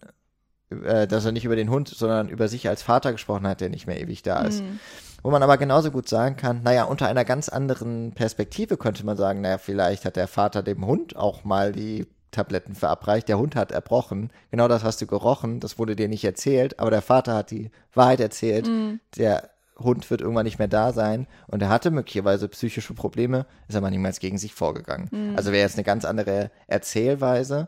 [0.70, 3.70] äh, dass er nicht über den Hund, sondern über sich als Vater gesprochen hat, der
[3.70, 4.62] nicht mehr ewig da ist.
[4.62, 4.80] Mhm.
[5.24, 9.18] Wo man aber genauso gut sagen kann, naja, unter einer ganz anderen Perspektive könnte man
[9.18, 12.08] sagen, naja, vielleicht hat der Vater dem Hund auch mal die
[12.38, 13.28] Tabletten verabreicht.
[13.28, 14.32] Der Hund hat erbrochen.
[14.52, 15.60] Genau das hast du gerochen.
[15.60, 18.68] Das wurde dir nicht erzählt, aber der Vater hat die Wahrheit erzählt.
[18.68, 19.00] Mhm.
[19.18, 23.76] Der Hund wird irgendwann nicht mehr da sein und er hatte möglicherweise psychische Probleme, ist
[23.76, 25.10] aber niemals gegen sich vorgegangen.
[25.12, 25.36] Mhm.
[25.36, 27.68] Also wäre jetzt eine ganz andere Erzählweise,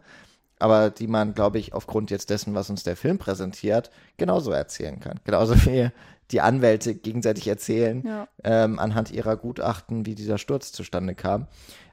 [0.60, 5.00] aber die man, glaube ich, aufgrund jetzt dessen, was uns der Film präsentiert, genauso erzählen
[5.00, 5.20] kann.
[5.24, 5.90] Genauso wie
[6.32, 8.28] die Anwälte gegenseitig erzählen, ja.
[8.44, 11.48] ähm, anhand ihrer Gutachten, wie dieser Sturz zustande kam.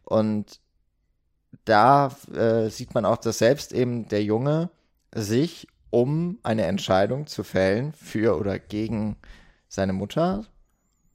[0.04, 0.60] Und
[1.64, 4.70] da äh, sieht man auch, dass selbst eben der Junge
[5.14, 9.16] sich, um eine Entscheidung zu fällen für oder gegen
[9.68, 10.44] seine Mutter,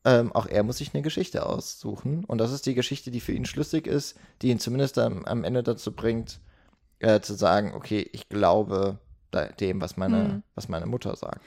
[0.04, 2.26] ähm, auch er muss sich eine Geschichte aussuchen.
[2.26, 5.44] Und das ist die Geschichte, die für ihn schlüssig ist, die ihn zumindest am, am
[5.44, 6.40] Ende dazu bringt,
[7.00, 9.00] äh, zu sagen, okay, ich glaube
[9.60, 10.44] dem, was meine, mhm.
[10.56, 11.42] was meine Mutter sagt.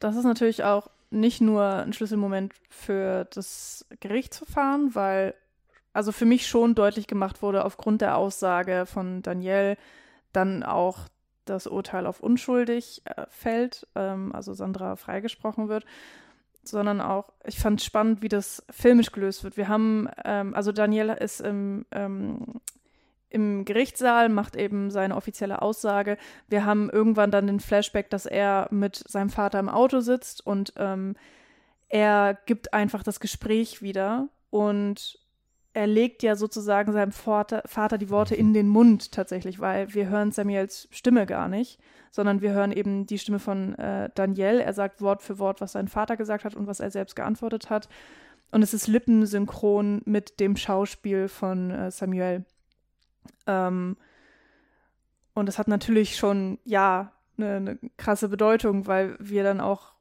[0.00, 5.34] Das ist natürlich auch nicht nur ein Schlüsselmoment für das Gerichtsverfahren, weil
[5.92, 9.76] also für mich schon deutlich gemacht wurde, aufgrund der Aussage von Danielle
[10.32, 11.08] dann auch
[11.44, 15.84] das Urteil auf unschuldig äh, fällt, ähm, also Sandra freigesprochen wird,
[16.62, 19.56] sondern auch, ich fand spannend, wie das filmisch gelöst wird.
[19.56, 22.60] Wir haben, ähm, also Danielle ist im, ähm,
[23.28, 26.16] im Gerichtssaal, macht eben seine offizielle Aussage.
[26.48, 30.72] Wir haben irgendwann dann den Flashback, dass er mit seinem Vater im Auto sitzt und
[30.76, 31.16] ähm,
[31.88, 35.18] er gibt einfach das Gespräch wieder und
[35.74, 40.08] er legt ja sozusagen seinem Vater, Vater die Worte in den Mund tatsächlich, weil wir
[40.08, 44.60] hören Samuels Stimme gar nicht, sondern wir hören eben die Stimme von äh, Daniel.
[44.60, 47.70] Er sagt Wort für Wort, was sein Vater gesagt hat und was er selbst geantwortet
[47.70, 47.88] hat.
[48.50, 52.44] Und es ist lippensynchron mit dem Schauspiel von äh, Samuel.
[53.46, 53.96] Ähm,
[55.32, 59.91] und das hat natürlich schon, ja, eine, eine krasse Bedeutung, weil wir dann auch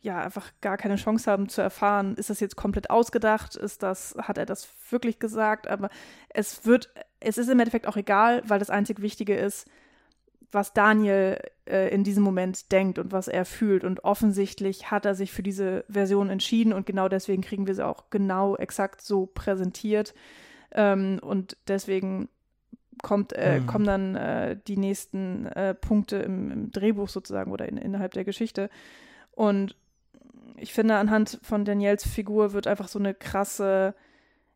[0.00, 4.14] ja einfach gar keine Chance haben zu erfahren, ist das jetzt komplett ausgedacht, ist das,
[4.18, 5.90] hat er das wirklich gesagt, aber
[6.28, 9.68] es wird, es ist im Endeffekt auch egal, weil das einzig Wichtige ist,
[10.50, 13.84] was Daniel äh, in diesem Moment denkt und was er fühlt.
[13.84, 17.86] Und offensichtlich hat er sich für diese Version entschieden und genau deswegen kriegen wir sie
[17.86, 20.14] auch genau exakt so präsentiert.
[20.72, 22.28] Ähm, und deswegen
[23.02, 23.66] kommt, äh, mhm.
[23.66, 28.24] kommen dann äh, die nächsten äh, Punkte im, im, Drehbuch sozusagen oder in, innerhalb der
[28.24, 28.70] Geschichte.
[29.32, 29.76] Und
[30.56, 33.94] ich finde, anhand von Daniels Figur wird einfach so eine krasse,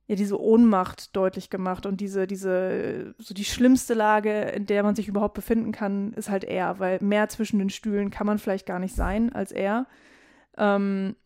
[0.06, 4.94] ja, diese Ohnmacht deutlich gemacht und diese, diese, so die schlimmste Lage, in der man
[4.94, 8.66] sich überhaupt befinden kann, ist halt er, weil mehr zwischen den Stühlen kann man vielleicht
[8.66, 9.86] gar nicht sein als er.
[10.56, 11.16] Ähm,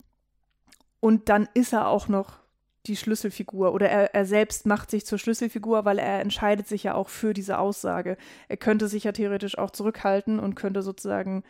[1.00, 2.40] und dann ist er auch noch
[2.86, 6.94] die Schlüsselfigur oder er, er selbst macht sich zur Schlüsselfigur, weil er entscheidet sich ja
[6.94, 8.16] auch für diese Aussage.
[8.48, 11.42] Er könnte sich ja theoretisch auch zurückhalten und könnte sozusagen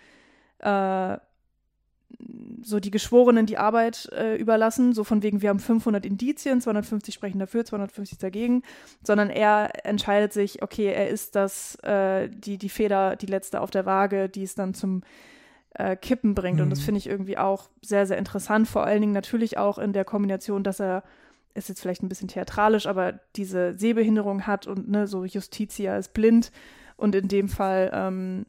[0.61, 1.19] äh,
[2.62, 7.14] so die Geschworenen die Arbeit äh, überlassen, so von wegen, wir haben 500 Indizien, 250
[7.14, 8.62] sprechen dafür, 250 dagegen,
[9.02, 13.70] sondern er entscheidet sich, okay, er ist das, äh, die, die Feder, die letzte auf
[13.70, 15.02] der Waage, die es dann zum
[15.74, 16.57] äh, Kippen bringt.
[16.57, 16.64] Mhm.
[16.64, 16.84] Und das mhm.
[16.84, 20.64] finde ich irgendwie auch sehr, sehr interessant, vor allen Dingen natürlich auch in der Kombination,
[20.64, 21.02] dass er
[21.54, 26.12] ist jetzt vielleicht ein bisschen theatralisch, aber diese Sehbehinderung hat und ne, so Justitia ist
[26.12, 26.52] blind
[26.96, 28.46] und in dem Fall ähm,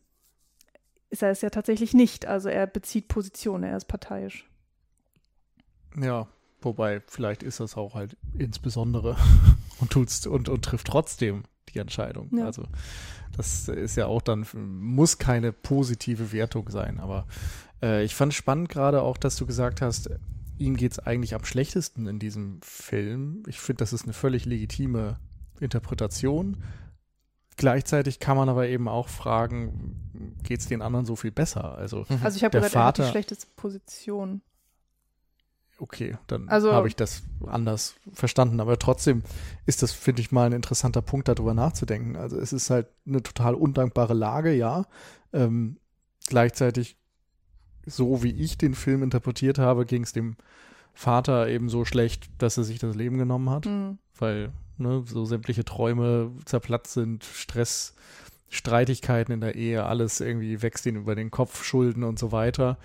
[1.09, 2.25] ist er es ja tatsächlich nicht.
[2.25, 4.45] Also er bezieht Position, er ist parteiisch.
[5.99, 6.27] Ja,
[6.61, 9.17] wobei vielleicht ist das auch halt insbesondere
[9.79, 12.29] und tut's und, und trifft trotzdem die Entscheidung.
[12.35, 12.45] Ja.
[12.45, 12.63] Also
[13.35, 16.99] das ist ja auch dann, muss keine positive Wertung sein.
[16.99, 17.27] Aber
[17.81, 20.09] äh, ich fand spannend gerade auch, dass du gesagt hast,
[20.57, 23.43] ihm geht es eigentlich am schlechtesten in diesem Film.
[23.47, 25.19] Ich finde, das ist eine völlig legitime
[25.59, 26.57] Interpretation.
[27.57, 31.75] Gleichzeitig kann man aber eben auch fragen, geht es den anderen so viel besser?
[31.75, 32.19] Also, mhm.
[32.23, 34.41] also ich habe gesagt, Vater, er hat die schlechteste Position.
[35.79, 38.59] Okay, dann also, habe ich das anders verstanden.
[38.59, 39.23] Aber trotzdem
[39.65, 42.15] ist das, finde ich, mal ein interessanter Punkt, darüber nachzudenken.
[42.15, 44.85] Also es ist halt eine total undankbare Lage, ja.
[45.33, 45.77] Ähm,
[46.27, 46.97] gleichzeitig,
[47.85, 50.35] so wie ich den Film interpretiert habe, ging es dem
[50.93, 53.65] Vater eben so schlecht, dass er sich das Leben genommen hat.
[53.65, 53.99] Mhm.
[54.17, 57.95] Weil ne, so sämtliche Träume zerplatzt sind, Stress,
[58.49, 62.77] Streitigkeiten in der Ehe, alles irgendwie wächst ihnen über den Kopf, Schulden und so weiter.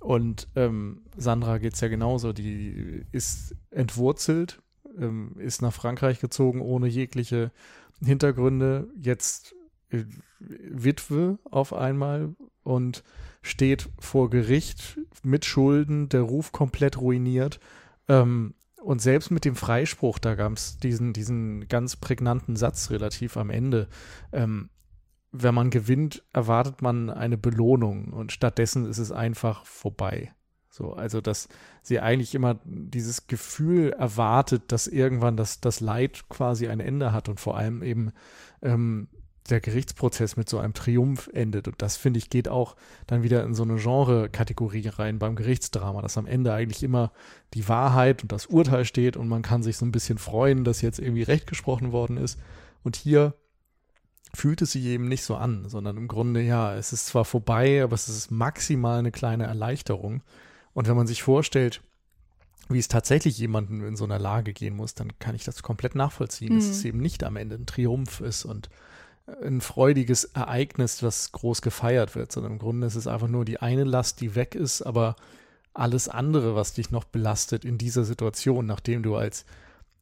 [0.00, 4.60] Und ähm, Sandra geht es ja genauso, die ist entwurzelt,
[4.98, 7.52] ähm, ist nach Frankreich gezogen ohne jegliche
[8.04, 9.54] Hintergründe, jetzt
[9.90, 10.04] äh,
[10.40, 12.34] Witwe auf einmal
[12.64, 13.02] und
[13.40, 17.60] steht vor Gericht mit Schulden, der Ruf komplett ruiniert.
[18.08, 18.54] Ähm,
[18.84, 23.50] und selbst mit dem Freispruch, da gab es diesen, diesen ganz prägnanten Satz relativ am
[23.50, 23.88] Ende.
[24.32, 24.70] Ähm,
[25.32, 30.32] wenn man gewinnt, erwartet man eine Belohnung und stattdessen ist es einfach vorbei.
[30.68, 31.48] So, also dass
[31.82, 37.28] sie eigentlich immer dieses Gefühl erwartet, dass irgendwann das, das Leid quasi ein Ende hat
[37.28, 38.12] und vor allem eben
[38.60, 39.08] ähm,
[39.50, 41.68] der Gerichtsprozess mit so einem Triumph endet.
[41.68, 42.76] Und das, finde ich, geht auch
[43.06, 47.12] dann wieder in so eine Genre-Kategorie rein beim Gerichtsdrama, dass am Ende eigentlich immer
[47.52, 50.80] die Wahrheit und das Urteil steht und man kann sich so ein bisschen freuen, dass
[50.80, 52.38] jetzt irgendwie Recht gesprochen worden ist.
[52.82, 53.34] Und hier
[54.32, 57.82] fühlt es sich eben nicht so an, sondern im Grunde, ja, es ist zwar vorbei,
[57.82, 60.22] aber es ist maximal eine kleine Erleichterung.
[60.72, 61.82] Und wenn man sich vorstellt,
[62.68, 65.94] wie es tatsächlich jemandem in so einer Lage gehen muss, dann kann ich das komplett
[65.94, 66.58] nachvollziehen, mhm.
[66.58, 68.70] dass es eben nicht am Ende ein Triumph ist und
[69.26, 73.60] ein freudiges Ereignis, was groß gefeiert wird, sondern im Grunde ist es einfach nur die
[73.60, 75.16] eine Last, die weg ist, aber
[75.72, 79.44] alles andere, was dich noch belastet in dieser Situation, nachdem du als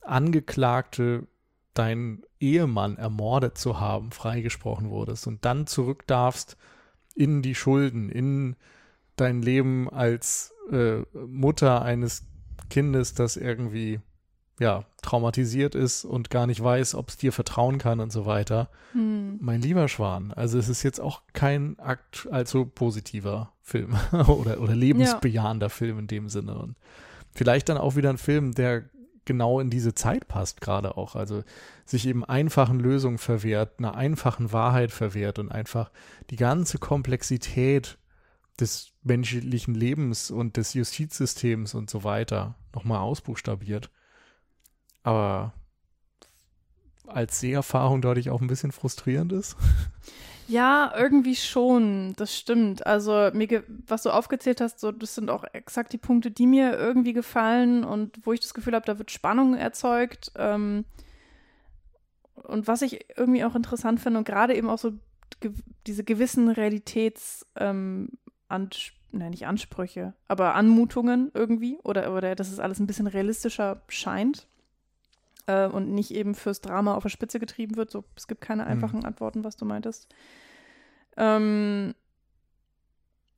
[0.01, 1.27] Angeklagte
[1.75, 6.57] deinen Ehemann ermordet zu haben, freigesprochen wurdest und dann zurück darfst
[7.15, 8.57] in die Schulden, in
[9.17, 12.25] dein Leben als äh, Mutter eines
[12.69, 14.01] Kindes, das irgendwie
[14.61, 18.71] ja, traumatisiert ist und gar nicht weiß, ob es dir vertrauen kann und so weiter.
[18.93, 19.39] Hm.
[19.41, 24.75] Mein lieber Schwan, also es ist jetzt auch kein Akt allzu positiver Film oder, oder
[24.75, 25.71] lebensbejahender ja.
[25.71, 26.59] Film in dem Sinne.
[26.59, 26.77] Und
[27.33, 28.85] vielleicht dann auch wieder ein Film, der
[29.25, 31.15] genau in diese Zeit passt, gerade auch.
[31.15, 31.45] Also
[31.85, 35.91] sich eben einfachen Lösungen verwehrt, einer einfachen Wahrheit verwehrt und einfach
[36.31, 37.99] die ganze Komplexität
[38.61, 43.91] des menschlichen Lebens und des Justizsystems und so weiter nochmal ausbuchstabiert.
[45.03, 45.53] Aber
[47.07, 49.57] als Seherfahrung dadurch auch ein bisschen frustrierend ist.
[50.49, 52.85] Ja, irgendwie schon, das stimmt.
[52.87, 56.77] Also mir, was du aufgezählt hast, so, das sind auch exakt die Punkte, die mir
[56.77, 60.33] irgendwie gefallen und wo ich das Gefühl habe, da wird Spannung erzeugt.
[60.37, 60.85] Ähm,
[62.35, 64.93] und was ich irgendwie auch interessant finde und gerade eben auch so
[65.41, 65.53] ge
[65.87, 68.11] diese gewissen Realitäts, ähm,
[68.49, 74.49] nein, nicht Ansprüche, aber Anmutungen irgendwie oder, oder dass es alles ein bisschen realistischer scheint
[75.47, 77.91] äh, und nicht eben fürs Drama auf der Spitze getrieben wird.
[77.91, 79.07] So, es gibt keine einfachen mhm.
[79.07, 80.09] Antworten, was du meintest.
[81.17, 81.95] Ähm,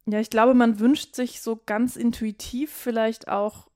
[0.07, 3.69] ja, ich glaube, man wünscht sich so ganz intuitiv vielleicht auch,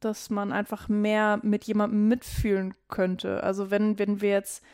[0.00, 3.42] dass man einfach mehr mit jemandem mitfühlen könnte.
[3.42, 4.64] Also wenn, wenn wir jetzt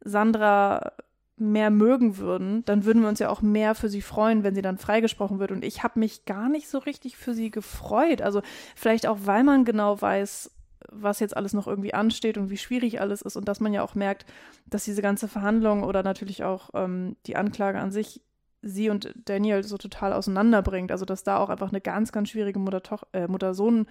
[0.00, 0.92] Sandra
[1.36, 4.62] mehr mögen würden, dann würden wir uns ja auch mehr für sie freuen, wenn sie
[4.62, 5.50] dann freigesprochen wird.
[5.50, 8.22] Und ich habe mich gar nicht so richtig für sie gefreut.
[8.22, 8.42] Also
[8.76, 10.50] vielleicht auch, weil man genau weiß,
[10.90, 13.82] was jetzt alles noch irgendwie ansteht und wie schwierig alles ist und dass man ja
[13.82, 14.26] auch merkt,
[14.66, 18.22] dass diese ganze Verhandlung oder natürlich auch ähm, die Anklage an sich
[18.62, 20.92] sie und Daniel so total auseinanderbringt.
[20.92, 23.86] Also dass da auch einfach eine ganz, ganz schwierige Mutter-Sohn-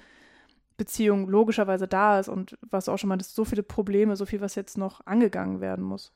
[0.77, 4.55] Beziehung logischerweise da ist und was auch schon mal, so viele Probleme, so viel, was
[4.55, 6.11] jetzt noch angegangen werden muss.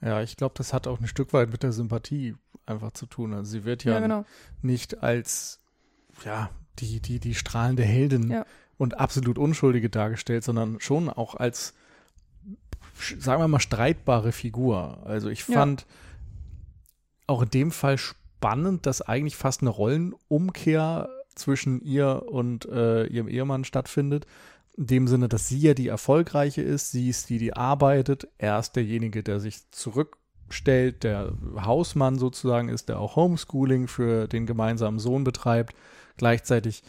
[0.00, 2.34] Ja, ich glaube, das hat auch ein Stück weit mit der Sympathie
[2.66, 3.32] einfach zu tun.
[3.32, 4.24] Also sie wird ja, Ja, genau.
[4.60, 5.60] nicht als
[6.24, 6.50] ja,
[6.80, 8.44] die, die, die strahlende Heldin Ja.
[8.78, 11.74] Und absolut Unschuldige dargestellt, sondern schon auch als,
[13.18, 14.98] sagen wir mal, streitbare Figur.
[15.04, 15.54] Also ich Ja.
[15.54, 15.86] fand
[17.26, 23.28] auch in dem Fall spannend, dass eigentlich fast eine Rollenumkehr zwischen ihr und äh, ihrem
[23.28, 24.26] Ehemann stattfindet.
[24.76, 28.58] In dem Sinne, dass sie ja die Erfolgreiche ist, sie ist die, die arbeitet, er
[28.60, 35.00] ist derjenige, der sich zurückstellt, der Hausmann sozusagen ist, der auch Homeschooling für den gemeinsamen
[35.00, 35.74] Sohn betreibt,
[36.16, 36.82] gleichzeitig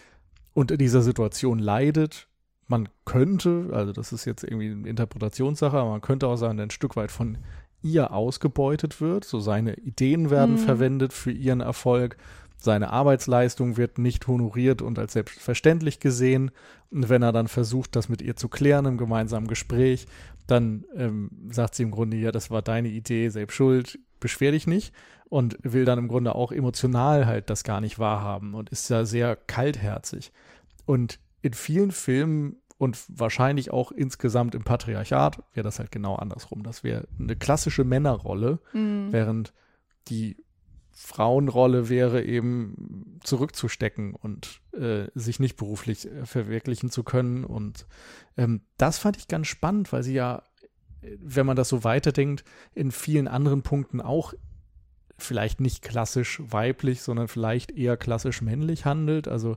[0.53, 2.27] unter dieser Situation leidet.
[2.67, 6.69] Man könnte, also das ist jetzt irgendwie eine Interpretationssache, aber man könnte auch sagen, ein
[6.69, 7.37] Stück weit von
[7.81, 9.25] ihr ausgebeutet wird.
[9.25, 10.59] So seine Ideen werden Mhm.
[10.59, 12.17] verwendet für ihren Erfolg.
[12.61, 16.51] Seine Arbeitsleistung wird nicht honoriert und als selbstverständlich gesehen.
[16.91, 20.07] Und wenn er dann versucht, das mit ihr zu klären im gemeinsamen Gespräch,
[20.45, 24.67] dann ähm, sagt sie im Grunde, ja, das war deine Idee, selbst schuld, beschwer dich
[24.67, 24.93] nicht.
[25.29, 29.05] Und will dann im Grunde auch emotional halt das gar nicht wahrhaben und ist da
[29.05, 30.31] sehr kaltherzig.
[30.85, 36.63] Und in vielen Filmen und wahrscheinlich auch insgesamt im Patriarchat wäre das halt genau andersrum.
[36.63, 39.11] Das wäre eine klassische Männerrolle, Mhm.
[39.11, 39.53] während
[40.07, 40.35] die
[41.01, 47.45] Frauenrolle wäre eben zurückzustecken und äh, sich nicht beruflich äh, verwirklichen zu können.
[47.45, 47.87] Und
[48.35, 50.43] ähm, das fand ich ganz spannend, weil sie ja,
[51.01, 52.43] äh, wenn man das so weiterdenkt,
[52.75, 54.33] in vielen anderen Punkten auch
[55.17, 59.29] vielleicht nicht klassisch weiblich, sondern vielleicht eher klassisch männlich handelt.
[59.29, 59.55] Also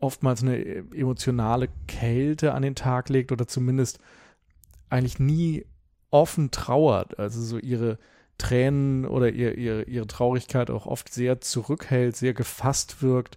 [0.00, 4.00] oftmals eine äh, emotionale Kälte an den Tag legt oder zumindest
[4.90, 5.64] eigentlich nie
[6.10, 7.18] offen trauert.
[7.18, 7.98] Also so ihre
[8.42, 13.36] Tränen oder ihr, ihr, ihre Traurigkeit auch oft sehr zurückhält, sehr gefasst wirkt.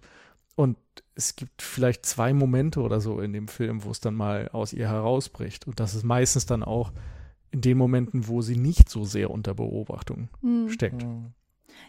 [0.56, 0.76] Und
[1.14, 4.72] es gibt vielleicht zwei Momente oder so in dem Film, wo es dann mal aus
[4.72, 5.66] ihr herausbricht.
[5.66, 6.92] Und das ist meistens dann auch
[7.50, 10.68] in den Momenten, wo sie nicht so sehr unter Beobachtung Mhm.
[10.68, 11.04] steckt.
[11.04, 11.32] Mhm.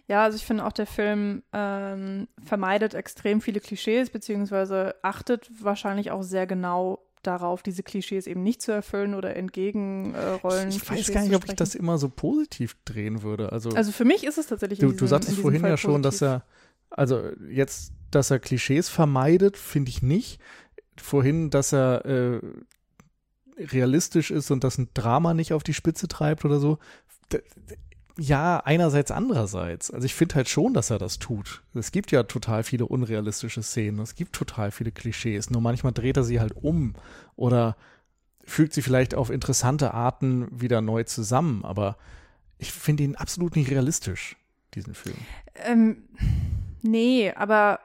[0.08, 6.12] Ja, also ich finde auch, der Film ähm, vermeidet extrem viele Klischees, beziehungsweise achtet wahrscheinlich
[6.12, 10.68] auch sehr genau darauf, diese Klischees eben nicht zu erfüllen oder entgegen äh.
[10.70, 13.52] Ich, ich weiß gar nicht, ob ich das immer so positiv drehen würde.
[13.52, 14.80] Also, Also für mich ist es tatsächlich.
[14.80, 16.28] du, in du diesem- sagtest in diesem vorhin Fall ja schon, dass positiv.
[16.28, 16.44] er,
[16.90, 20.40] also jetzt, dass er Klischees vermeidet, finde ich nicht.
[21.00, 22.40] Vorhin, dass er äh,
[23.60, 26.78] realistisch ist und das ein Drama nicht auf die Spitze treibt oder so.
[28.20, 29.92] Ja, einerseits, andererseits.
[29.92, 31.62] Also ich finde halt schon, dass er das tut.
[31.74, 34.00] Es gibt ja total viele unrealistische Szenen.
[34.00, 35.50] Es gibt total viele Klischees.
[35.52, 36.94] Nur manchmal dreht er sie halt um
[37.36, 37.78] oder
[38.44, 41.64] fügt sie vielleicht auf interessante Arten wieder neu zusammen.
[41.64, 41.98] Aber
[42.58, 44.36] ich finde ihn absolut nicht realistisch,
[44.74, 45.18] diesen Film.
[45.66, 46.04] Ähm,
[46.82, 47.80] nee, aber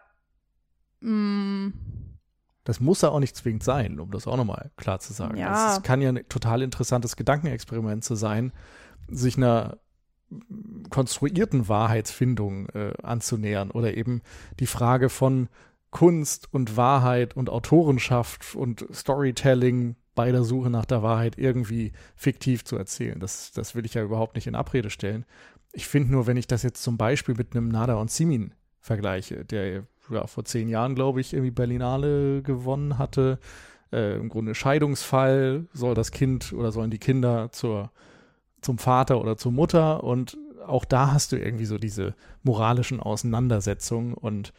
[1.00, 1.68] mm,
[2.64, 5.36] Das muss er auch nicht zwingend sein, um das auch nochmal klar zu sagen.
[5.36, 5.72] Ja.
[5.72, 8.52] Es, es kann ja ein total interessantes Gedankenexperiment zu sein,
[9.08, 9.78] sich einer
[10.90, 14.22] konstruierten Wahrheitsfindung äh, anzunähern oder eben
[14.60, 15.48] die Frage von
[15.90, 22.64] Kunst und Wahrheit und Autorenschaft und Storytelling bei der Suche nach der Wahrheit irgendwie fiktiv
[22.64, 23.18] zu erzählen.
[23.20, 25.24] Das, das will ich ja überhaupt nicht in Abrede stellen.
[25.72, 29.44] Ich finde nur, wenn ich das jetzt zum Beispiel mit einem Nada und Simin vergleiche,
[29.44, 33.38] der ja, vor zehn Jahren, glaube ich, irgendwie Berlinale gewonnen hatte,
[33.92, 37.90] äh, im Grunde Scheidungsfall, soll das Kind oder sollen die Kinder zur,
[38.62, 44.14] zum Vater oder zur Mutter und auch da hast du irgendwie so diese moralischen Auseinandersetzungen
[44.14, 44.52] und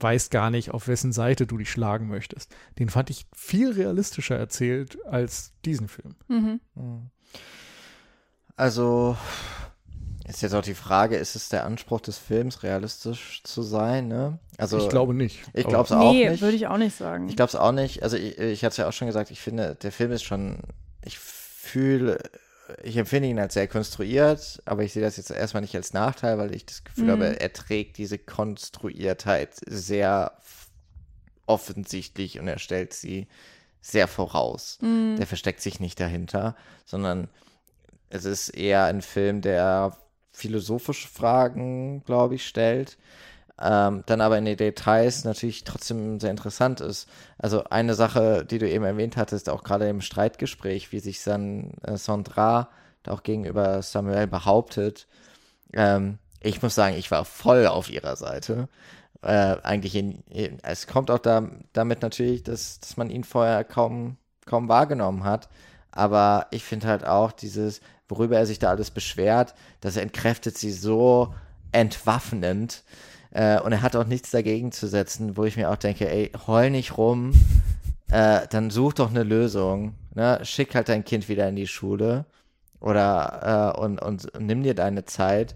[0.00, 2.54] weißt gar nicht, auf wessen Seite du dich schlagen möchtest.
[2.78, 6.14] Den fand ich viel realistischer erzählt als diesen Film.
[6.28, 6.60] mhm.
[6.74, 7.10] Mhm.
[8.56, 9.16] Also
[10.26, 14.06] ist jetzt auch die Frage, ist es der Anspruch des Films, realistisch zu sein?
[14.08, 14.38] Ne?
[14.58, 15.42] Also ich glaube nicht.
[15.54, 16.42] ich glaube es auch Nee, nicht.
[16.42, 17.28] würde ich auch nicht sagen.
[17.28, 18.02] Ich glaube es auch nicht.
[18.02, 20.58] Also ich, ich hatte es ja auch schon gesagt, ich finde, der Film ist schon,
[21.04, 22.18] ich fühle,
[22.82, 26.38] ich empfinde ihn als sehr konstruiert, aber ich sehe das jetzt erstmal nicht als Nachteil,
[26.38, 27.10] weil ich das Gefühl Mhm.
[27.10, 30.32] habe, er trägt diese Konstruiertheit sehr
[31.46, 33.26] offensichtlich und er stellt sie
[33.80, 34.78] sehr voraus.
[34.80, 35.16] Mhm.
[35.16, 36.54] Der versteckt sich nicht dahinter,
[36.84, 37.28] sondern
[38.08, 39.96] es ist eher ein Film, der
[40.32, 42.98] philosophische Fragen, glaube ich, stellt.
[43.60, 47.08] Ähm, dann aber in den Details natürlich trotzdem sehr interessant ist.
[47.36, 51.72] Also eine Sache, die du eben erwähnt hattest, auch gerade im Streitgespräch, wie sich San,
[51.82, 52.70] äh, Sandra
[53.06, 55.06] auch gegenüber Samuel behauptet.
[55.72, 58.68] Ähm, ich muss sagen, ich war voll auf ihrer Seite.
[59.22, 63.64] Äh, eigentlich in, in, es kommt auch da, damit natürlich, dass, dass man ihn vorher
[63.64, 65.48] kaum, kaum wahrgenommen hat.
[65.92, 70.72] Aber ich finde halt auch dieses, worüber er sich da alles beschwert, das entkräftet sie
[70.72, 71.34] so
[71.72, 72.84] entwaffnend.
[73.32, 76.32] Äh, und er hat auch nichts dagegen zu setzen, wo ich mir auch denke, ey,
[76.46, 77.32] heul nicht rum.
[78.10, 79.94] äh, dann such doch eine Lösung.
[80.14, 80.40] Ne?
[80.42, 82.24] Schick halt dein Kind wieder in die Schule
[82.80, 85.54] oder äh, und, und nimm dir deine Zeit.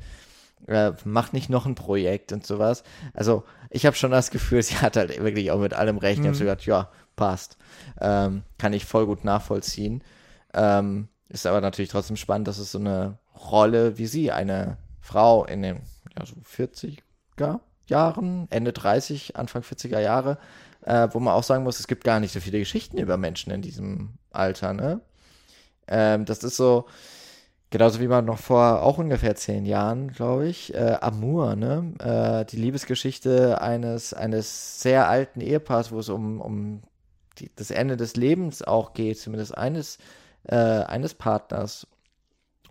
[0.67, 2.85] Äh, mach nicht noch ein Projekt und sowas.
[3.13, 6.19] Also ich habe schon das Gefühl, sie hat halt wirklich auch mit allem recht.
[6.19, 6.25] Mhm.
[6.25, 7.57] Ich habe so gedacht, ja, passt.
[8.01, 10.03] Ähm, kann ich voll gut nachvollziehen.
[10.53, 13.19] Ähm, ist aber natürlich trotzdem spannend, dass es so eine
[13.51, 15.81] Rolle wie sie, eine Frau in den
[16.17, 17.04] ja, so 40er
[17.87, 20.39] Jahren, Ende 30, Anfang 40er Jahre,
[20.83, 23.53] äh, wo man auch sagen muss, es gibt gar nicht so viele Geschichten über Menschen
[23.53, 25.01] in diesem Alter, ne?
[25.87, 26.87] Ähm, das ist so,
[27.71, 31.93] genauso wie man noch vor auch ungefähr zehn Jahren, glaube ich, äh, Amour, ne?
[31.99, 36.83] Äh, die Liebesgeschichte eines, eines sehr alten Ehepaars, wo es um, um
[37.39, 39.99] die, das Ende des Lebens auch geht, zumindest eines,
[40.45, 41.87] äh, eines Partners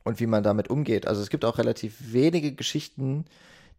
[0.04, 1.08] und wie man damit umgeht.
[1.08, 3.26] Also es gibt auch relativ wenige Geschichten,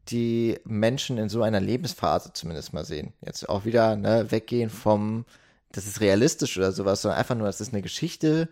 [0.09, 3.13] die Menschen in so einer Lebensphase zumindest mal sehen.
[3.25, 5.25] Jetzt auch wieder ne, weggehen vom,
[5.73, 8.49] das ist realistisch oder sowas, sondern einfach nur, das ist eine Geschichte,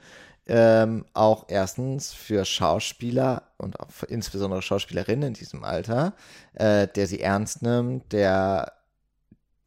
[0.46, 6.14] ähm, auch erstens für Schauspieler und auch insbesondere Schauspielerinnen in diesem Alter,
[6.54, 8.72] äh, der sie ernst nimmt, der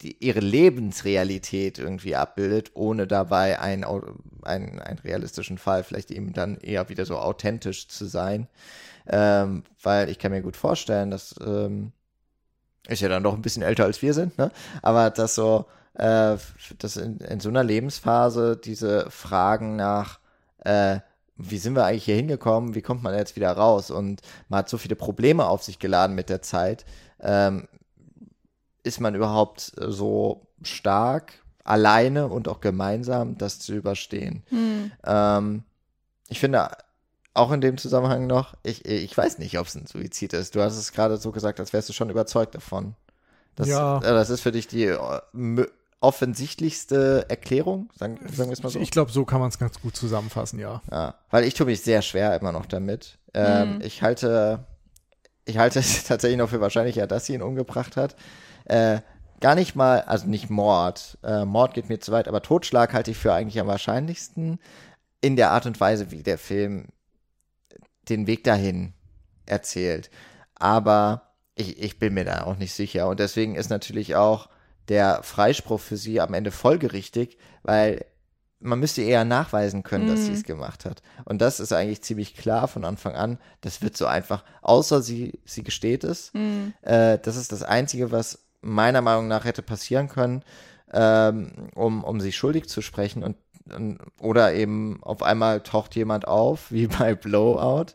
[0.01, 3.85] die, ihre Lebensrealität irgendwie abbildet, ohne dabei einen,
[4.43, 8.47] einen, einen realistischen Fall vielleicht eben dann eher wieder so authentisch zu sein.
[9.07, 11.91] Ähm, weil ich kann mir gut vorstellen, dass ähm,
[12.87, 14.51] ist ja dann doch ein bisschen älter als wir sind, ne?
[14.81, 16.37] Aber dass so, äh,
[16.77, 20.19] dass in, in so einer Lebensphase diese Fragen nach
[20.59, 20.99] äh,
[21.37, 23.91] wie sind wir eigentlich hier hingekommen, wie kommt man jetzt wieder raus?
[23.91, 26.85] Und man hat so viele Probleme auf sich geladen mit der Zeit.
[27.19, 27.67] Ähm,
[28.85, 31.33] ist man überhaupt so stark,
[31.63, 34.43] alleine und auch gemeinsam, das zu überstehen?
[34.49, 34.91] Hm.
[35.05, 35.63] Ähm,
[36.29, 36.69] ich finde,
[37.33, 40.55] auch in dem Zusammenhang noch, ich, ich weiß nicht, ob es ein Suizid ist.
[40.55, 42.95] Du hast es gerade so gesagt, als wärst du schon überzeugt davon.
[43.55, 43.97] Das, ja.
[43.97, 45.67] Äh, das ist für dich die äh,
[45.99, 48.79] offensichtlichste Erklärung, sagen, sagen wir es mal so.
[48.79, 50.81] Ich glaube, so kann man es ganz gut zusammenfassen, ja.
[50.91, 51.15] ja.
[51.31, 53.17] Weil ich tue mich sehr schwer immer noch damit.
[53.33, 53.81] Ähm, mhm.
[53.81, 54.65] Ich halte,
[55.45, 58.15] ich halte es tatsächlich noch für wahrscheinlicher, dass sie ihn umgebracht hat.
[58.65, 58.99] Äh,
[59.39, 61.17] gar nicht mal, also nicht Mord.
[61.23, 64.59] Äh, Mord geht mir zu weit, aber Totschlag halte ich für eigentlich am wahrscheinlichsten
[65.21, 66.87] in der Art und Weise, wie der Film
[68.09, 68.93] den Weg dahin
[69.45, 70.09] erzählt.
[70.55, 73.07] Aber ich, ich bin mir da auch nicht sicher.
[73.07, 74.49] Und deswegen ist natürlich auch
[74.87, 78.05] der Freispruch für sie am Ende folgerichtig, weil
[78.59, 80.47] man müsste eher nachweisen können, dass sie es mhm.
[80.47, 81.01] gemacht hat.
[81.25, 83.37] Und das ist eigentlich ziemlich klar von Anfang an.
[83.61, 86.33] Das wird so einfach, außer sie, sie gesteht es.
[86.33, 86.73] Mhm.
[86.81, 90.43] Äh, das ist das Einzige, was meiner Meinung nach hätte passieren können,
[90.93, 93.23] ähm, um, um sie schuldig zu sprechen.
[93.23, 93.37] Und
[94.19, 97.93] oder eben auf einmal taucht jemand auf, wie bei Blowout,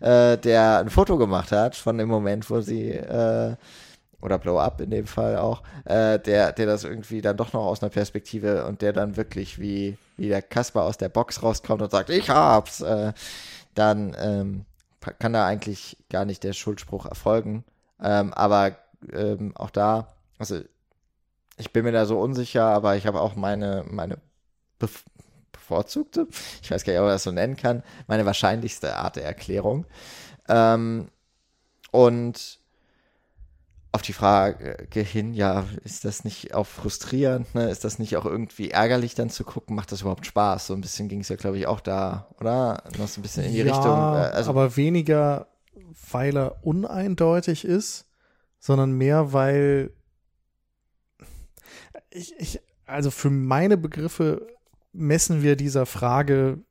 [0.00, 3.54] äh, der ein Foto gemacht hat von dem Moment, wo sie äh,
[4.20, 7.66] oder Blow Up in dem Fall auch, äh, der, der das irgendwie dann doch noch
[7.66, 11.82] aus einer Perspektive und der dann wirklich wie, wie der Kasper aus der Box rauskommt
[11.82, 13.12] und sagt, ich hab's, äh,
[13.74, 14.64] dann ähm,
[15.18, 17.64] kann da eigentlich gar nicht der Schuldspruch erfolgen.
[18.00, 18.76] Ähm, aber
[19.12, 20.60] ähm, auch da, also
[21.58, 24.18] ich bin mir da so unsicher, aber ich habe auch meine, meine
[24.78, 26.26] bevorzugte,
[26.62, 29.86] ich weiß gar nicht, ob man das so nennen kann, meine wahrscheinlichste Art der Erklärung.
[30.48, 31.08] Ähm,
[31.90, 32.58] und
[33.92, 37.70] auf die Frage hin, ja, ist das nicht auch frustrierend, ne?
[37.70, 39.76] Ist das nicht auch irgendwie ärgerlich dann zu gucken?
[39.76, 40.66] Macht das überhaupt Spaß?
[40.66, 42.84] So ein bisschen ging es ja, glaube ich, auch da, oder?
[42.98, 43.92] Noch so ein bisschen in die ja, Richtung.
[43.92, 45.48] Äh, also aber weniger,
[46.10, 48.06] weil er uneindeutig ist,
[48.62, 49.90] sondern mehr, weil
[52.10, 54.46] ich, ich, also für meine Begriffe
[54.92, 56.62] messen wir dieser Frage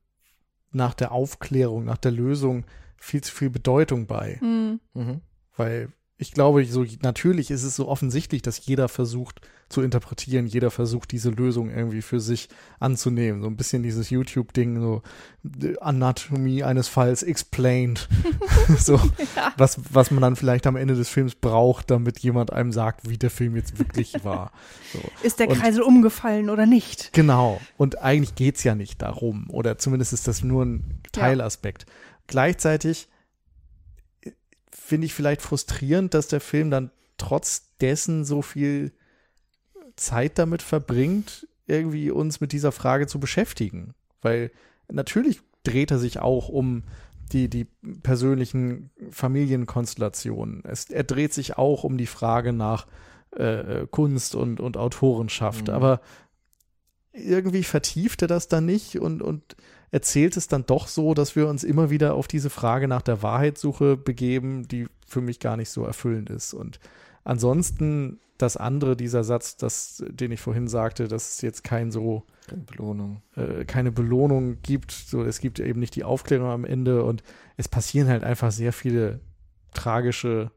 [0.72, 2.64] nach der Aufklärung, nach der Lösung
[2.96, 4.40] viel zu viel Bedeutung bei.
[4.42, 4.80] Mhm.
[4.94, 5.22] Mhm.
[5.58, 10.70] Weil ich glaube, so natürlich ist es so offensichtlich, dass jeder versucht zu interpretieren, jeder
[10.70, 12.48] versucht diese Lösung irgendwie für sich
[12.80, 13.42] anzunehmen.
[13.42, 15.02] So ein bisschen dieses YouTube-Ding, so
[15.80, 18.08] Anatomie eines Falls explained.
[18.78, 18.98] so
[19.36, 19.52] ja.
[19.58, 23.18] was, was man dann vielleicht am Ende des Films braucht, damit jemand einem sagt, wie
[23.18, 24.52] der Film jetzt wirklich war.
[24.94, 25.00] So.
[25.24, 27.14] Ist der Kreisel Und, umgefallen oder nicht?
[27.14, 27.60] Genau.
[27.78, 29.50] Und eigentlich geht's ja nicht darum.
[29.50, 31.86] Oder zumindest ist das nur ein Teilaspekt.
[31.88, 31.94] Ja.
[32.28, 33.08] Gleichzeitig
[34.92, 38.92] finde ich vielleicht frustrierend, dass der Film dann trotz dessen so viel
[39.96, 43.94] Zeit damit verbringt, irgendwie uns mit dieser Frage zu beschäftigen.
[44.22, 44.52] Weil
[44.92, 46.84] natürlich dreht er sich auch um
[47.32, 47.68] die, die
[48.04, 50.62] persönlichen Familienkonstellationen.
[50.66, 52.86] Es, er dreht sich auch um die Frage nach
[53.32, 55.70] äh, Kunst und, und Autorenschaft.
[55.70, 55.74] Mhm.
[55.74, 56.02] Aber
[57.14, 59.56] irgendwie vertieft er das dann nicht und, und
[59.92, 63.22] erzählt es dann doch so, dass wir uns immer wieder auf diese Frage nach der
[63.22, 66.54] Wahrheitssuche begeben, die für mich gar nicht so erfüllend ist.
[66.54, 66.80] Und
[67.24, 72.24] ansonsten das andere, dieser Satz, das, den ich vorhin sagte, dass es jetzt kein so
[72.48, 73.22] Keine Belohnung.
[73.36, 74.92] äh, keine Belohnung gibt.
[74.92, 77.22] So, es gibt eben nicht die Aufklärung am Ende und
[77.58, 79.20] es passieren halt einfach sehr viele
[79.74, 80.50] tragische,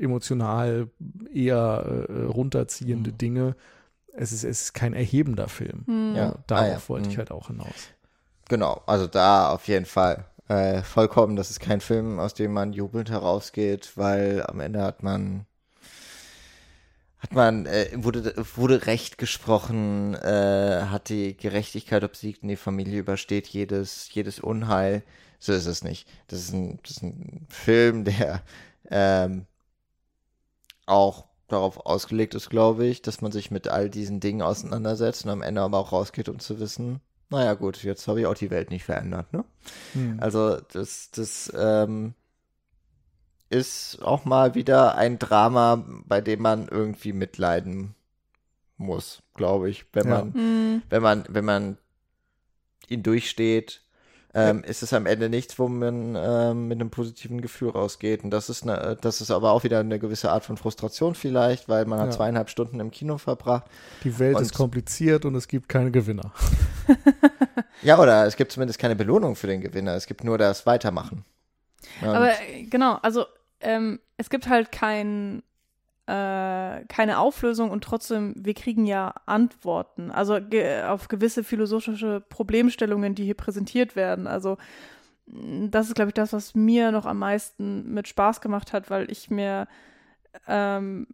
[0.00, 0.88] emotional
[1.32, 3.18] eher äh, runterziehende Mhm.
[3.18, 3.56] Dinge.
[4.14, 5.84] Es ist, es ist kein erhebender Film.
[5.86, 6.14] Hm.
[6.16, 6.38] Ja.
[6.46, 6.88] Darauf Ah, ja.
[6.88, 7.18] wollte ich Mhm.
[7.18, 7.88] halt auch hinaus.
[8.52, 10.26] Genau, also da auf jeden Fall.
[10.46, 15.02] Äh, vollkommen, das ist kein Film, aus dem man jubelnd herausgeht, weil am Ende hat
[15.02, 15.46] man
[17.18, 23.00] hat man, äh, wurde, wurde Recht gesprochen, äh, hat die Gerechtigkeit obsiegt und die Familie
[23.00, 25.02] übersteht jedes, jedes Unheil.
[25.38, 26.06] So ist es nicht.
[26.28, 28.42] Das ist ein, das ist ein Film, der
[28.90, 29.46] ähm,
[30.84, 35.30] auch darauf ausgelegt ist, glaube ich, dass man sich mit all diesen Dingen auseinandersetzt und
[35.30, 37.00] am Ende aber auch rausgeht, um zu wissen,
[37.32, 39.44] naja gut, jetzt habe ich auch die Welt nicht verändert, ne?
[39.94, 40.18] Hm.
[40.20, 42.14] Also das, das ähm,
[43.50, 47.94] ist auch mal wieder ein Drama, bei dem man irgendwie mitleiden
[48.76, 49.86] muss, glaube ich.
[49.92, 50.14] Wenn Ja.
[50.18, 50.82] man, Hm.
[50.90, 51.78] wenn man, wenn man
[52.88, 53.82] ihn durchsteht,
[54.34, 58.24] ähm, ist es am Ende nichts, wo man ähm, mit einem positiven Gefühl rausgeht.
[58.24, 61.68] Und das ist eine, das ist aber auch wieder eine gewisse Art von Frustration vielleicht,
[61.68, 62.12] weil man hat Ja.
[62.12, 63.64] zweieinhalb Stunden im Kino verbracht.
[64.04, 66.32] Die Welt ist kompliziert und es gibt keine Gewinner.
[67.82, 69.94] Ja, oder es gibt zumindest keine Belohnung für den Gewinner.
[69.96, 71.24] Es gibt nur das Weitermachen.
[72.00, 73.26] Und- Aber äh, genau, also
[73.60, 75.42] ähm, es gibt halt kein,
[76.06, 80.10] äh, keine Auflösung und trotzdem, wir kriegen ja Antworten.
[80.10, 84.26] Also ge auf gewisse philosophische Problemstellungen, die hier präsentiert werden.
[84.26, 84.58] Also
[85.26, 88.90] mh, das ist, glaube ich, das, was mir noch am meisten mit Spaß gemacht hat,
[88.90, 89.68] weil ich mir
[90.48, 91.06] ähm,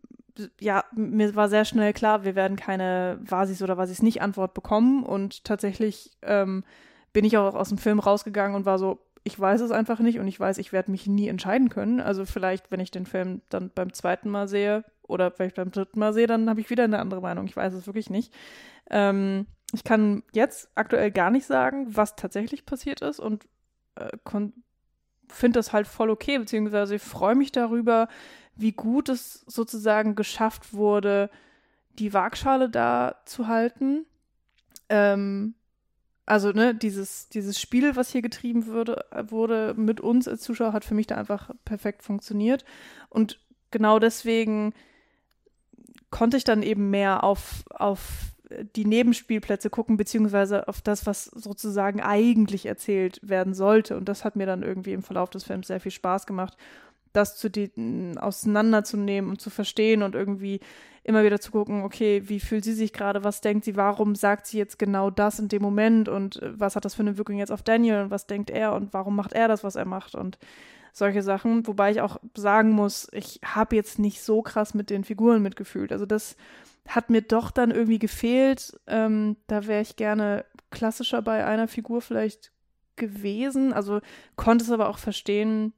[0.61, 5.03] ja, mir war sehr schnell klar, wir werden keine Wasis oder Wasis nicht Antwort bekommen
[5.03, 6.65] und tatsächlich ähm,
[7.13, 10.19] bin ich auch aus dem Film rausgegangen und war so, ich weiß es einfach nicht
[10.19, 12.01] und ich weiß, ich werde mich nie entscheiden können.
[12.01, 15.99] Also vielleicht, wenn ich den Film dann beim zweiten Mal sehe oder vielleicht beim dritten
[15.99, 17.47] Mal sehe, dann habe ich wieder eine andere Meinung.
[17.47, 18.33] Ich weiß es wirklich nicht.
[18.91, 23.47] Ähm, ich kann jetzt aktuell gar nicht sagen, was tatsächlich passiert ist und
[23.97, 24.17] äh,
[25.29, 28.09] finde das halt voll okay, beziehungsweise ich freue mich darüber,
[28.57, 31.31] wie gut es sozusagen geschafft wurde,
[31.99, 34.07] die Waagschale da zu halten.
[34.89, 35.55] Ähm,
[36.29, 40.85] also, ne, dieses, dieses Spiel, was hier getrieben würde, wurde mit uns als Zuschauer, hat
[40.85, 42.65] für mich da einfach perfekt funktioniert.
[43.09, 43.41] Und
[43.71, 44.75] genau deswegen
[46.11, 48.35] konnte ich dann eben mehr auf, auf
[48.77, 53.97] die Nebenspielplätze gucken, beziehungsweise auf das, was sozusagen eigentlich erzählt werden sollte.
[53.97, 56.57] Und das hat mir dann irgendwie im Verlauf des Films sehr viel Spaß gemacht,
[57.13, 57.71] das zu die,
[58.19, 60.61] auseinanderzunehmen und zu verstehen und irgendwie
[61.05, 64.47] immer wieder zu gucken, okay, wie fühlt sie sich gerade, was denkt sie, warum sagt
[64.47, 67.39] sie jetzt genau das in dem Moment und äh, was hat das für eine Wirkung
[67.39, 70.15] jetzt auf Daniel und was denkt er und warum macht er das, was er macht
[70.15, 70.39] und
[70.93, 75.05] solche Sachen, wobei ich auch sagen muss, ich habe jetzt nicht so krass mit den
[75.05, 75.93] Figuren mitgefühlt.
[75.93, 76.37] Also das
[76.89, 78.79] hat mir doch dann irgendwie gefehlt.
[78.87, 82.53] Ähm, da wäre ich gerne klassischer bei einer Figur vielleicht
[82.97, 83.73] gewesen.
[83.73, 84.01] Also
[84.37, 85.73] konnte es aber auch verstehen,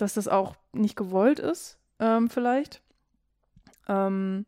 [0.00, 2.82] dass das auch nicht gewollt ist, ähm, vielleicht.
[3.88, 4.46] Ähm,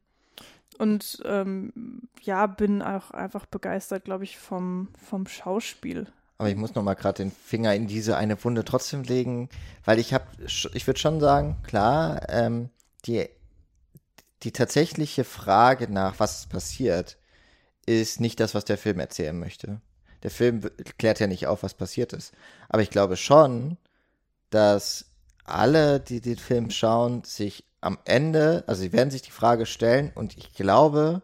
[0.79, 6.07] und ähm, ja, bin auch einfach begeistert, glaube ich, vom, vom Schauspiel.
[6.39, 9.49] Aber ich muss noch mal gerade den Finger in diese eine Wunde trotzdem legen,
[9.85, 12.71] weil ich habe, ich würde schon sagen, klar, ähm,
[13.05, 13.29] die,
[14.43, 17.17] die tatsächliche Frage nach, was passiert,
[17.87, 19.81] ist nicht das, was der Film erzählen möchte.
[20.23, 20.63] Der Film
[20.99, 22.33] klärt ja nicht auf, was passiert ist.
[22.69, 23.77] Aber ich glaube schon,
[24.51, 25.12] dass
[25.45, 30.13] alle, die den Film schauen, sich am Ende, also sie werden sich die Frage stellen
[30.15, 31.23] und ich glaube,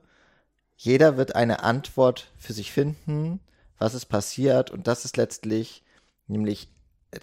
[0.77, 3.41] jeder wird eine Antwort für sich finden,
[3.79, 5.85] was ist passiert und das ist letztlich
[6.27, 6.69] nämlich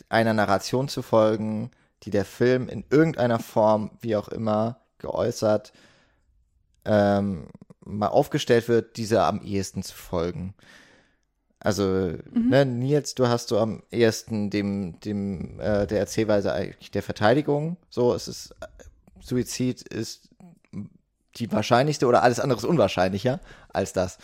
[0.09, 1.71] einer Narration zu folgen,
[2.03, 5.73] die der Film in irgendeiner Form, wie auch immer, geäußert,
[6.85, 7.47] ähm,
[7.81, 10.53] mal aufgestellt wird, dieser am ehesten zu folgen.
[11.65, 11.83] Also,
[12.31, 12.49] Mhm.
[12.49, 17.77] ne, Nils, du hast so am ehesten dem, dem, äh, der Erzählweise eigentlich der Verteidigung.
[17.89, 18.65] So, es ist, äh,
[19.21, 20.29] Suizid ist
[21.37, 23.39] die wahrscheinlichste oder alles andere ist unwahrscheinlicher
[23.69, 24.17] als das.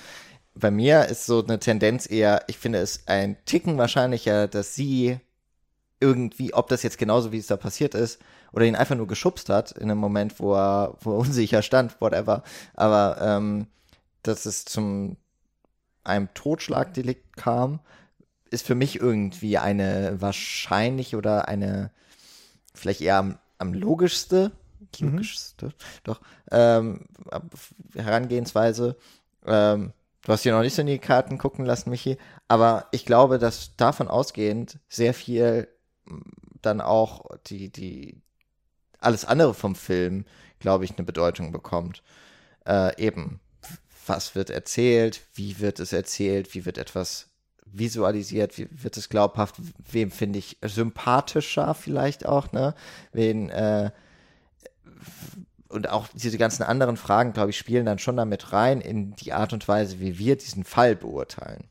[0.54, 5.20] Bei mir ist so eine Tendenz eher, ich finde es ein Ticken wahrscheinlicher, dass sie
[6.00, 8.20] irgendwie, ob das jetzt genauso wie es da passiert ist,
[8.54, 12.00] oder ihn einfach nur geschubst hat in einem Moment, wo er, wo er unsicher stand,
[12.02, 12.44] whatever.
[12.74, 13.68] Aber ähm,
[14.24, 15.18] dass es zum
[16.04, 17.80] einem Totschlagdelikt kam,
[18.50, 21.92] ist für mich irgendwie eine wahrscheinlich oder eine
[22.74, 24.52] vielleicht eher am, am logischste,
[25.00, 25.12] Mhm.
[25.12, 25.74] logischste,
[26.04, 26.20] doch,
[26.52, 27.06] ähm,
[27.96, 28.98] Herangehensweise.
[29.46, 32.18] Ähm, du hast hier noch nicht so in die Karten gucken lassen, Michi,
[32.48, 35.68] aber ich glaube, dass davon ausgehend sehr viel
[36.62, 38.22] dann auch die, die,
[39.00, 40.26] alles andere vom Film
[40.62, 42.02] glaube ich, eine Bedeutung bekommt.
[42.66, 43.42] Äh, eben,
[44.06, 47.28] was wird erzählt, wie wird es erzählt, wie wird etwas
[47.66, 49.56] visualisiert, wie wird es glaubhaft,
[49.90, 52.76] wem finde ich sympathischer vielleicht auch, ne?
[53.14, 53.92] Wen, äh,
[55.70, 59.32] und auch diese ganzen anderen Fragen, glaube ich, spielen dann schon damit rein in die
[59.32, 61.64] Art und Weise, wie wir diesen Fall beurteilen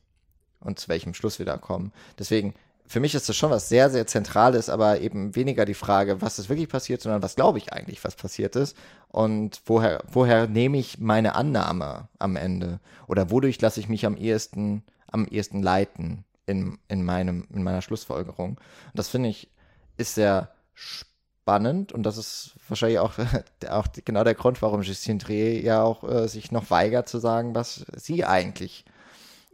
[0.61, 1.93] und zu welchem Schluss wir da kommen.
[2.19, 2.55] Deswegen,
[2.91, 6.41] für mich ist das schon was sehr, sehr Zentrales, aber eben weniger die Frage, was
[6.41, 8.77] ist wirklich passiert, sondern was glaube ich eigentlich, was passiert ist
[9.07, 14.17] und woher, woher nehme ich meine Annahme am Ende oder wodurch lasse ich mich am
[14.17, 18.59] ehesten, am ehesten leiten in, in meinem, in meiner Schlussfolgerung.
[18.59, 18.59] Und
[18.93, 19.49] das finde ich,
[19.97, 23.13] ist sehr spannend und das ist wahrscheinlich auch,
[23.71, 27.55] auch genau der Grund, warum Justine Dreh ja auch äh, sich noch weigert zu sagen,
[27.55, 28.85] was sie eigentlich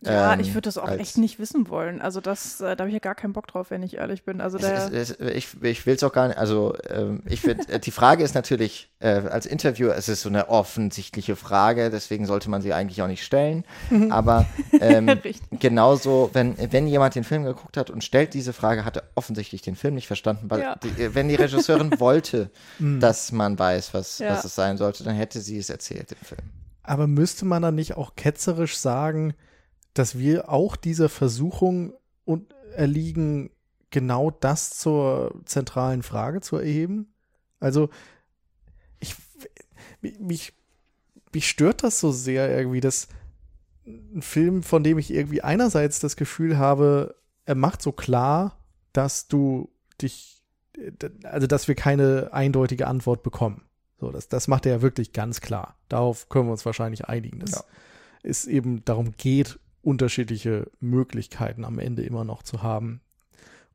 [0.02, 2.02] ja, ähm, ich würde das auch echt nicht wissen wollen.
[2.02, 4.43] Also das, äh, da habe ich ja gar keinen Bock drauf, wenn ich ehrlich bin.
[4.43, 6.36] Also der es, es, ich, ich will es auch gar nicht.
[6.36, 10.28] Also ähm, ich finde, äh, die Frage ist natürlich äh, als Interviewer, es ist so
[10.28, 13.64] eine offensichtliche Frage, deswegen sollte man sie eigentlich auch nicht stellen.
[14.10, 14.47] Aber
[14.81, 15.18] ähm,
[15.59, 19.62] genauso, wenn wenn jemand den Film geguckt hat und stellt diese Frage, hat er offensichtlich
[19.62, 20.77] den Film nicht verstanden, weil ja.
[20.77, 23.01] die, wenn die Regisseurin wollte, hm.
[23.01, 24.31] dass man weiß, was ja.
[24.31, 26.51] was es sein sollte, dann hätte sie es erzählt im Film.
[26.82, 29.35] Aber müsste man dann nicht auch ketzerisch sagen?
[29.98, 31.94] Dass wir auch dieser Versuchung
[32.74, 33.51] erliegen,
[33.90, 37.14] genau das zur zentralen Frage zu erheben?
[37.60, 37.89] Also,
[39.01, 39.16] ich,
[40.01, 40.52] mich,
[41.32, 43.09] mich stört das so sehr irgendwie, dass
[43.86, 48.59] ein Film, von dem ich irgendwie einerseits das Gefühl habe, er macht so klar,
[48.93, 49.70] dass du
[50.02, 50.43] dich,
[51.23, 53.62] also dass wir keine eindeutige Antwort bekommen.
[53.98, 55.78] So, das, das macht er ja wirklich ganz klar.
[55.89, 57.64] Darauf können wir uns wahrscheinlich einigen, dass ja.
[58.23, 63.01] es eben darum geht, unterschiedliche Möglichkeiten am Ende immer noch zu haben.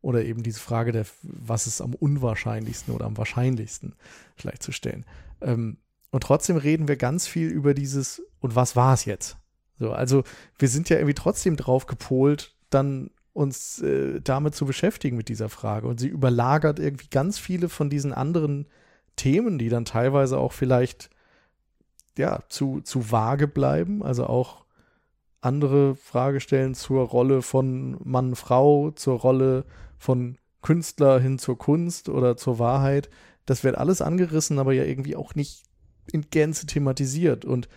[0.02, 3.94] Oder eben diese Frage der, was ist am unwahrscheinlichsten oder am wahrscheinlichsten
[4.36, 5.06] vielleicht zu stellen.
[5.40, 5.78] Ähm,
[6.10, 9.38] und trotzdem reden wir ganz viel über dieses, und was war es jetzt?
[9.80, 10.24] So, also
[10.60, 15.48] wir sind ja irgendwie trotzdem drauf gepolt, dann uns äh, damit zu beschäftigen mit dieser
[15.48, 15.88] Frage.
[15.88, 18.68] Und sie überlagert irgendwie ganz viele von diesen anderen
[19.16, 21.10] Themen, die dann teilweise auch vielleicht
[22.18, 24.04] ja zu, zu vage bleiben.
[24.04, 24.61] Also auch
[25.42, 29.66] andere Frage stellen zur Rolle von Mann, Frau, zur Rolle
[29.98, 33.10] von Künstler hin zur Kunst oder zur Wahrheit.
[33.46, 35.64] Das wird alles angerissen, aber ja irgendwie auch nicht
[36.12, 37.44] in Gänze thematisiert.
[37.44, 37.68] Und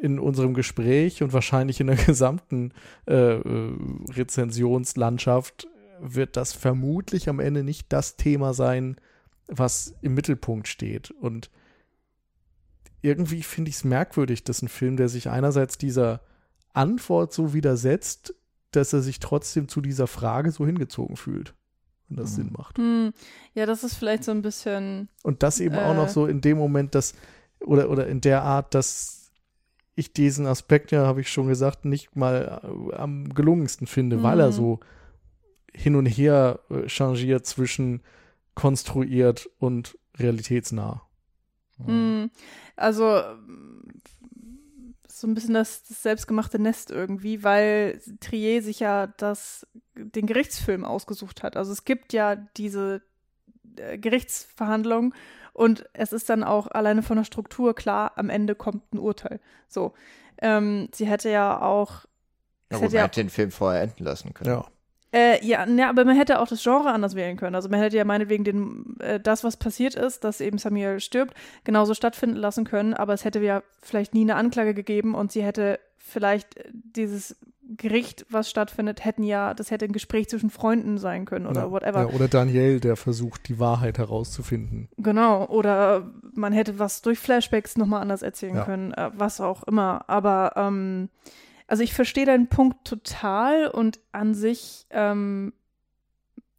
[0.00, 2.72] in unserem Gespräch und wahrscheinlich in der gesamten
[3.06, 3.72] äh, äh
[4.10, 5.66] Rezensionslandschaft
[6.00, 8.96] wird das vermutlich am Ende nicht das Thema sein,
[9.48, 11.10] was im Mittelpunkt steht.
[11.10, 11.50] Und
[13.02, 16.20] irgendwie finde ich es merkwürdig, dass ein Film, der sich einerseits dieser
[16.78, 18.34] Antwort so widersetzt,
[18.70, 21.54] dass er sich trotzdem zu dieser Frage so hingezogen fühlt.
[22.08, 22.34] Und das mhm.
[22.36, 22.78] Sinn macht.
[22.78, 23.12] Hm.
[23.54, 25.08] Ja, das ist vielleicht so ein bisschen.
[25.22, 27.14] Und das eben äh, auch noch äh, so in dem Moment, dass,
[27.60, 29.30] oder, oder in der Art, dass
[29.94, 34.22] ich diesen Aspekt, ja, habe ich schon gesagt, nicht mal äh, am gelungensten finde, mhm.
[34.22, 34.52] weil er mhm.
[34.52, 34.80] so
[35.74, 38.02] hin und her äh, changiert zwischen
[38.54, 41.02] konstruiert und realitätsnah.
[41.78, 42.30] Mhm.
[42.76, 43.22] Also
[45.20, 50.84] so ein bisschen das, das, selbstgemachte Nest irgendwie, weil Trier sich ja das, den Gerichtsfilm
[50.84, 51.56] ausgesucht hat.
[51.56, 53.02] Also es gibt ja diese
[53.76, 55.14] äh, Gerichtsverhandlung
[55.52, 59.40] und es ist dann auch alleine von der Struktur klar, am Ende kommt ein Urteil.
[59.66, 59.94] So.
[60.40, 62.04] Ähm, sie hätte ja auch.
[62.70, 64.50] Ja, gut, man ja, hätte den Film vorher enden lassen können.
[64.50, 64.66] Ja.
[65.12, 67.54] Äh, ja, ne, aber man hätte auch das Genre anders wählen können.
[67.54, 71.34] Also man hätte ja meinetwegen den, äh, das, was passiert ist, dass eben Samuel stirbt,
[71.64, 75.42] genauso stattfinden lassen können, aber es hätte ja vielleicht nie eine Anklage gegeben und sie
[75.42, 77.36] hätte vielleicht dieses
[77.76, 81.70] Gericht, was stattfindet, hätten ja, das hätte ein Gespräch zwischen Freunden sein können oder ja,
[81.70, 82.00] whatever.
[82.00, 84.88] Ja, oder Daniel, der versucht, die Wahrheit herauszufinden.
[84.96, 88.64] Genau, oder man hätte was durch Flashbacks nochmal anders erzählen ja.
[88.64, 90.08] können, äh, was auch immer.
[90.08, 91.10] Aber ähm,
[91.68, 95.52] also ich verstehe deinen Punkt total und an sich ähm,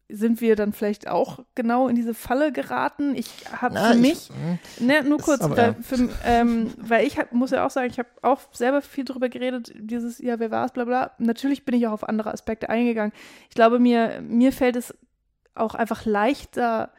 [0.08, 3.16] sind wir dann vielleicht auch genau in diese Falle geraten.
[3.16, 4.88] Ich habe für ich, mich, hm.
[4.88, 8.10] ne, nur kurz, weil, für, ähm, weil ich hab, muss ja auch sagen, ich habe
[8.22, 11.12] auch selber viel darüber geredet, dieses, ja, wer war es, bla bla.
[11.18, 13.14] Natürlich bin ich auch auf andere Aspekte eingegangen.
[13.50, 14.96] Ich glaube, mir, mir fällt es
[15.56, 16.92] auch einfach leichter,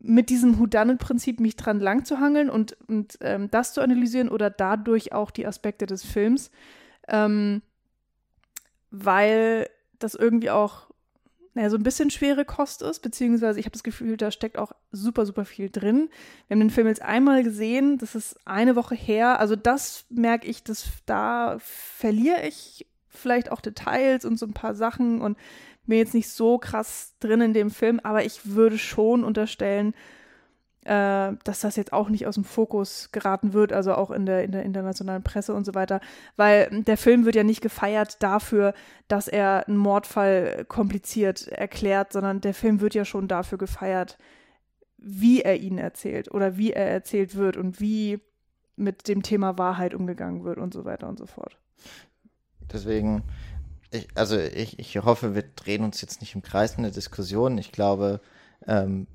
[0.00, 4.50] mit diesem Houdanet-Prinzip mich dran lang zu hangeln und, und ähm, das zu analysieren oder
[4.50, 6.50] dadurch auch die Aspekte des Films
[7.08, 7.62] ähm,
[8.90, 9.68] weil
[9.98, 10.88] das irgendwie auch
[11.54, 14.72] naja, so ein bisschen schwere Kost ist, beziehungsweise ich habe das Gefühl, da steckt auch
[14.90, 16.10] super, super viel drin.
[16.48, 20.48] Wir haben den Film jetzt einmal gesehen, das ist eine Woche her, also das merke
[20.48, 25.38] ich, dass da verliere ich vielleicht auch Details und so ein paar Sachen und
[25.86, 29.94] bin jetzt nicht so krass drin in dem Film, aber ich würde schon unterstellen,
[30.84, 34.44] äh, dass das jetzt auch nicht aus dem Fokus geraten wird, also auch in der,
[34.44, 36.00] in der internationalen Presse und so weiter,
[36.36, 38.74] weil der Film wird ja nicht gefeiert dafür,
[39.08, 44.18] dass er einen Mordfall kompliziert erklärt, sondern der Film wird ja schon dafür gefeiert,
[44.98, 48.20] wie er ihn erzählt oder wie er erzählt wird und wie
[48.76, 51.56] mit dem Thema Wahrheit umgegangen wird und so weiter und so fort.
[52.72, 53.22] Deswegen,
[53.90, 57.58] ich, also ich, ich hoffe, wir drehen uns jetzt nicht im Kreis in der Diskussion.
[57.58, 58.20] Ich glaube,
[58.66, 59.06] ähm,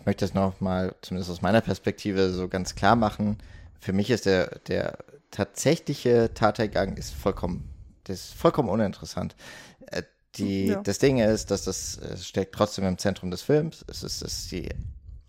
[0.00, 3.38] ich möchte das nochmal, zumindest aus meiner Perspektive, so ganz klar machen.
[3.80, 4.98] Für mich ist der, der
[5.30, 7.68] tatsächliche Tathergang ist vollkommen,
[8.04, 9.36] das ist vollkommen uninteressant.
[9.86, 10.02] Äh,
[10.36, 10.82] die, ja.
[10.82, 13.84] Das Ding ist, dass das steckt trotzdem im Zentrum des Films.
[13.88, 14.68] Es ist, es ist die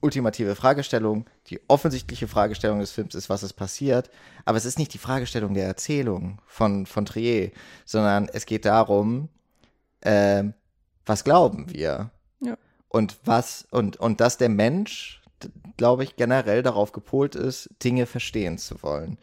[0.02, 1.26] ultimative Fragestellung.
[1.48, 4.10] Die offensichtliche Fragestellung des Films ist, was ist passiert.
[4.45, 7.52] Aber es ist nicht die Fragestellung der Erzählung von, von Trier,
[7.85, 9.30] sondern es geht darum,
[10.02, 10.44] äh,
[11.06, 12.11] was glauben wir?
[12.89, 15.22] Und was, und, und dass der Mensch,
[15.76, 19.18] glaube ich, generell darauf gepolt ist, Dinge verstehen zu wollen.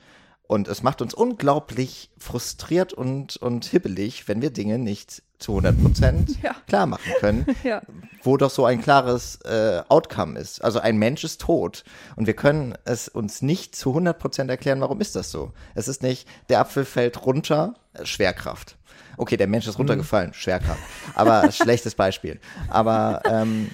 [0.46, 5.82] Und es macht uns unglaublich frustriert und, und hibbelig, wenn wir Dinge nicht zu 100
[5.82, 6.54] Prozent ja.
[6.66, 7.82] klar machen können, ja.
[8.22, 10.62] wo doch so ein klares äh, Outcome ist.
[10.62, 11.84] Also ein Mensch ist tot
[12.16, 15.52] und wir können es uns nicht zu 100 Prozent erklären, warum ist das so.
[15.74, 18.76] Es ist nicht, der Apfel fällt runter, äh, Schwerkraft.
[19.16, 20.34] Okay, der Mensch ist runtergefallen, mhm.
[20.34, 20.80] Schwerkraft.
[21.14, 22.40] Aber schlechtes Beispiel.
[22.68, 23.70] Aber ähm,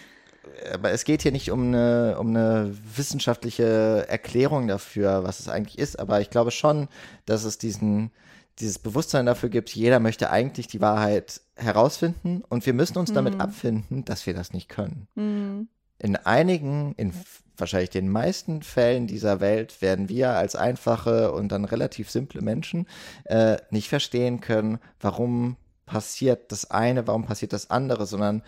[0.72, 5.78] aber es geht hier nicht um eine, um eine wissenschaftliche Erklärung dafür, was es eigentlich
[5.78, 5.98] ist.
[5.98, 6.88] Aber ich glaube schon,
[7.26, 8.10] dass es diesen,
[8.58, 13.14] dieses Bewusstsein dafür gibt, jeder möchte eigentlich die Wahrheit herausfinden und wir müssen uns mhm.
[13.14, 15.08] damit abfinden, dass wir das nicht können.
[15.14, 15.68] Mhm.
[16.00, 17.12] In einigen, in
[17.56, 22.86] wahrscheinlich den meisten Fällen dieser Welt werden wir als einfache und dann relativ simple Menschen
[23.24, 25.56] äh, nicht verstehen können, warum
[25.86, 28.42] passiert das eine, warum passiert das andere, sondern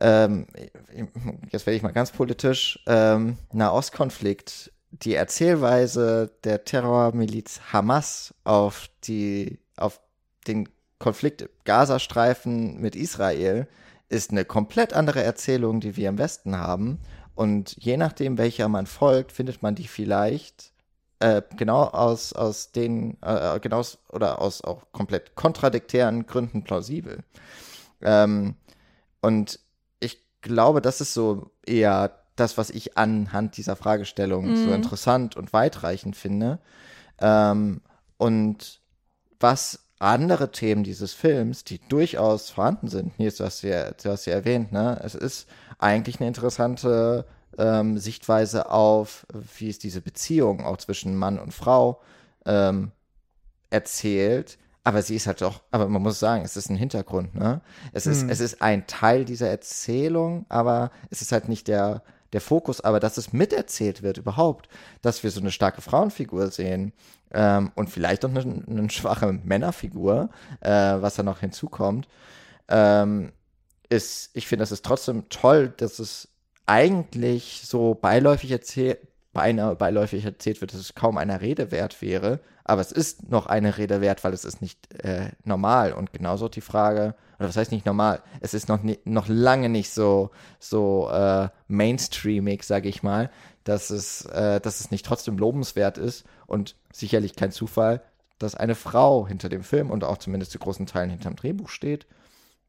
[0.00, 0.46] ähm,
[1.50, 9.58] jetzt werde ich mal ganz politisch, ähm, Nahostkonflikt, die Erzählweise der Terrormiliz Hamas auf die,
[9.76, 10.00] auf
[10.46, 10.68] den
[10.98, 13.68] Konflikt Gazastreifen mit Israel
[14.12, 16.98] ist eine komplett andere Erzählung, die wir im Westen haben.
[17.34, 20.72] Und je nachdem, welcher man folgt, findet man die vielleicht
[21.18, 27.24] äh, genau aus, aus den, äh, genau oder aus auch komplett kontradiktären Gründen plausibel.
[28.02, 28.56] Ähm,
[29.20, 29.60] und
[30.42, 34.56] glaube, das ist so eher das, was ich anhand dieser Fragestellung mhm.
[34.56, 36.58] so interessant und weitreichend finde.
[37.20, 37.80] Ähm,
[38.18, 38.80] und
[39.40, 44.26] was andere Themen dieses Films, die durchaus vorhanden sind, Nils, du hast ja, du hast
[44.26, 45.00] ja erwähnt, ne?
[45.04, 45.48] Es ist
[45.78, 47.24] eigentlich eine interessante
[47.56, 49.26] ähm, Sichtweise auf,
[49.58, 52.00] wie ist diese Beziehung auch zwischen Mann und Frau
[52.46, 52.90] ähm,
[53.70, 57.60] erzählt, aber sie ist halt doch, aber man muss sagen, es ist ein Hintergrund, ne?
[57.92, 58.30] Es ist, hm.
[58.30, 63.00] es ist ein Teil dieser Erzählung, aber es ist halt nicht der, der Fokus, aber
[63.00, 64.68] dass es miterzählt wird überhaupt,
[65.02, 66.92] dass wir so eine starke Frauenfigur sehen
[67.32, 70.30] ähm, und vielleicht auch eine, eine schwache Männerfigur,
[70.60, 72.08] äh, was da noch hinzukommt,
[72.68, 73.32] ähm,
[73.88, 76.28] ist, ich finde, das ist trotzdem toll, dass es
[76.66, 78.98] eigentlich so beiläufig erzählt,
[79.32, 82.40] beinahe beiläufig erzählt wird, dass es kaum einer Rede wert wäre.
[82.64, 85.92] Aber es ist noch eine Rede wert, weil es ist nicht äh, normal.
[85.92, 88.22] Und genauso die Frage, oder was heißt nicht normal?
[88.40, 93.30] Es ist noch, nie, noch lange nicht so, so äh, mainstreamig, sage ich mal,
[93.64, 98.02] dass es, äh, dass es nicht trotzdem lobenswert ist und sicherlich kein Zufall,
[98.38, 102.06] dass eine Frau hinter dem Film und auch zumindest zu großen Teilen hinterm Drehbuch steht.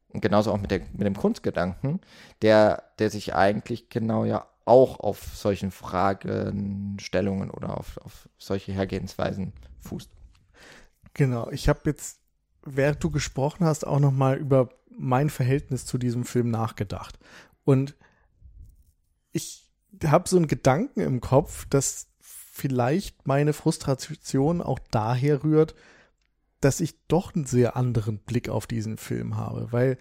[0.08, 2.00] Und genauso auch mit, der, mit dem Kunstgedanken,
[2.40, 9.52] der, der sich eigentlich genau ja auch auf solchen Fragestellungen oder auf, auf solche Hergehensweisen
[9.80, 10.10] fußt.
[11.12, 12.20] Genau, ich habe jetzt,
[12.64, 17.18] während du gesprochen hast, auch noch mal über mein Verhältnis zu diesem Film nachgedacht.
[17.64, 17.94] Und
[19.32, 19.70] ich
[20.04, 25.74] habe so einen Gedanken im Kopf, dass vielleicht meine Frustration auch daher rührt,
[26.60, 29.98] dass ich doch einen sehr anderen Blick auf diesen Film habe, weil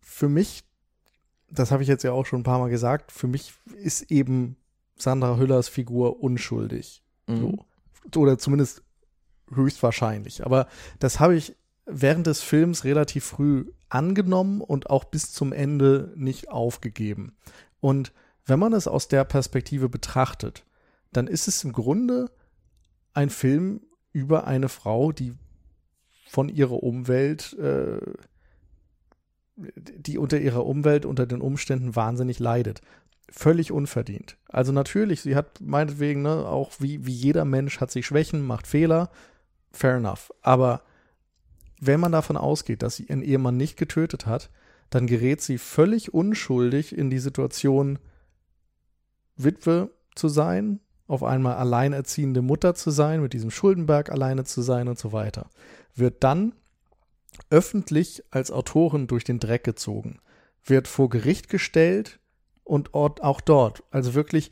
[0.00, 0.64] für mich
[1.50, 4.56] das habe ich jetzt ja auch schon ein paar Mal gesagt, für mich ist eben
[4.96, 7.02] Sandra Hüllers Figur unschuldig.
[7.26, 7.58] Mhm.
[8.12, 8.20] So.
[8.20, 8.82] Oder zumindest
[9.52, 10.44] höchstwahrscheinlich.
[10.46, 10.68] Aber
[10.98, 11.56] das habe ich
[11.86, 17.36] während des Films relativ früh angenommen und auch bis zum Ende nicht aufgegeben.
[17.80, 18.12] Und
[18.46, 20.64] wenn man es aus der Perspektive betrachtet,
[21.12, 22.30] dann ist es im Grunde
[23.12, 23.80] ein Film
[24.12, 25.34] über eine Frau, die
[26.28, 27.98] von ihrer Umwelt äh,
[29.76, 32.80] die unter ihrer Umwelt, unter den Umständen wahnsinnig leidet.
[33.30, 34.36] Völlig unverdient.
[34.48, 38.66] Also natürlich, sie hat meinetwegen, ne, auch wie, wie jeder Mensch hat sie Schwächen, macht
[38.66, 39.10] Fehler,
[39.70, 40.32] fair enough.
[40.42, 40.82] Aber
[41.80, 44.50] wenn man davon ausgeht, dass sie ihren Ehemann nicht getötet hat,
[44.90, 47.98] dann gerät sie völlig unschuldig in die Situation,
[49.36, 54.88] Witwe zu sein, auf einmal alleinerziehende Mutter zu sein, mit diesem Schuldenberg alleine zu sein
[54.88, 55.48] und so weiter.
[55.94, 56.52] Wird dann
[57.50, 60.20] öffentlich als Autorin durch den Dreck gezogen,
[60.64, 62.20] wird vor Gericht gestellt
[62.64, 64.50] und auch dort, also wirklich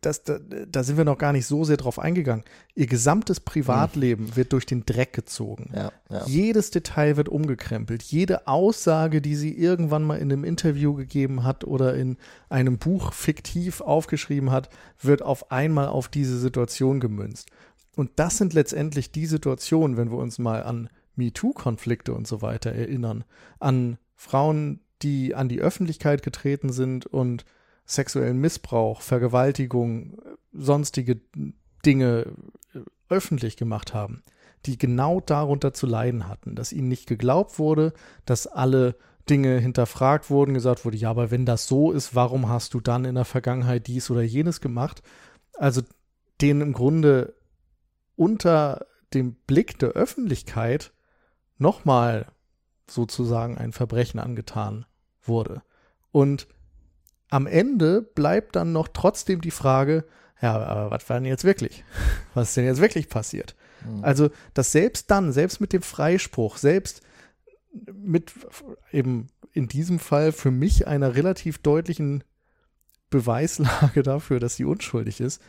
[0.00, 2.44] das, da, da sind wir noch gar nicht so sehr drauf eingegangen.
[2.74, 4.36] Ihr gesamtes Privatleben mhm.
[4.36, 5.70] wird durch den Dreck gezogen.
[5.74, 6.24] Ja, ja.
[6.26, 8.02] Jedes Detail wird umgekrempelt.
[8.02, 12.16] Jede Aussage, die sie irgendwann mal in einem Interview gegeben hat oder in
[12.48, 17.50] einem Buch fiktiv aufgeschrieben hat, wird auf einmal auf diese Situation gemünzt.
[17.94, 22.72] Und das sind letztendlich die Situationen, wenn wir uns mal an MeToo-Konflikte und so weiter
[22.72, 23.24] erinnern,
[23.58, 27.44] an Frauen, die an die Öffentlichkeit getreten sind und
[27.84, 30.20] sexuellen Missbrauch, Vergewaltigung,
[30.52, 31.20] sonstige
[31.84, 32.26] Dinge
[32.74, 34.22] äh, öffentlich gemacht haben,
[34.66, 37.92] die genau darunter zu leiden hatten, dass ihnen nicht geglaubt wurde,
[38.24, 38.96] dass alle
[39.28, 43.04] Dinge hinterfragt wurden, gesagt wurde, ja, aber wenn das so ist, warum hast du dann
[43.04, 45.02] in der Vergangenheit dies oder jenes gemacht?
[45.54, 45.82] Also
[46.40, 47.34] denen im Grunde
[48.14, 50.92] unter dem Blick der Öffentlichkeit
[51.58, 52.26] nochmal
[52.88, 54.86] sozusagen ein Verbrechen angetan
[55.22, 55.62] wurde.
[56.12, 56.46] Und
[57.28, 60.04] am Ende bleibt dann noch trotzdem die Frage,
[60.40, 61.84] ja, aber was war denn jetzt wirklich?
[62.34, 63.56] Was ist denn jetzt wirklich passiert?
[63.86, 64.04] Mhm.
[64.04, 67.00] Also, dass selbst dann, selbst mit dem Freispruch, selbst
[67.92, 68.32] mit
[68.92, 72.22] eben in diesem Fall für mich einer relativ deutlichen
[73.08, 75.40] Beweislage dafür, dass sie unschuldig ist,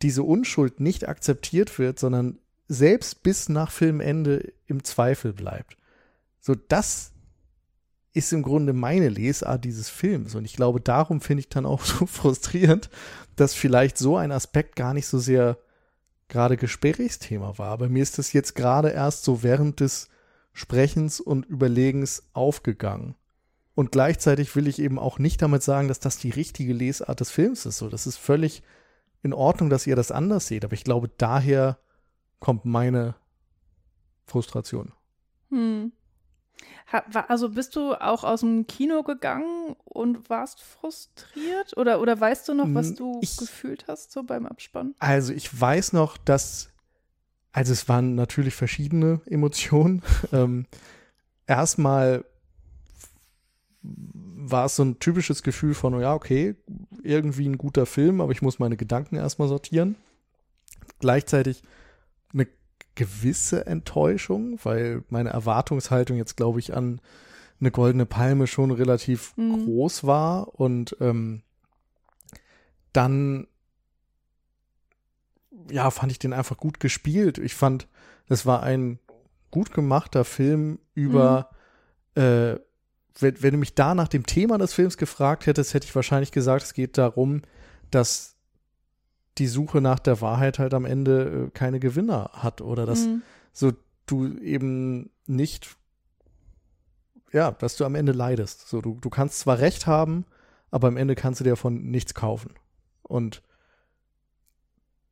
[0.00, 2.38] diese Unschuld nicht akzeptiert wird, sondern
[2.68, 5.76] selbst bis nach Filmende im Zweifel bleibt.
[6.40, 7.12] So, das
[8.14, 10.34] ist im Grunde meine Lesart dieses Films.
[10.34, 12.90] Und ich glaube, darum finde ich dann auch so frustrierend,
[13.36, 15.58] dass vielleicht so ein Aspekt gar nicht so sehr
[16.28, 17.68] gerade Gesprächsthema war.
[17.68, 20.08] Aber mir ist das jetzt gerade erst so während des
[20.52, 23.14] Sprechens und Überlegens aufgegangen.
[23.74, 27.30] Und gleichzeitig will ich eben auch nicht damit sagen, dass das die richtige Lesart des
[27.30, 27.78] Films ist.
[27.78, 28.62] So, das ist völlig
[29.22, 30.64] in Ordnung, dass ihr das anders seht.
[30.64, 31.78] Aber ich glaube, daher
[32.42, 33.14] kommt meine
[34.26, 34.92] Frustration.
[35.50, 35.92] Hm.
[37.28, 41.76] Also bist du auch aus dem Kino gegangen und warst frustriert?
[41.76, 44.94] Oder, oder weißt du noch, was hm, du ich, gefühlt hast so beim Abspann?
[44.98, 46.70] Also ich weiß noch, dass,
[47.52, 50.02] also es waren natürlich verschiedene Emotionen.
[50.32, 50.66] ähm,
[51.46, 52.24] erstmal
[53.82, 56.56] war es so ein typisches Gefühl von, ja, okay,
[57.02, 59.94] irgendwie ein guter Film, aber ich muss meine Gedanken erstmal sortieren.
[60.98, 61.62] Gleichzeitig
[62.94, 67.00] gewisse Enttäuschung, weil meine Erwartungshaltung jetzt, glaube ich, an
[67.60, 69.64] eine goldene Palme schon relativ mhm.
[69.64, 71.42] groß war und ähm,
[72.92, 73.46] dann
[75.70, 77.38] ja, fand ich den einfach gut gespielt.
[77.38, 77.88] Ich fand,
[78.28, 78.98] das war ein
[79.50, 81.50] gut gemachter Film über,
[82.16, 82.22] mhm.
[82.22, 82.60] äh,
[83.20, 86.32] wenn, wenn, du mich da nach dem Thema des Films gefragt hättest, hätte ich wahrscheinlich
[86.32, 87.42] gesagt, es geht darum,
[87.90, 88.31] dass
[89.38, 93.22] die Suche nach der Wahrheit halt am Ende äh, keine Gewinner hat oder dass mhm.
[93.52, 93.72] so
[94.06, 95.76] du eben nicht,
[97.32, 98.68] ja, dass du am Ende leidest.
[98.68, 100.26] So, du, du kannst zwar Recht haben,
[100.70, 102.54] aber am Ende kannst du dir davon nichts kaufen.
[103.02, 103.42] Und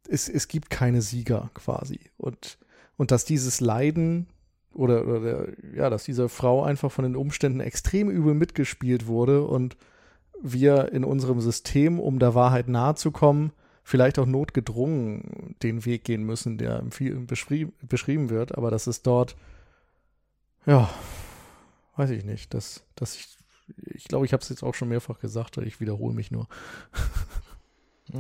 [0.09, 2.01] es, es gibt keine Sieger quasi.
[2.17, 2.59] Und,
[2.97, 4.27] und dass dieses Leiden
[4.73, 9.77] oder, oder ja, dass diese Frau einfach von den Umständen extrem übel mitgespielt wurde und
[10.43, 13.53] wir in unserem System, um der Wahrheit nahe zu kommen,
[13.91, 18.87] vielleicht auch notgedrungen den Weg gehen müssen, der im Film beschrieben, beschrieben wird, aber das
[18.87, 19.35] ist dort,
[20.65, 20.89] ja,
[21.97, 23.37] weiß ich nicht, dass, dass ich,
[23.87, 26.47] ich glaube, ich habe es jetzt auch schon mehrfach gesagt, ich wiederhole mich nur.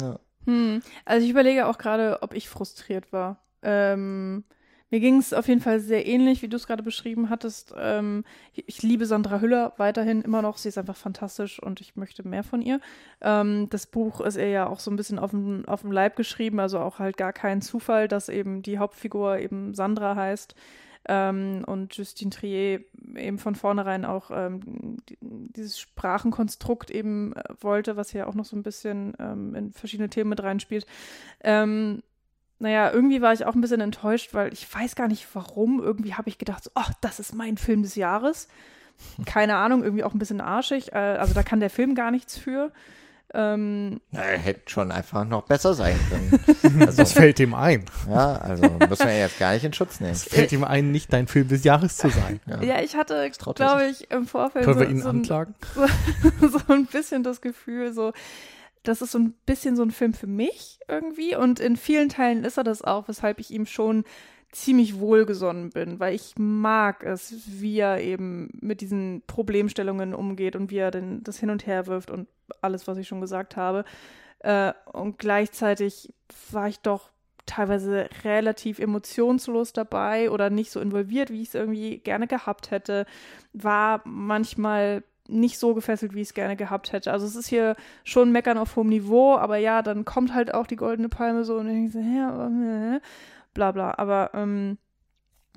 [0.01, 0.19] ja.
[0.45, 3.41] Hm, also ich überlege auch gerade, ob ich frustriert war.
[3.63, 4.43] Ähm,
[4.91, 7.73] mir ging es auf jeden Fall sehr ähnlich, wie du es gerade beschrieben hattest.
[7.79, 10.59] Ähm, ich liebe Sandra Hüller weiterhin immer noch.
[10.59, 12.81] Sie ist einfach fantastisch und ich möchte mehr von ihr.
[13.21, 16.17] Ähm, das Buch ist ihr ja auch so ein bisschen auf dem, auf dem Leib
[16.17, 20.57] geschrieben, also auch halt gar kein Zufall, dass eben die Hauptfigur eben Sandra heißt.
[21.09, 22.85] Ähm, und Justine Trier
[23.17, 28.55] eben von vornherein auch ähm, dieses Sprachenkonstrukt eben äh, wollte, was ja auch noch so
[28.55, 30.85] ein bisschen ähm, in verschiedene Themen mit reinspielt.
[31.43, 32.03] Ähm,
[32.61, 35.83] naja, irgendwie war ich auch ein bisschen enttäuscht, weil ich weiß gar nicht warum.
[35.83, 38.49] Irgendwie habe ich gedacht, so, oh, das ist mein Film des Jahres.
[39.27, 40.93] Keine Ahnung, irgendwie auch ein bisschen arschig.
[40.93, 42.71] Äh, also da kann der Film gar nichts für.
[43.33, 46.41] Ähm, Na, er hätte schon einfach noch besser sein können.
[46.81, 47.85] Also, das fällt ihm ein.
[48.09, 50.13] Ja, also müssen wir jetzt gar nicht in Schutz nehmen.
[50.13, 52.41] Es fällt ihm ein, nicht dein Film des Jahres zu sein.
[52.47, 55.55] Ja, ja ich hatte, glaube ich, im Vorfeld Können so, wir ihn so anklagen?
[56.41, 58.13] So, so ein bisschen das Gefühl, so,
[58.83, 61.37] das ist so ein bisschen so ein Film für mich irgendwie.
[61.37, 64.05] Und in vielen Teilen ist er das auch, weshalb ich ihm schon
[64.53, 70.71] ziemlich wohlgesonnen bin, weil ich mag es, wie er eben mit diesen Problemstellungen umgeht und
[70.71, 72.27] wie er denn das hin und her wirft und
[72.61, 73.85] alles, was ich schon gesagt habe.
[74.41, 76.13] Äh, und gleichzeitig
[76.51, 77.11] war ich doch
[77.47, 83.07] teilweise relativ emotionslos dabei oder nicht so involviert, wie ich es irgendwie gerne gehabt hätte.
[83.53, 87.13] War manchmal nicht so gefesselt, wie ich es gerne gehabt hätte.
[87.13, 90.67] Also es ist hier schon Meckern auf hohem Niveau, aber ja, dann kommt halt auch
[90.67, 93.01] die goldene Palme so und ich denke so, ja, äh,
[93.55, 93.95] bla bla.
[93.97, 94.79] Aber ähm,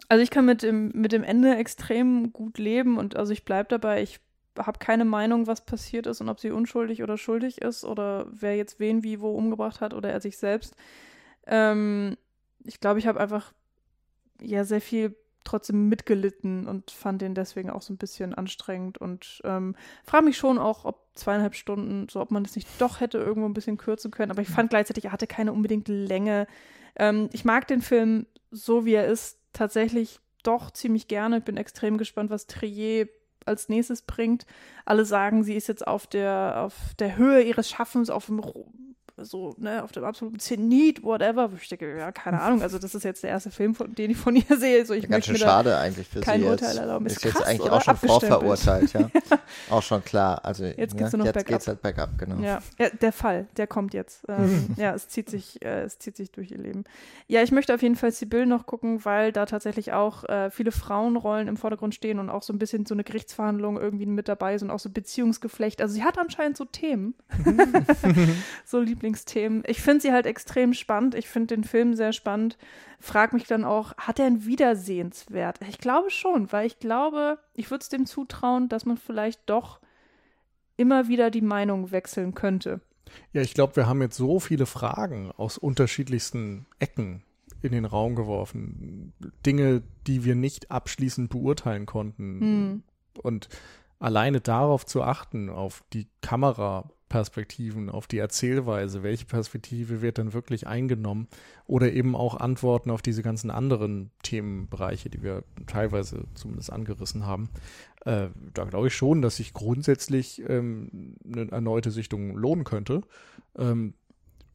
[0.09, 3.69] also ich kann mit dem, mit dem Ende extrem gut leben und also ich bleibe
[3.69, 4.19] dabei, ich
[4.57, 8.55] habe keine Meinung, was passiert ist und ob sie unschuldig oder schuldig ist oder wer
[8.55, 10.75] jetzt wen wie wo umgebracht hat oder er sich selbst.
[11.47, 12.17] Ähm,
[12.63, 13.53] ich glaube, ich habe einfach
[14.41, 19.41] ja sehr viel trotzdem mitgelitten und fand den deswegen auch so ein bisschen anstrengend und
[19.43, 23.17] ähm, frage mich schon auch, ob zweieinhalb Stunden, so ob man das nicht doch hätte
[23.17, 24.31] irgendwo ein bisschen kürzen können.
[24.31, 26.47] Aber ich fand gleichzeitig, er hatte keine unbedingt Länge.
[26.95, 31.37] Ähm, ich mag den Film so, wie er ist, tatsächlich doch ziemlich gerne.
[31.37, 33.07] Ich bin extrem gespannt, was Trier
[33.45, 34.45] als nächstes bringt.
[34.85, 38.39] Alle sagen, sie ist jetzt auf der, auf der Höhe ihres Schaffens, auf dem
[39.25, 43.03] so, ne, auf dem absoluten Zenit, whatever, ich denke, ja, keine Ahnung, also das ist
[43.03, 44.85] jetzt der erste Film, von, den ich von ihr sehe.
[44.85, 46.77] So, ich ganz schön schade eigentlich für kein sie Urteil jetzt.
[46.79, 47.05] erlauben.
[47.05, 47.73] Ist, Ist jetzt krass, eigentlich oder?
[47.73, 49.01] auch schon vorverurteilt, ja.
[49.01, 49.09] ja.
[49.69, 50.43] Auch schon klar.
[50.43, 52.41] Also Jetzt ne, geht's nur noch jetzt geht's halt bergab, genau.
[52.41, 52.59] Ja.
[52.79, 54.23] ja, der Fall, der kommt jetzt.
[54.33, 56.85] Ähm, ja, es zieht sich, äh, es zieht sich durch ihr Leben.
[57.27, 60.71] Ja, ich möchte auf jeden Fall Sibyl noch gucken, weil da tatsächlich auch äh, viele
[60.71, 64.57] Frauenrollen im Vordergrund stehen und auch so ein bisschen so eine Gerichtsverhandlung irgendwie mit dabei
[64.57, 65.81] sind, auch so Beziehungsgeflecht.
[65.81, 67.13] Also sie hat anscheinend so Themen,
[68.65, 68.79] so
[69.13, 69.63] Lieblingsthemen.
[69.67, 71.15] Ich finde sie halt extrem spannend.
[71.15, 72.57] Ich finde den Film sehr spannend.
[72.99, 75.59] Frag mich dann auch, hat er einen Wiedersehenswert?
[75.69, 79.79] Ich glaube schon, weil ich glaube, ich würde es dem zutrauen, dass man vielleicht doch
[80.77, 82.81] immer wieder die Meinung wechseln könnte.
[83.31, 87.23] Ja, ich glaube, wir haben jetzt so viele Fragen aus unterschiedlichsten Ecken
[87.61, 89.13] in den Raum geworfen.
[89.45, 92.39] Dinge, die wir nicht abschließend beurteilen konnten.
[92.41, 92.83] Hm.
[93.21, 93.49] Und
[93.99, 96.07] alleine darauf zu achten, auf die
[97.13, 101.27] Kameraperspektiven, auf die Erzählweise, welche Perspektive wird dann wirklich eingenommen
[101.67, 107.49] oder eben auch Antworten auf diese ganzen anderen Themenbereiche, die wir teilweise zumindest angerissen haben.
[108.05, 113.01] Äh, da glaube ich schon, dass sich grundsätzlich ähm, eine erneute Sichtung lohnen könnte.
[113.57, 113.93] Ähm,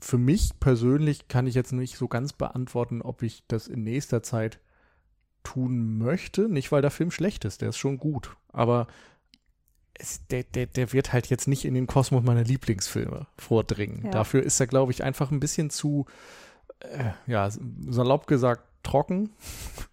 [0.00, 4.22] für mich persönlich kann ich jetzt nicht so ganz beantworten, ob ich das in nächster
[4.22, 4.60] Zeit
[5.44, 6.48] tun möchte.
[6.48, 8.36] Nicht, weil der Film schlecht ist, der ist schon gut.
[8.52, 8.88] Aber
[9.98, 14.04] es, der, der, der wird halt jetzt nicht in den Kosmos meiner Lieblingsfilme vordringen.
[14.04, 14.10] Ja.
[14.10, 16.06] Dafür ist er, glaube ich, einfach ein bisschen zu,
[16.80, 17.48] äh, ja,
[17.86, 19.30] salopp gesagt, trocken.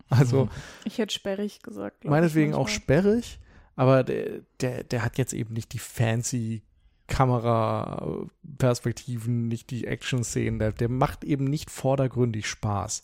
[0.08, 0.50] Also
[0.84, 2.06] Ich hätte sperrig gesagt.
[2.06, 3.40] meinetwegen auch sperrig,
[3.76, 6.62] aber der, der, der hat jetzt eben nicht die fancy
[7.08, 10.60] Kameraperspektiven, nicht die Action-Szenen.
[10.60, 13.04] Der, der macht eben nicht vordergründig Spaß.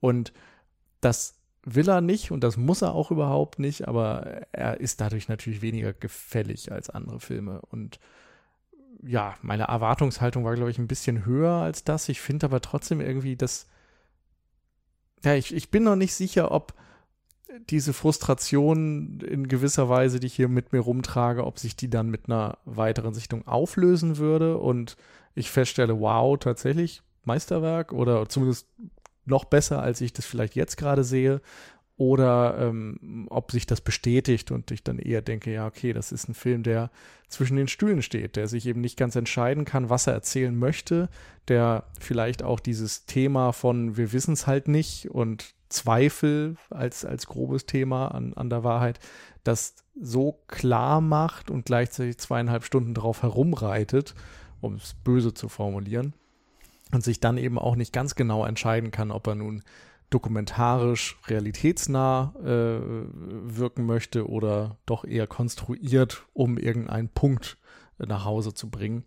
[0.00, 0.34] Und
[1.00, 5.28] das will er nicht und das muss er auch überhaupt nicht, aber er ist dadurch
[5.28, 7.60] natürlich weniger gefällig als andere Filme.
[7.70, 8.00] Und
[9.02, 12.08] ja, meine Erwartungshaltung war, glaube ich, ein bisschen höher als das.
[12.08, 13.68] Ich finde aber trotzdem irgendwie, dass.
[15.24, 16.74] Ja, ich, ich bin noch nicht sicher, ob
[17.70, 22.08] diese Frustration in gewisser Weise, die ich hier mit mir rumtrage, ob sich die dann
[22.08, 24.96] mit einer weiteren Sichtung auflösen würde und
[25.34, 28.66] ich feststelle, wow, tatsächlich Meisterwerk oder zumindest
[29.24, 31.40] noch besser, als ich das vielleicht jetzt gerade sehe.
[31.96, 36.28] Oder ähm, ob sich das bestätigt und ich dann eher denke, ja, okay, das ist
[36.28, 36.90] ein Film, der
[37.28, 41.08] zwischen den Stühlen steht, der sich eben nicht ganz entscheiden kann, was er erzählen möchte,
[41.48, 47.26] der vielleicht auch dieses Thema von wir wissen es halt nicht und Zweifel als, als
[47.26, 49.00] grobes Thema an, an der Wahrheit,
[49.44, 54.14] das so klar macht und gleichzeitig zweieinhalb Stunden drauf herumreitet,
[54.60, 56.14] um es böse zu formulieren,
[56.92, 59.62] und sich dann eben auch nicht ganz genau entscheiden kann, ob er nun
[60.10, 62.80] dokumentarisch realitätsnah äh,
[63.56, 67.56] wirken möchte oder doch eher konstruiert, um irgendeinen Punkt
[67.98, 69.04] nach Hause zu bringen,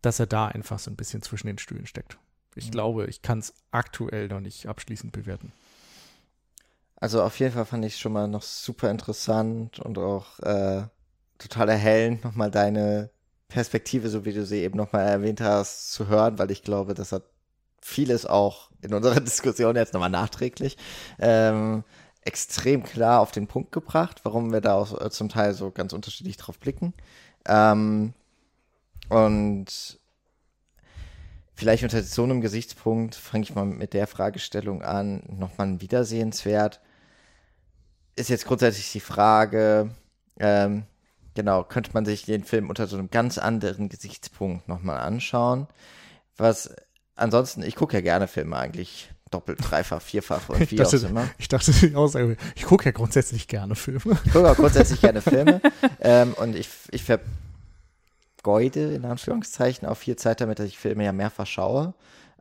[0.00, 2.18] dass er da einfach so ein bisschen zwischen den Stühlen steckt.
[2.54, 2.70] Ich Mhm.
[2.70, 5.52] glaube, ich kann es aktuell noch nicht abschließend bewerten.
[6.96, 10.84] Also auf jeden Fall fand ich schon mal noch super interessant und auch äh,
[11.38, 13.10] total erhellend, nochmal deine
[13.54, 17.12] Perspektive, so wie du sie eben nochmal erwähnt hast, zu hören, weil ich glaube, das
[17.12, 17.22] hat
[17.80, 20.76] vieles auch in unserer Diskussion jetzt nochmal nachträglich
[21.20, 21.84] ähm,
[22.22, 25.92] extrem klar auf den Punkt gebracht, warum wir da auch äh, zum Teil so ganz
[25.92, 26.94] unterschiedlich drauf blicken.
[27.46, 28.12] Ähm,
[29.08, 30.00] und
[31.54, 36.80] vielleicht unter so einem Gesichtspunkt fange ich mal mit der Fragestellung an, nochmal ein Wiedersehenswert.
[38.16, 39.94] Ist jetzt grundsätzlich die Frage,
[40.40, 40.86] ähm,
[41.34, 45.66] genau, könnte man sich den Film unter so einem ganz anderen Gesichtspunkt nochmal anschauen.
[46.36, 46.74] Was
[47.16, 51.28] ansonsten, ich gucke ja gerne Filme eigentlich doppelt, dreifach, vierfach und wie auch immer.
[51.38, 54.18] ich dachte, die Aussage, ich gucke ja grundsätzlich gerne Filme.
[54.24, 55.60] Ich gucke auch grundsätzlich gerne Filme
[56.00, 57.20] ähm, und ich, ich ver
[58.36, 61.94] vergeude, in Anführungszeichen, auch viel Zeit damit, dass ich Filme ja mehrfach schaue.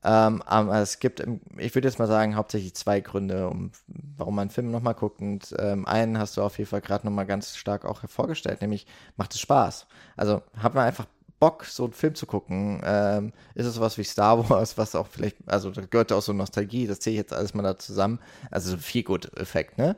[0.04, 1.22] Ähm, aber es gibt,
[1.58, 3.72] ich würde jetzt mal sagen, hauptsächlich zwei Gründe, um,
[4.18, 5.22] warum man Film nochmal guckt.
[5.22, 8.86] Und ähm, einen hast du auf jeden Fall gerade nochmal ganz stark auch hervorgestellt, nämlich
[9.16, 9.88] macht es Spaß.
[10.18, 11.06] Also hat man einfach
[11.40, 12.82] Bock, so einen Film zu gucken.
[12.86, 16.32] Ähm, ist es sowas wie Star Wars, was auch vielleicht, also da gehört auch so
[16.32, 18.20] Nostalgie, das zähle ich jetzt alles mal da zusammen.
[18.50, 19.98] Also viel gut Effekt, ne?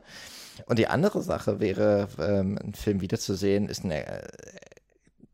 [0.65, 4.27] Und die andere Sache wäre, ähm, einen Film wiederzusehen, ist eine, äh,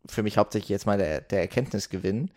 [0.05, 2.31] für mich hauptsächlich jetzt mal der, der Erkenntnisgewinn.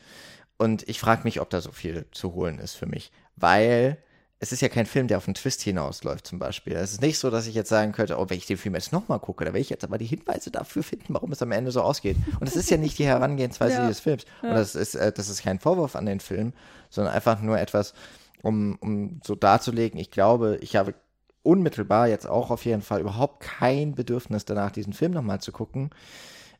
[0.56, 3.10] Und ich frage mich, ob da so viel zu holen ist für mich.
[3.36, 3.98] Weil
[4.44, 6.74] es ist ja kein Film, der auf einen Twist hinausläuft, zum Beispiel.
[6.74, 8.92] Es ist nicht so, dass ich jetzt sagen könnte, oh, wenn ich den Film jetzt
[8.92, 11.70] nochmal gucke, da werde ich jetzt aber die Hinweise dafür finden, warum es am Ende
[11.70, 12.16] so ausgeht.
[12.40, 13.80] Und es ist ja nicht die Herangehensweise ja.
[13.86, 14.24] dieses Films.
[14.42, 14.50] Ja.
[14.50, 16.52] Und das ist, äh, das ist kein Vorwurf an den Film,
[16.90, 17.94] sondern einfach nur etwas,
[18.42, 20.94] um, um so darzulegen, ich glaube, ich habe
[21.42, 25.90] unmittelbar jetzt auch auf jeden Fall überhaupt kein Bedürfnis danach, diesen Film nochmal zu gucken.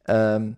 [0.06, 0.56] Ähm,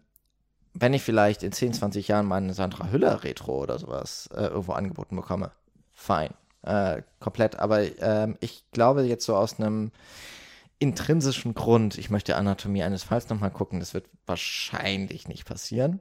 [0.79, 4.47] wenn ich vielleicht in 10, 20 Jahren mal eine Sandra Hüller Retro oder sowas äh,
[4.47, 5.53] irgendwo angeboten bekomme,
[5.93, 6.35] fein.
[6.63, 7.59] Äh, komplett.
[7.59, 9.93] Aber ähm, ich glaube jetzt so aus einem
[10.79, 16.01] intrinsischen Grund, ich möchte Anatomie eines Falls nochmal gucken, das wird wahrscheinlich nicht passieren.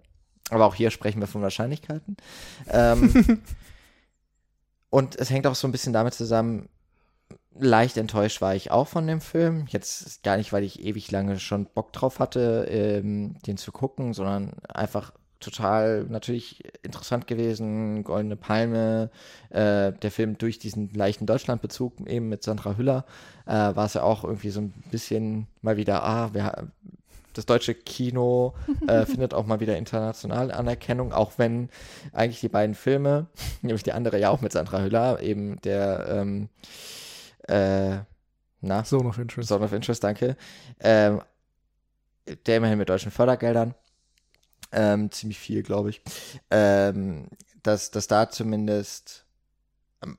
[0.49, 2.17] Aber auch hier sprechen wir von Wahrscheinlichkeiten.
[2.67, 3.41] Ähm,
[4.89, 6.67] und es hängt auch so ein bisschen damit zusammen,
[7.57, 9.65] leicht enttäuscht war ich auch von dem Film.
[9.69, 14.13] Jetzt gar nicht, weil ich ewig lange schon Bock drauf hatte, ähm, den zu gucken,
[14.13, 18.03] sondern einfach total natürlich interessant gewesen.
[18.03, 19.09] Goldene Palme,
[19.49, 23.05] äh, der Film durch diesen leichten Deutschlandbezug eben mit Sandra Hüller,
[23.45, 26.67] äh, war es ja auch irgendwie so ein bisschen mal wieder, ah, wir,
[27.33, 28.53] das deutsche Kino
[28.87, 31.69] äh, findet auch mal wieder international Anerkennung, auch wenn
[32.11, 33.27] eigentlich die beiden Filme,
[33.61, 36.49] nämlich die andere ja auch mit Sandra Hüller, eben der ähm,
[37.47, 37.99] äh,
[38.61, 38.83] na?
[38.83, 39.49] Zone of Interest.
[39.49, 40.35] Zone of Interest, danke.
[40.79, 41.21] Ähm,
[42.45, 43.75] der immerhin mit deutschen Fördergeldern.
[44.71, 46.01] Ähm, ziemlich viel, glaube ich.
[46.49, 47.27] Ähm,
[47.63, 49.25] dass, dass da zumindest
[50.03, 50.17] ähm,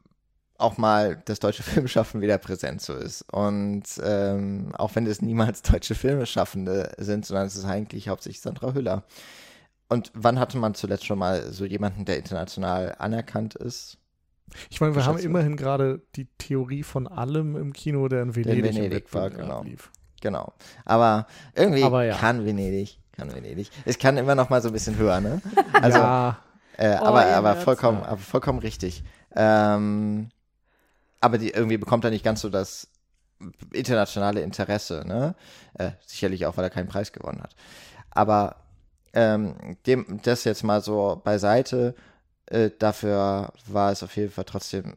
[0.59, 3.23] auch mal das deutsche Filmschaffen wieder präsent so ist.
[3.33, 8.75] Und ähm, auch wenn es niemals deutsche Filmeschaffende sind, sondern es ist eigentlich hauptsächlich Sandra
[8.75, 9.05] Hüller.
[9.89, 13.99] Und wann hatte man zuletzt schon mal so jemanden, der international anerkannt ist?
[14.71, 18.65] Ich meine, wir haben immerhin gerade die Theorie von allem im Kino, der in Venedig,
[18.65, 19.63] in Venedig war, genau.
[19.63, 19.91] Lief.
[20.21, 20.53] Genau.
[20.85, 22.17] Aber irgendwie Aber ja.
[22.17, 23.71] kann Venedig, kann Venedig.
[23.85, 25.41] Es kann immer noch mal so ein bisschen höher, ne?
[25.73, 26.39] Also, ja.
[26.79, 29.03] Äh, oh, aber, aber vollkommen, aber vollkommen richtig.
[29.35, 30.29] Ähm,
[31.21, 32.89] aber die irgendwie bekommt er nicht ganz so das
[33.73, 35.35] internationale Interesse, ne?
[35.75, 37.55] Äh, sicherlich auch, weil er keinen Preis gewonnen hat.
[38.11, 38.57] Aber
[39.13, 41.95] ähm, dem, das jetzt mal so beiseite
[42.47, 44.97] äh, dafür war es auf jeden Fall trotzdem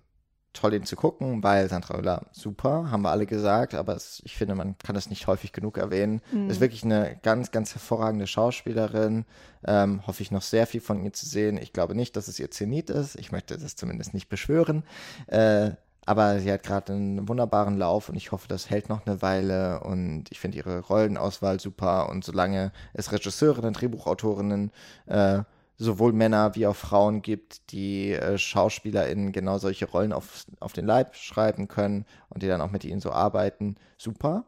[0.53, 4.35] toll, ihn zu gucken, weil Sandra Hüller super, haben wir alle gesagt, aber es, ich
[4.35, 6.21] finde, man kann es nicht häufig genug erwähnen.
[6.31, 6.49] Mhm.
[6.49, 9.25] Ist wirklich eine ganz, ganz hervorragende Schauspielerin.
[9.65, 11.57] Ähm, hoffe ich noch sehr viel von ihr zu sehen.
[11.57, 13.15] Ich glaube nicht, dass es ihr Zenit ist.
[13.15, 14.83] Ich möchte das zumindest nicht beschwören.
[15.27, 15.71] Äh,
[16.05, 19.81] aber sie hat gerade einen wunderbaren Lauf und ich hoffe, das hält noch eine Weile
[19.81, 24.71] und ich finde ihre Rollenauswahl super und solange es Regisseurinnen, Drehbuchautorinnen
[25.05, 25.43] äh,
[25.79, 30.85] sowohl Männer wie auch Frauen gibt, die äh, SchauspielerInnen genau solche Rollen auf, auf den
[30.85, 33.75] Leib schreiben können und die dann auch mit ihnen so arbeiten.
[33.97, 34.43] Super.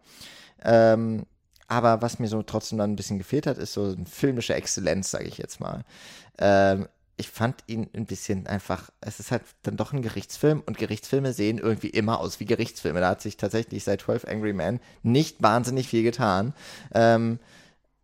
[0.64, 1.26] Ähm,
[1.68, 5.10] aber was mir so trotzdem dann ein bisschen gefehlt hat, ist so eine filmische Exzellenz,
[5.10, 5.86] sage ich jetzt mal.
[6.38, 10.78] Ähm, ich fand ihn ein bisschen einfach, es ist halt dann doch ein Gerichtsfilm und
[10.78, 13.00] Gerichtsfilme sehen irgendwie immer aus wie Gerichtsfilme.
[13.00, 16.54] Da hat sich tatsächlich seit 12 Angry Men nicht wahnsinnig viel getan.
[16.94, 17.40] Ähm,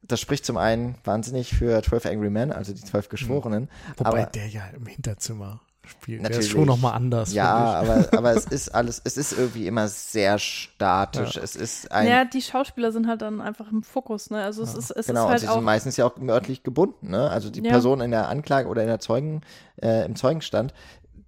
[0.01, 3.69] das spricht zum einen wahnsinnig für 12 Angry Men, also die zwölf Geschworenen.
[3.97, 6.21] Wobei aber, der ja im Hinterzimmer spielt.
[6.21, 6.47] Natürlich.
[6.47, 7.33] Der ist schon nochmal anders.
[7.33, 11.35] Ja, aber, aber es ist alles, es ist irgendwie immer sehr statisch.
[11.35, 11.41] Ja.
[11.41, 12.07] Es ist ein.
[12.07, 14.43] Ja, die Schauspieler sind halt dann einfach im Fokus, ne?
[14.43, 14.79] Also es ja.
[14.79, 17.29] ist, es genau, ist halt und sie sind meistens ja auch örtlich gebunden, ne?
[17.29, 17.71] Also die ja.
[17.71, 19.41] Person in der Anklage oder in der Zeugen,
[19.81, 20.73] äh, im Zeugenstand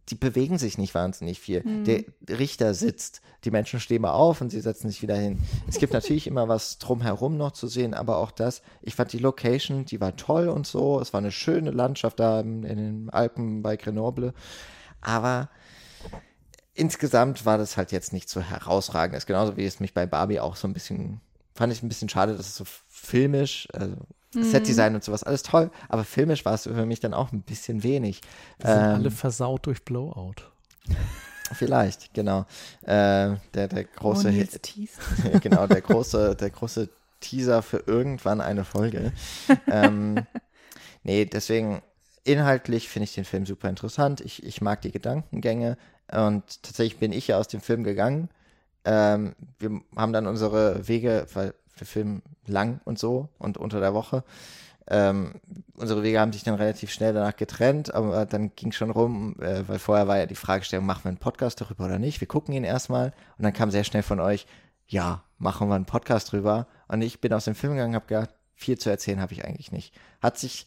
[0.10, 1.64] die bewegen sich nicht wahnsinnig viel.
[1.64, 1.84] Mhm.
[1.84, 5.40] Der Richter sitzt, die Menschen stehen mal auf und sie setzen sich wieder hin.
[5.68, 9.20] Es gibt natürlich immer was drumherum noch zu sehen, aber auch das, ich fand die
[9.20, 11.00] Location, die war toll und so.
[11.00, 14.34] Es war eine schöne Landschaft da in, in den Alpen bei Grenoble.
[15.02, 15.50] Aber
[16.74, 19.16] insgesamt war das halt jetzt nicht so herausragend.
[19.16, 21.22] Das ist genauso wie es mich bei Barbie auch so ein bisschen,
[21.54, 23.96] fand ich ein bisschen schade, dass es so filmisch, also
[24.34, 24.44] Mhm.
[24.44, 27.84] Setdesign und sowas, alles toll, aber filmisch war es für mich dann auch ein bisschen
[27.84, 28.22] wenig.
[28.60, 30.36] Wir sind ähm, alle versaut durch Blowout.
[31.52, 32.46] Vielleicht, genau.
[32.84, 36.90] Äh, der, der große oh, genau, der große, der große
[37.20, 39.14] Teaser für irgendwann eine Folge.
[39.68, 40.26] ähm,
[41.04, 41.82] nee, deswegen
[42.24, 44.22] inhaltlich finde ich den Film super interessant.
[44.22, 45.78] Ich, ich mag die Gedankengänge
[46.12, 48.30] und tatsächlich bin ich ja aus dem Film gegangen.
[48.86, 53.94] Ähm, wir haben dann unsere Wege, weil wir filmen lang und so und unter der
[53.94, 54.24] Woche.
[54.90, 55.36] ähm,
[55.76, 59.68] unsere Wege haben sich dann relativ schnell danach getrennt, aber dann ging schon rum, äh,
[59.68, 62.20] weil vorher war ja die Fragestellung, machen wir einen Podcast darüber oder nicht?
[62.22, 64.48] Wir gucken ihn erstmal und dann kam sehr schnell von euch,
[64.88, 66.68] ja, machen wir einen Podcast drüber.
[66.88, 69.72] Und ich bin aus dem Film gegangen, habe gedacht, viel zu erzählen habe ich eigentlich
[69.72, 69.94] nicht.
[70.22, 70.66] Hat sich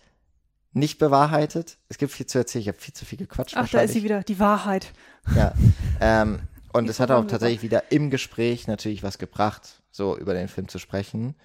[0.72, 1.76] nicht bewahrheitet.
[1.88, 2.62] Es gibt viel zu erzählen.
[2.62, 3.56] Ich habe viel zu viel gequatscht.
[3.56, 4.92] Ach, da ist sie wieder, die Wahrheit.
[5.34, 5.52] Ja.
[6.00, 6.40] Ähm,
[6.72, 10.66] und es hat auch tatsächlich wieder im Gespräch natürlich was gebracht, so über den Film
[10.66, 11.36] zu sprechen.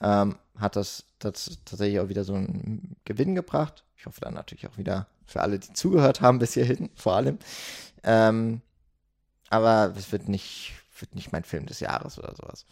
[0.00, 3.84] Ähm, hat das, das tatsächlich auch wieder so einen Gewinn gebracht.
[3.96, 7.38] Ich hoffe dann natürlich auch wieder für alle, die zugehört haben bis hierhin, vor allem.
[8.02, 8.62] Ähm,
[9.50, 12.64] aber es wird nicht, wird nicht mein Film des Jahres oder sowas.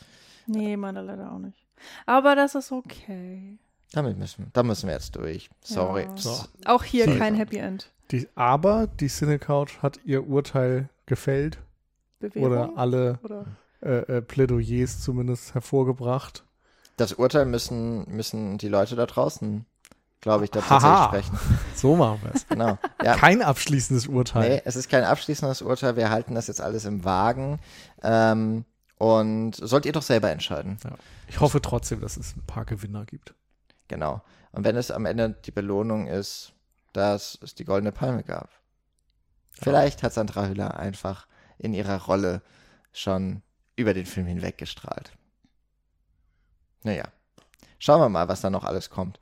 [0.47, 1.67] Nee, meiner leider auch nicht.
[2.07, 3.59] Aber das ist okay.
[3.93, 5.51] Damit müssen, da müssen wir jetzt durch.
[5.63, 6.03] Sorry.
[6.03, 6.17] Ja.
[6.17, 6.45] So.
[6.65, 7.19] Auch hier Sorry.
[7.19, 7.91] kein Happy End.
[8.11, 11.59] Die, aber die Cinecouch hat ihr Urteil gefällt
[12.19, 12.51] Bewegung?
[12.51, 13.47] oder alle Oder?
[13.85, 16.45] Äh, äh, Plädoyers zumindest hervorgebracht.
[16.97, 19.67] Das Urteil müssen, müssen die Leute da draußen,
[20.21, 20.79] glaube ich, da Haha.
[21.11, 21.59] tatsächlich sprechen.
[21.75, 22.49] So machen wir es.
[22.49, 22.79] Genau.
[23.03, 23.17] Ja.
[23.17, 24.49] Kein abschließendes Urteil.
[24.49, 25.97] Nee, es ist kein abschließendes Urteil.
[25.97, 27.59] Wir halten das jetzt alles im Wagen.
[28.03, 28.65] Ähm,
[28.97, 30.79] und sollt ihr doch selber entscheiden.
[31.29, 33.35] Ich hoffe trotzdem, dass es ein paar Gewinner gibt.
[33.89, 34.23] Genau.
[34.53, 36.55] Und wenn es am Ende die Belohnung ist,
[36.95, 38.49] dass es die Goldene Palme gab.
[39.53, 41.27] Vielleicht hat Sandra Hüller einfach
[41.59, 42.41] in ihrer Rolle
[42.93, 43.43] schon
[43.77, 45.13] über den Film hinweg gestrahlt.
[46.83, 47.05] Naja.
[47.79, 49.19] Schauen wir mal, was da noch alles kommt.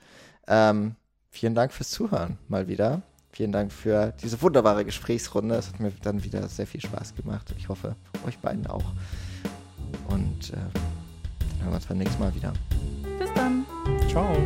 [0.46, 0.96] Ähm,
[1.30, 3.02] vielen Dank fürs Zuhören mal wieder.
[3.30, 5.54] Vielen Dank für diese wunderbare Gesprächsrunde.
[5.54, 7.54] Es hat mir dann wieder sehr viel Spaß gemacht.
[7.56, 7.96] Ich hoffe,
[8.26, 8.84] euch beiden auch.
[10.08, 12.52] Und äh, dann hören wir uns beim nächsten Mal wieder.
[13.18, 13.64] Bis dann.
[14.08, 14.36] Ciao.